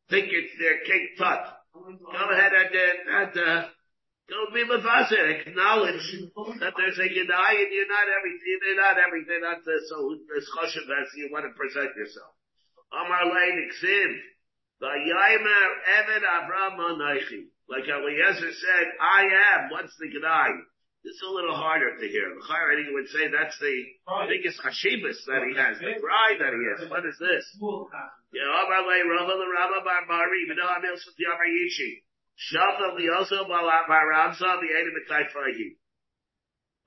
think 0.09 0.29
it's 0.31 0.53
their 0.59 0.81
king 0.85 1.09
tut. 1.17 1.53
Go 1.73 2.29
ahead 2.31 2.53
and, 2.53 2.73
and, 2.73 3.37
uh, 3.37 3.67
go 4.29 4.37
be 4.53 4.65
mavazir, 4.65 5.47
acknowledge 5.47 6.01
that 6.59 6.73
there's 6.75 6.97
a 6.97 7.07
Gnai 7.07 7.53
and 7.61 7.71
you're 7.71 7.87
not 7.87 8.07
everything, 8.09 8.59
you're 8.65 8.81
not 8.81 8.97
everything, 8.97 9.41
not 9.41 9.63
the, 9.63 9.79
so, 9.87 10.17
choshev 10.57 10.89
as 10.89 11.07
you 11.15 11.29
want 11.31 11.45
to 11.45 11.53
present 11.53 11.95
yourself. 11.95 12.36
Amar 12.93 13.25
Lein 13.25 13.69
Ksiv. 13.71 14.09
Vayimer 14.81 15.69
Evan 15.99 16.23
Avram 16.23 16.77
Anaichi. 16.77 17.49
Like 17.67 17.83
Eliezer 17.83 18.53
said, 18.53 18.87
I 19.01 19.27
am. 19.55 19.69
What's 19.71 19.97
the 19.99 20.07
G'day? 20.07 20.51
It's 21.03 21.23
a 21.23 21.31
little 21.31 21.55
harder 21.55 21.95
to 21.95 22.05
hear. 22.07 22.35
The 22.35 22.43
Chayrani 22.47 22.91
would 22.91 23.07
say 23.07 23.31
that's 23.31 23.57
the 23.59 23.75
biggest 24.27 24.59
hashibas 24.59 25.23
that 25.27 25.43
he 25.47 25.55
has, 25.55 25.79
the 25.79 25.95
pride 26.03 26.39
that 26.39 26.51
he 26.51 26.63
has. 26.67 26.89
What 26.89 27.05
is 27.07 27.15
this? 27.19 27.43
Yeah, 28.33 28.43
Amar 28.43 28.83
Lein 28.83 29.07
Rava 29.07 29.35
the 29.39 29.47
Rama 29.47 29.79
Bar 29.87 30.03
Mari, 30.07 30.47
V'no 30.51 30.67
Hamil 30.67 30.99
Sati 30.99 31.23
Amar 31.27 31.47
Yishi. 31.47 32.03
Shafa 32.37 32.95
Lioso 32.99 33.47
Baramsa 33.47 34.59
V'Edim 34.59 34.95
Etayfahi. 35.07 35.79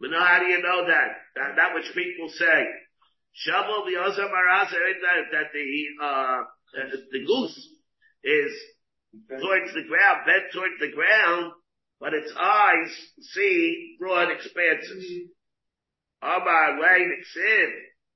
But 0.01 0.11
now 0.11 0.25
how 0.25 0.39
do 0.41 0.47
you 0.47 0.63
know 0.63 0.87
that? 0.87 1.09
That, 1.37 1.57
that 1.57 1.75
which 1.75 1.93
people 1.95 2.29
say. 2.29 2.61
Shavu 3.35 3.87
v'yosem 3.87 4.31
arasa 4.31 4.72
that, 4.72 5.22
that 5.33 5.53
the, 5.53 6.05
uh, 6.05 6.43
the 7.12 7.24
goose 7.24 7.68
is 8.24 8.53
towards 9.28 9.72
the 9.74 9.85
ground, 9.89 10.26
bent 10.26 10.53
towards 10.53 10.78
the 10.81 10.93
ground, 10.93 11.53
but 12.01 12.14
its 12.14 12.33
eyes 12.39 12.91
see 13.20 13.97
broad 13.99 14.31
expanses. 14.31 15.31
Amar 16.22 16.81
lein 16.81 17.12
ksiv, 17.22 17.70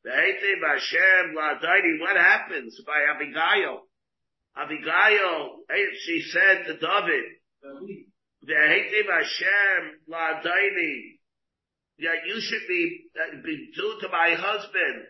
v'heitev 0.06 0.60
Hashem 0.66 1.34
la'adayni, 1.34 2.00
what 2.00 2.16
happens 2.16 2.80
by 2.86 3.04
Abigail? 3.14 3.82
Abigail, 4.56 5.58
eh, 5.70 5.86
she 6.04 6.22
said 6.22 6.64
to 6.66 6.74
David, 6.74 7.24
v'heitev 8.46 9.06
Hashem 9.10 10.00
la'adayni, 10.10 11.13
that 11.98 12.26
you 12.26 12.40
should 12.40 12.66
be, 12.68 13.06
uh, 13.14 13.36
be 13.44 13.70
due 13.74 13.98
to 14.00 14.08
my 14.08 14.34
husband. 14.34 15.06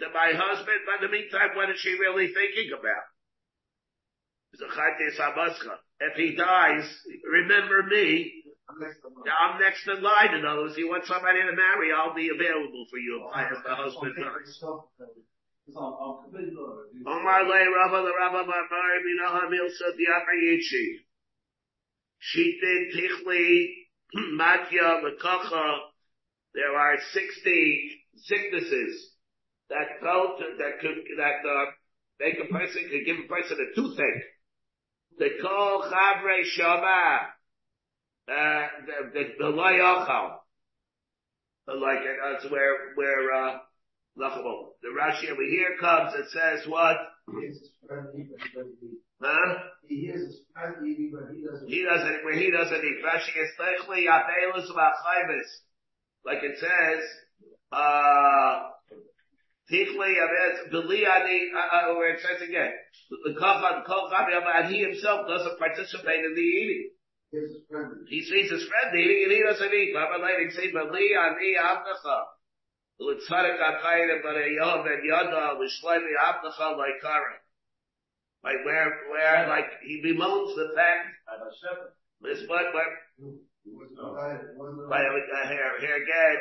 To 0.00 0.06
my 0.14 0.30
husband, 0.30 0.78
but 0.86 1.02
in 1.02 1.10
the 1.10 1.16
meantime, 1.16 1.56
what 1.56 1.70
is 1.70 1.80
she 1.80 1.90
really 1.98 2.30
thinking 2.30 2.70
about? 2.70 3.06
If 6.00 6.14
he 6.16 6.36
dies, 6.36 6.86
remember 7.24 7.82
me. 7.90 8.32
I'm 8.68 9.58
next 9.60 9.88
in 9.88 10.02
line. 10.02 10.34
In 10.34 10.44
other 10.44 10.62
words, 10.62 10.76
you 10.76 10.88
want 10.88 11.04
somebody 11.06 11.40
to 11.40 11.52
marry, 11.52 11.90
I'll 11.90 12.14
be 12.14 12.30
available 12.30 12.86
for 12.90 12.98
you 12.98 13.26
if 13.26 13.34
I 13.34 13.42
have 13.42 13.62
the 13.64 13.74
husband 13.74 14.14
dies. 14.14 14.62
Omar 15.76 17.44
le 17.44 17.58
Rabba 17.58 18.02
the 18.02 18.12
Rabba 18.16 18.44
Bar 18.46 18.64
Minah 19.04 19.50
Milsa 19.50 19.92
Diabrayichi. 19.98 20.86
She 22.20 22.58
did 22.60 22.94
Tichli 22.94 23.87
Matya 24.36 25.02
Makacha, 25.04 25.78
there 26.54 26.76
are 26.76 26.96
60 27.12 27.90
sicknesses 28.16 29.10
that 29.70 30.00
to, 30.00 30.44
that 30.58 30.80
could, 30.80 30.96
that, 31.18 31.48
uh, 31.48 31.66
make 32.20 32.36
a 32.42 32.52
person, 32.52 32.88
could 32.90 33.04
give 33.04 33.16
a 33.24 33.28
person 33.28 33.58
a 33.60 33.74
toothache. 33.74 34.24
They 35.18 35.30
call 35.42 35.82
Chavre 35.90 36.44
Shama, 36.44 37.18
uh, 38.28 38.66
the, 38.86 39.10
the, 39.12 39.24
the 39.38 39.52
Layochal. 39.52 40.36
Like, 41.66 41.98
that's 42.32 42.50
where, 42.50 42.94
where, 42.94 43.32
uh, 43.32 43.58
Lachabo. 44.18 44.70
The 44.82 44.88
Rashi 44.88 45.30
over 45.30 45.42
here 45.42 45.76
comes, 45.80 46.14
and 46.14 46.26
says 46.28 46.66
what? 46.66 46.96
Huh? 49.20 49.58
he 49.88 50.04
hears 50.04 50.20
his 50.20 50.40
friend 50.52 50.76
eating, 50.86 51.10
but 51.10 51.34
he 51.34 51.42
doesn't. 51.42 51.66
He 51.66 51.82
doesn't, 51.82 52.24
where 52.24 52.36
he 52.36 52.50
doesn't 52.52 52.84
eat. 52.84 53.00
Rashi 53.02 53.32
is 53.40 53.50
Techli 53.56 54.04
Abelus 54.04 54.68
Vachaivis. 54.70 55.50
Like 56.24 56.44
it 56.44 56.58
says, 56.60 57.02
uh, 57.72 58.68
Tichli 59.72 60.12
Abelus, 60.20 60.70
Beli 60.70 61.06
Ani, 61.06 61.50
uh, 61.56 61.90
uh, 61.90 61.94
where 61.96 62.14
it 62.14 62.20
says 62.20 62.46
again, 62.46 62.72
the 63.24 63.34
Kachad, 63.40 63.86
Kachad, 63.86 64.28
and 64.28 64.74
he 64.74 64.82
himself 64.82 65.26
doesn't 65.26 65.58
participate 65.58 66.24
in 66.24 66.34
the 66.34 66.40
eating. 66.40 66.90
He 67.30 67.36
hears 67.36 67.52
his 67.52 67.64
friend 67.68 67.92
eating. 67.92 68.06
He 68.08 68.20
sees 68.24 68.50
his 68.50 68.64
friend 68.68 68.96
eating 68.96 69.20
and 69.24 69.32
he 69.32 69.40
doesn't 69.42 69.72
eat. 69.72 69.92
Baba 69.94 70.20
Leidig 70.20 70.52
say, 70.52 70.70
Beli 70.70 71.16
Ani 71.16 71.56
Abdacha. 71.56 72.18
L'tzarik 73.00 73.60
HaChayim, 73.60 74.22
but 74.22 74.36
a 74.36 74.48
Yom 74.58 74.86
and 74.86 75.04
Yada, 75.04 75.56
L'shleimi 75.56 76.12
Abdacha 76.16 76.76
Laikara. 76.76 77.40
Like 78.44 78.64
where, 78.64 78.92
where, 79.10 79.48
like, 79.48 79.66
he 79.82 80.00
bemoans 80.02 80.54
the 80.54 80.70
fact, 80.74 81.10
this 82.22 82.42
what, 82.46 82.72
what, 82.72 82.86
He 83.18 83.24
he 83.64 83.72
by, 83.98 85.00
uh, 85.00 85.48
here, 85.48 85.72
here 85.80 85.96
again, 86.02 86.38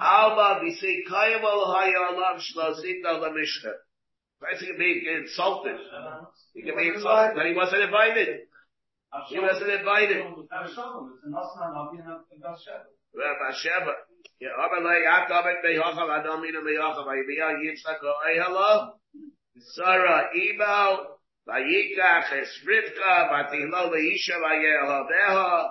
Alma, 0.00 0.60
Kayim 0.60 1.42
al 1.42 1.74
Hayalav 1.74 2.38
Shlosita 2.42 3.20
La 3.20 3.30
Mishnah. 3.30 3.78
Person 4.40 4.68
can 4.68 4.78
be 4.78 5.06
insulted. 5.08 5.78
He 6.52 6.62
can 6.62 6.76
be 6.76 6.88
insulted, 6.88 7.34
but 7.36 7.46
he 7.46 7.54
wasn't 7.54 7.82
invited. 7.82 8.40
He 9.28 9.38
wasn't 9.38 9.70
invited. 9.70 10.26
Rabbi 13.16 13.50
Sheba. 13.56 13.92
Yeah, 14.38 14.52
Abba 14.52 14.84
Lei 14.84 15.00
Yaakov 15.08 15.46
et 15.48 15.64
Behochav 15.64 16.10
Adam 16.12 16.44
Ina 16.44 16.60
Behochav 16.60 17.06
Ayibiyah 17.06 17.56
Yitzchak 17.64 18.04
Ay 18.26 18.36
Hello. 18.36 18.92
Sarah 19.58 20.30
Ebal 20.34 21.18
Vayikach 21.48 22.32
Es 22.32 22.58
Rivka 22.66 23.30
Vatihlo 23.30 23.90
Leisha 23.92 24.36
Vayel 24.42 24.86
Haveha 24.86 25.70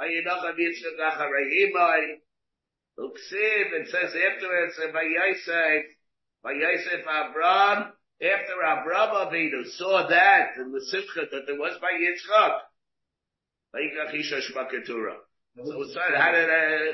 Vayinach 0.00 0.56
Yitzchak 0.58 0.98
Acharei 1.00 1.70
Imai 1.70 2.20
Uksiv, 2.98 3.76
it 3.76 3.88
says 3.88 4.14
afterwards, 4.16 4.80
Vayisef, 4.80 5.82
Vayisef 6.42 7.02
Abram, 7.02 7.92
after 8.22 8.62
Abram 8.64 9.28
Avinu 9.28 9.66
saw 9.76 10.06
that 10.08 10.56
in 10.56 10.72
the 10.72 10.80
Simcha 10.80 11.28
that 11.30 11.42
there 11.46 11.58
was 11.58 11.76
by 11.78 11.92
Yitzchak, 11.92 12.58
Vayikach 13.74 14.14
Isha 14.14 14.40
Shmaketura. 14.40 15.16
So 15.62 15.82
it 15.82 16.16
how 16.16 16.32
did, 16.32 16.48
uh, 16.48 16.92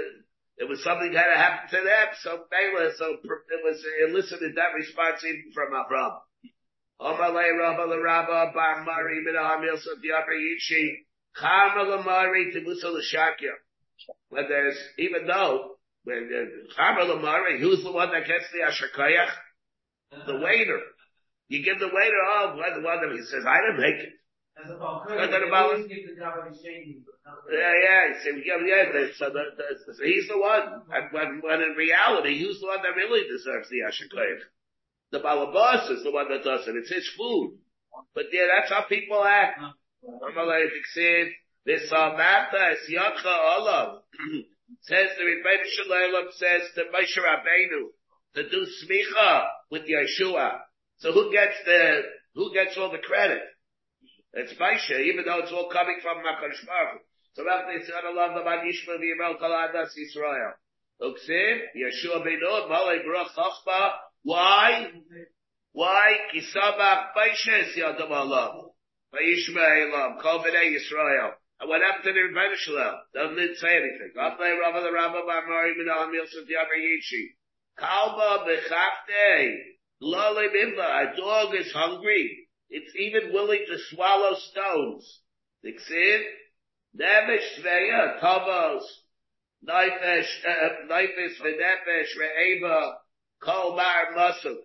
it 0.59 0.69
was 0.69 0.83
something 0.83 1.13
had 1.13 1.33
to 1.33 1.39
happen 1.39 1.71
to 1.71 1.85
them, 1.85 2.09
so 2.21 2.45
Bela, 2.51 2.91
so 2.97 3.19
it 3.23 3.65
was 3.65 3.85
elicited 4.09 4.57
that 4.57 4.75
response 4.75 5.23
even 5.25 5.53
from 5.55 5.73
Abram. 5.73 6.19
Omalei 7.03 7.59
Rabba 7.59 7.89
the 7.89 8.01
Rabba 8.01 8.53
Bar 8.55 8.85
Mari 8.85 9.25
Minaham 9.27 9.65
Yosef 9.67 9.99
Yabra 10.07 10.39
Yishi 10.39 11.03
Chama 11.37 11.85
Lamari 11.85 12.55
Tibusa 12.55 12.95
Lashakya. 12.95 13.55
When 14.29 14.49
there's, 14.49 14.79
even 14.99 15.27
though, 15.27 15.77
when 16.05 16.31
Chama 16.79 17.11
Lamari, 17.11 17.59
who's 17.61 17.83
the 17.83 17.93
one 17.93 18.13
that 18.13 18.27
gets 18.27 18.45
the 18.53 18.61
Ashakayach? 18.71 20.27
The 20.27 20.37
waiter. 20.37 20.81
You 21.49 21.65
give 21.65 21.79
the 21.81 21.89
waiter, 21.93 22.23
oh, 22.33 22.57
the 22.57 22.83
one 22.83 23.01
that 23.01 23.13
he 23.13 23.23
says, 23.25 23.45
I 23.47 23.59
didn't 23.61 23.81
make 23.81 24.01
it. 24.01 24.13
Yeah, 27.51 27.73
yeah, 27.83 28.01
he 28.09 28.15
said, 28.23 28.43
yeah, 28.45 28.61
yeah, 28.65 29.07
so, 29.17 29.31
the, 29.33 29.45
the, 29.57 29.93
so 29.95 30.05
he's 30.05 30.29
the 30.29 30.39
one. 30.39 30.83
And 30.93 31.09
when, 31.11 31.41
when 31.43 31.63
in 31.63 31.75
reality, 31.77 32.39
who's 32.39 32.61
the 32.61 32.67
one 32.67 32.83
that 32.83 32.97
really 32.97 33.27
deserves 33.29 33.69
the 33.71 33.81
Ashakayach? 33.89 34.45
The 35.13 35.21
Balabas 35.21 35.91
is 35.91 36.03
the 36.03 36.11
one 36.11 36.29
that 36.31 36.43
does 36.43 36.67
it. 36.67 36.75
It's 36.75 36.89
his 36.91 37.09
food. 37.17 37.59
But 38.15 38.25
yeah, 38.33 38.49
that's 38.49 38.73
how 38.73 38.85
people 38.89 39.23
act. 39.23 39.61
Says 44.81 45.09
the 45.17 45.23
Rebbeinu 45.23 45.65
Shalom 45.69 46.29
says 46.33 46.63
to 46.75 46.85
Moshe 46.91 47.19
Rabbeinu 47.21 47.93
to 48.35 48.49
do 48.49 48.67
smicha 48.67 49.47
with 49.71 49.83
Yeshua. 49.83 50.61
So 50.97 51.13
who 51.13 51.31
gets 51.31 51.57
the, 51.67 52.01
who 52.35 52.53
gets 52.55 52.77
all 52.79 52.91
the 52.91 52.99
credit? 52.99 53.43
It's 54.33 54.55
Moshe, 54.55 54.99
even 54.99 55.25
though 55.27 55.41
it's 55.41 55.53
all 55.53 55.69
coming 55.71 55.99
from 56.03 56.19
HaKadosh 56.19 56.67
Baruch 56.67 57.03
So 57.35 57.45
after 57.49 57.73
Yitzhak 57.73 58.05
Allah, 58.07 58.35
the 58.35 58.45
Man 58.45 58.65
Yishma 58.67 58.97
V'Yimel 58.99 59.39
Kol 59.39 59.51
Adas 59.51 59.93
Yisrael. 59.93 60.55
Uksim, 61.03 61.61
Yeshua 61.77 62.25
Benu, 62.27 62.69
Malay 62.69 63.03
Baruch 63.05 63.29
Chachma. 63.37 63.93
Why? 64.23 64.91
Why? 65.73 66.17
Kisabach 66.35 67.13
Moshe 67.17 67.77
Yadam 67.77 68.11
Allah. 68.11 68.69
Vayishma 69.15 69.93
Elam, 69.93 70.19
Kol 70.23 70.39
B'nai 70.41 70.75
Yisrael. 70.75 71.33
And 71.61 71.69
what 71.69 71.81
happened 71.81 72.05
to 72.05 72.13
the 72.13 72.19
Rebbeinu 72.19 72.57
Shalom? 72.57 72.95
Doesn't 73.15 73.37
didn't 73.37 73.57
say 73.59 73.77
anything. 73.77 74.13
Ablei 74.19 74.59
Rabba 74.59 74.81
the 74.83 74.93
Rabba 74.93 75.23
Bar 75.27 75.47
Mari 75.47 75.75
Min 75.77 75.89
Al 75.89 76.09
Milsut 76.09 76.51
Yaber 76.51 76.75
Yishi. 76.75 77.37
Kalba 77.79 78.45
Bechafte. 78.47 79.59
Lole 80.01 80.49
Mimba. 80.49 81.13
A 81.13 81.17
dog 81.17 81.55
is 81.55 81.71
hungry. 81.73 82.49
It's 82.69 82.93
even 82.97 83.33
willing 83.33 83.65
to 83.69 83.79
swallow 83.91 84.35
stones. 84.51 85.21
Dixit. 85.63 86.23
Nemesh 86.99 87.61
Sveya. 87.61 88.21
Tavos. 88.21 88.83
Nefesh, 89.65 90.45
uh, 90.45 90.91
Nefesh 90.91 91.41
V'Nefesh 91.41 92.11
Re'eva. 92.19 92.93
Kol 93.43 93.77
Mar 93.77 94.15
Masuk. 94.17 94.63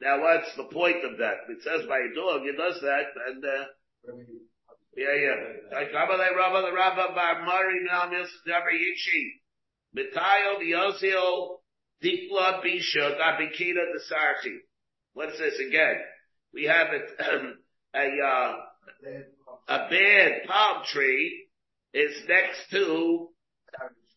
Now 0.00 0.20
what's 0.20 0.54
the 0.56 0.64
point 0.64 1.04
of 1.04 1.18
that? 1.18 1.48
It 1.48 1.62
says 1.62 1.86
by 1.88 1.98
a 1.98 2.14
dog, 2.14 2.42
it 2.44 2.56
does 2.56 2.80
that, 2.82 3.06
and, 3.28 3.44
uh, 3.44 3.64
yeah, 4.96 5.14
yeah. 5.14 5.34
Like 5.72 5.92
Rabba 5.92 6.16
Rabba 6.16 6.72
Rabba 6.74 7.14
Bar 7.14 7.44
Mari 7.44 7.84
Now 7.84 8.10
Milsa 8.10 8.28
Yichi. 8.48 9.42
Mitayo 9.96 10.60
Yosio 10.62 11.58
Dikla 12.02 12.62
Bisha. 12.62 13.16
What's 15.14 15.38
this 15.38 15.58
again? 15.68 15.96
We 16.52 16.64
have 16.64 16.88
a, 16.88 17.98
a, 17.98 18.08
uh, 18.26 18.56
a 19.68 19.78
bad 19.90 20.32
palm 20.46 20.82
tree 20.92 21.48
is 21.92 22.14
next 22.28 22.70
to 22.70 23.28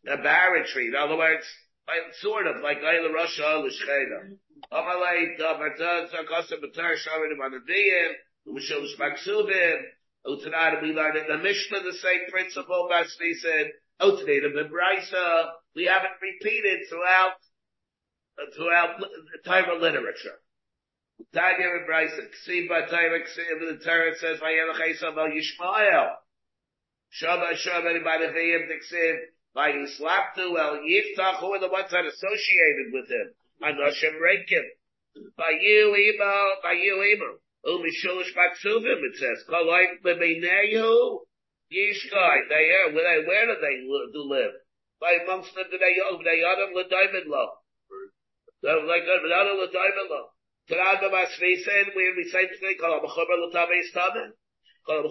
a 0.07 0.17
barren 0.17 0.65
tree. 0.65 0.88
In 0.88 0.95
other 0.95 1.17
words, 1.17 1.45
like, 1.90 2.14
sort 2.22 2.48
of 2.48 2.62
like 2.62 2.82
Ayla 2.82 3.14
Russia 3.14 3.64
Lishcheda. 3.66 4.38
Amalei 4.72 5.40
Davarta 5.40 6.10
Zakasa 6.10 6.62
Batar 6.62 6.96
Shaman 6.96 7.38
Manadiyim, 7.40 8.14
Mishel 8.48 8.86
Shmaksubin, 8.96 9.82
Utanada, 10.28 10.82
we 10.82 10.94
learned 10.94 11.18
in 11.18 11.28
the 11.28 11.38
Mishnah 11.38 11.82
the 11.82 11.94
same 11.94 12.30
principle, 12.30 12.90
Basni 12.92 13.34
said, 13.42 13.72
Utanada 14.02 14.54
Bibraisa, 14.54 15.50
we 15.76 15.86
have 15.86 16.04
it 16.04 16.12
repeated 16.22 16.80
throughout, 16.90 17.34
uh, 18.38 18.56
throughout 18.56 19.00
the 19.00 19.50
time 19.50 19.70
of 19.70 19.82
literature. 19.82 20.40
Tanya 21.34 21.68
Bibraisa, 21.68 22.28
Ksiva 22.48 22.90
Taira 22.90 23.20
Ksiva, 23.22 23.78
the 23.78 23.84
Torah 23.84 24.16
says, 24.18 24.40
Vayelachesa 24.40 25.16
Val 25.16 25.30
Yishmael, 25.30 26.16
Shabbat 27.22 27.54
Shabbat 27.66 28.04
Ibadavayim 28.04 28.68
Diksiv, 29.56 30.00
Vayislaptu 30.00 30.58
El 30.58 30.80
Yiftach, 30.80 31.39
who 31.39 31.54
are 31.54 31.60
the 31.60 31.70
ones 31.70 31.91
that 31.91 32.06
associated 32.06 32.93
with 32.93 33.10
him? 33.10 33.34
Anoshim 33.64 34.20
Rekim. 34.22 34.64
Um, 35.16 35.32
Vayu 35.39 35.97
Imo, 35.97 36.56
Vayu 36.64 37.14
Imo. 37.14 37.39
Umishulish 37.66 38.34
Maksuvim, 38.36 39.04
it 39.04 39.16
says. 39.18 39.43
Koloim 39.50 40.02
Lemenehu, 40.04 41.20
Yishkai. 41.72 42.47
They 42.50 42.72
are, 42.72 42.93
where, 42.93 43.22
they, 43.22 43.28
where 43.28 43.45
do 43.47 43.56
they 43.62 43.76
do 44.14 44.24
live? 44.30 44.54
By 45.02 45.14
amongst 45.24 45.54
them 45.56 45.66
do 45.72 45.78
they, 45.78 45.95
oh, 46.04 46.20
they 46.24 46.43
Adam 46.43 46.74
L'David 46.74 47.28
Lo. 47.28 47.50
So 48.62 48.70
like, 48.88 49.04
Adam 49.04 49.60
L'David 49.60 50.10
Lo. 50.10 50.30
Tanad 50.70 51.02
B'Masvi 51.02 51.64
said, 51.64 51.93
we 51.95 52.14
recite 52.16 52.50
today, 52.54 52.76
Kol 52.80 53.00
HaMachober 53.00 53.50
L'Tabeis 53.50 53.91
Tamen. 53.93 54.32
Kol 54.86 55.04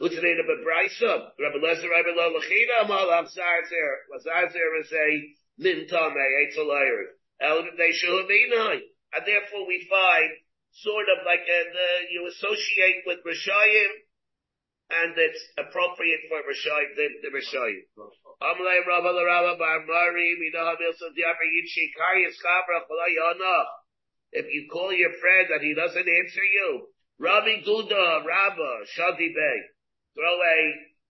HaMachober 0.00 0.10
L'Tabeis 0.10 0.18
Tar. 0.18 0.28
Utaneda 0.30 0.44
B'Braisa. 0.46 1.30
Rabbi 1.38 1.58
Lezer, 1.58 1.90
Rabbi 1.90 2.10
Lo 2.14 2.38
L'China, 2.38 2.88
Mal 2.88 3.08
Avzarzer. 3.08 3.96
Avzarzer 4.14 4.80
is 4.80 4.92
a 4.92 5.34
Mintame, 5.62 6.24
Eitzalayr. 6.42 7.04
El 7.40 7.64
They 7.76 7.90
Shuhaminai. 7.90 8.80
And 9.14 9.26
therefore 9.26 9.66
we 9.66 9.86
find 9.88 10.30
sort 10.72 11.06
of 11.08 11.24
like 11.24 11.40
a, 11.40 11.60
the, 11.72 12.12
you 12.12 12.26
associate 12.28 13.02
with 13.06 13.18
Rishayim, 13.24 13.90
and 14.90 15.12
it's 15.16 15.44
appropriate 15.58 16.20
for 16.28 16.42
Rishayim, 16.44 16.94
the, 16.96 17.08
the 17.22 17.30
Rishayim. 17.34 17.82
The 17.96 18.14
Bar 19.58 19.80
Mari, 19.86 20.36
Yichi, 20.54 21.84
Karyas 21.96 22.36
Kabra, 22.44 22.86
Chalayana. 22.86 23.64
If 24.30 24.46
you 24.52 24.68
call 24.70 24.92
your 24.92 25.12
friend 25.20 25.48
and 25.50 25.62
he 25.62 25.74
doesn't 25.74 26.08
answer 26.08 26.44
you, 26.44 26.88
Rabbi 27.18 27.62
Guda, 27.66 28.24
Rabba, 28.24 28.84
Shadi 28.96 29.34
Bey, 29.34 29.58
throw 30.18 30.36
a 30.42 30.58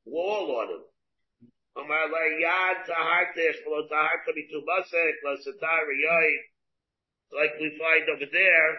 wall 0.04 0.60
on 0.60 0.68
him. 0.68 0.84
Amalei 1.80 2.44
Yad 2.44 2.84
Tahartech, 2.84 3.64
Lo 3.64 3.88
Taharta 3.88 4.36
Mitubasek, 4.36 5.24
Lo 5.24 5.36
Satar 5.40 5.88
Like 7.32 7.56
we 7.58 7.72
find 7.80 8.04
over 8.12 8.28
there, 8.30 8.70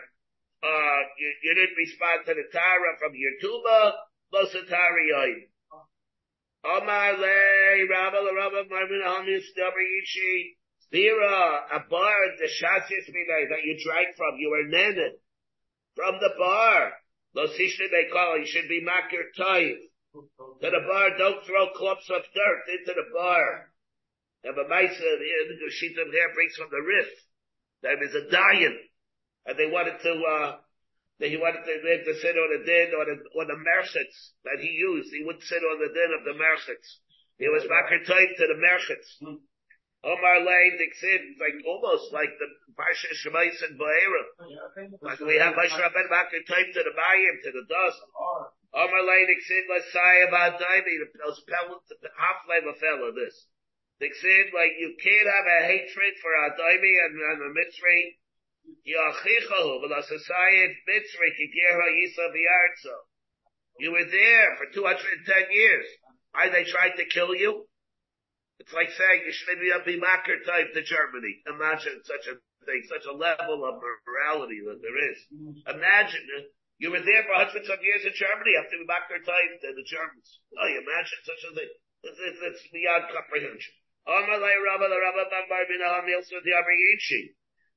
uh, 0.62 1.00
you, 1.18 1.30
you 1.44 1.56
didn't 1.56 1.78
respond 1.78 2.26
to 2.28 2.34
the 2.36 2.46
Tara 2.52 2.94
from 3.00 3.14
your 3.16 3.34
tuba, 3.42 3.94
Losatari 4.34 5.48
Omar 6.64 7.14
le, 7.18 7.88
Rabba 7.90 8.20
le 8.22 8.36
Rabba 8.36 8.70
Marvin 8.70 9.02
Hamis 9.02 9.48
Yichi, 9.58 10.60
Vira, 10.92 11.66
a 11.72 11.80
bar, 11.90 12.20
the 12.38 12.50
Shasis 12.50 13.06
that 13.08 13.64
you 13.64 13.78
drank 13.84 14.16
from, 14.18 14.36
you 14.38 14.50
were 14.50 14.68
netted 14.68 15.14
from 15.96 16.16
the 16.20 16.32
bar. 16.38 16.92
Losishne 17.36 17.90
they 17.92 18.10
call 18.12 18.40
you 18.40 18.46
should 18.46 18.68
be 18.68 18.84
makir 18.84 19.32
time. 19.38 19.78
To 20.62 20.70
the 20.70 20.84
bar, 20.88 21.18
don't 21.18 21.44
throw 21.46 21.72
clumps 21.76 22.10
of 22.10 22.24
dirt 22.36 22.64
into 22.80 22.94
the 22.94 23.08
bar. 23.16 23.72
Have 24.46 24.58
a 24.58 24.68
mice, 24.68 24.98
the 24.98 25.72
sheet 25.72 25.98
of 26.00 26.12
hair 26.12 26.34
brings 26.34 26.56
from 26.56 26.70
the 26.72 26.80
rift. 26.80 27.18
There 27.82 28.04
is 28.04 28.16
a 28.16 28.30
diet 28.32 28.78
and 29.46 29.56
they 29.58 29.68
wanted 29.68 30.00
to, 30.00 30.12
uh, 30.12 30.52
they 31.20 31.36
wanted 31.36 31.64
to, 31.64 31.74
they 31.84 32.04
to 32.04 32.14
sit 32.20 32.36
on 32.36 32.50
the 32.56 32.64
din 32.64 32.96
or 32.96 33.04
the, 33.04 33.18
on 33.40 33.48
the 33.48 33.60
merchants 33.60 34.16
that 34.44 34.60
he 34.60 34.72
used. 34.72 35.12
He 35.12 35.24
wouldn't 35.24 35.44
sit 35.44 35.64
on 35.64 35.80
the 35.80 35.92
din 35.92 36.12
of 36.16 36.24
the 36.24 36.36
merchants. 36.40 37.00
He 37.40 37.48
was 37.48 37.64
makar 37.68 38.04
type 38.04 38.32
to 38.36 38.46
the 38.48 38.60
merchants. 38.60 39.10
Omar 40.04 40.40
Lane 40.48 40.80
Dixit, 40.80 41.36
like 41.44 41.60
almost 41.68 42.14
like 42.16 42.32
the 42.40 42.48
Parsha 42.72 43.12
Shemais 43.20 43.60
and 43.68 43.76
Ba'era. 43.76 44.24
Like 45.04 45.20
we 45.20 45.36
have 45.36 45.56
Moshe 45.56 45.76
Rabben 45.76 46.08
makar 46.08 46.40
type 46.48 46.72
to 46.72 46.82
the 46.84 46.96
Bayim, 46.96 47.36
to 47.44 47.52
the 47.52 47.66
dust. 47.68 48.00
Omar 48.74 49.02
let's 49.02 49.92
say 49.92 50.24
about 50.28 50.60
Daimi, 50.62 50.96
those 51.26 51.42
pellets, 51.50 51.92
half 52.18 52.46
level 52.48 52.74
fella, 52.80 53.12
this. 53.14 53.48
Dixit, 54.00 54.54
like 54.54 54.80
you 54.80 54.96
can't 55.02 55.28
have 55.28 55.48
a 55.60 55.66
hatred 55.68 56.14
for 56.22 56.32
a 56.32 56.56
Daimi 56.56 56.94
and, 57.04 57.20
and 57.20 57.42
a 57.42 57.52
Mitzri 57.52 58.20
you 63.80 63.92
were 63.92 64.06
there 64.12 64.56
for 64.58 64.66
210 64.74 65.52
years. 65.52 65.86
Why 66.32 66.50
they 66.50 66.64
tried 66.66 66.96
to 66.98 67.06
kill 67.06 67.34
you? 67.36 67.66
It's 68.60 68.74
like 68.74 68.92
saying 68.92 69.24
you 69.26 69.32
should 69.32 69.60
be 69.86 70.00
Macker 70.00 70.44
type 70.46 70.74
to 70.74 70.84
Germany. 70.84 71.42
Imagine 71.48 72.04
such 72.04 72.28
a 72.28 72.36
thing, 72.66 72.84
such 72.90 73.06
a 73.06 73.16
level 73.16 73.66
of 73.66 73.82
morality 74.06 74.60
that 74.66 74.82
there 74.82 75.12
is. 75.12 75.18
Imagine 75.66 76.28
you 76.80 76.92
were 76.92 77.04
there 77.04 77.24
for 77.28 77.36
hundreds 77.36 77.68
of 77.68 77.84
years 77.84 78.08
in 78.08 78.16
Germany 78.16 78.56
after 78.56 78.80
be 78.80 78.88
Macker 78.88 79.20
type 79.20 79.52
to 79.62 79.70
the 79.76 79.84
Germans. 79.84 80.40
Oh, 80.56 80.68
you 80.72 80.80
imagine 80.80 81.22
such 81.28 81.44
a 81.44 81.52
thing. 81.52 81.72
It's, 82.08 82.20
it's, 82.24 82.64
beyond 82.72 83.12
comprehension. 83.12 83.76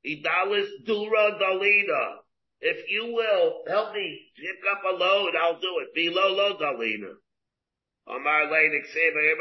Idalis 0.06 0.70
Dura 0.86 1.34
Dalina. 1.34 2.22
If 2.62 2.88
you 2.88 3.10
will 3.10 3.66
help 3.66 3.92
me 3.92 4.30
pick 4.38 4.62
up 4.70 4.86
a 4.86 4.94
load, 4.94 5.34
I'll 5.34 5.58
do 5.58 5.82
it. 5.82 5.90
Below 5.98 6.30
low 6.30 6.54
Dalina. 6.62 7.18
Amar 8.06 8.46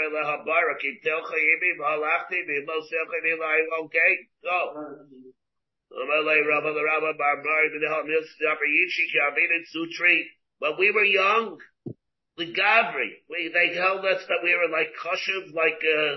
Lehabara 0.09 0.73
Okay, 3.85 4.11
go. 4.43 4.97
When 5.93 6.07
we 10.77 10.91
were 10.91 11.03
young, 11.03 11.57
the 12.37 12.45
Gavri, 12.45 13.09
we, 13.29 13.51
they 13.53 13.75
told 13.75 14.05
us 14.05 14.23
that 14.27 14.41
we 14.43 14.55
were 14.55 14.69
like 14.71 14.93
chashuv, 15.03 15.53
like, 15.53 15.83
uh, 15.83 16.15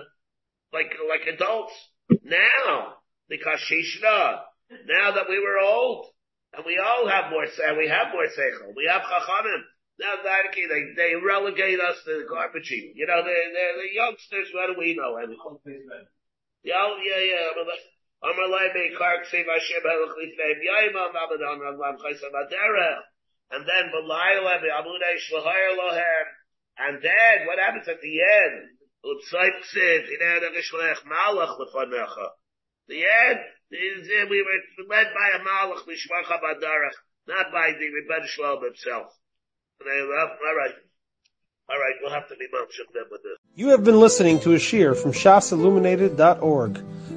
like, 0.72 0.92
like 1.08 1.26
adults. 1.34 1.74
Now, 2.22 2.98
because 3.28 3.58
Shishna, 3.68 4.40
now 4.86 5.10
that 5.12 5.28
we 5.28 5.40
were 5.40 5.58
old, 5.58 6.06
and 6.52 6.64
we 6.64 6.78
all 6.78 7.08
have 7.08 7.30
more, 7.30 7.44
and 7.44 7.76
we 7.76 7.88
have 7.88 8.12
more 8.12 8.26
seichel, 8.26 8.76
we 8.76 8.86
have 8.88 9.02
chachamim, 9.02 9.62
now 9.98 10.14
that 10.22 10.54
they, 10.54 10.94
they 10.96 11.14
relegate 11.14 11.80
us 11.80 11.96
to 12.04 12.22
the 12.22 12.26
garbage 12.28 12.68
heap. 12.68 12.92
You 12.94 13.06
know, 13.06 13.22
they're, 13.24 13.52
they're 13.52 13.76
the 13.82 13.92
youngsters, 13.92 14.52
what 14.54 14.66
do 14.68 14.74
we 14.78 14.94
know? 14.94 15.18
Yeah, 16.62 16.94
yeah, 17.02 17.20
yeah. 17.20 17.48
Amar 18.24 18.48
Hashem 18.48 19.84
Avlam 20.96 22.00
Chaysa. 22.00 23.04
And 23.50 23.68
then 23.68 23.92
Lohem. 23.92 24.64
And 26.76 27.00
then, 27.02 27.46
what 27.46 27.58
happens 27.58 27.86
at 27.86 28.00
the 28.00 28.22
end? 28.22 28.70
Malach. 31.04 31.58
The 32.88 33.04
end 33.04 33.40
is 33.70 34.08
uh, 34.08 34.26
we 34.30 34.42
were 34.42 34.60
led 34.88 35.12
by 35.14 35.28
a 35.36 35.40
Malach 35.40 35.84
Lishmacha 35.84 36.40
Badarach, 36.40 36.96
not 37.28 37.52
by 37.52 37.72
the 37.78 37.90
Rebbe 37.90 38.26
Shalom 38.26 38.64
himself. 38.64 39.12
All 39.80 40.56
right. 40.56 40.74
All 41.66 41.78
right, 41.78 41.94
we'll 42.02 42.12
have 42.12 42.28
to 42.28 42.36
be 42.36 42.46
mentioned 42.52 42.88
them 42.92 43.04
with 43.10 43.22
this. 43.22 43.38
You 43.54 43.68
have 43.68 43.84
been 43.84 43.98
listening 43.98 44.38
to 44.40 44.52
a 44.52 44.58
shiur 44.58 44.94
from 44.94 45.12
shasilluminated.org. 45.12 46.84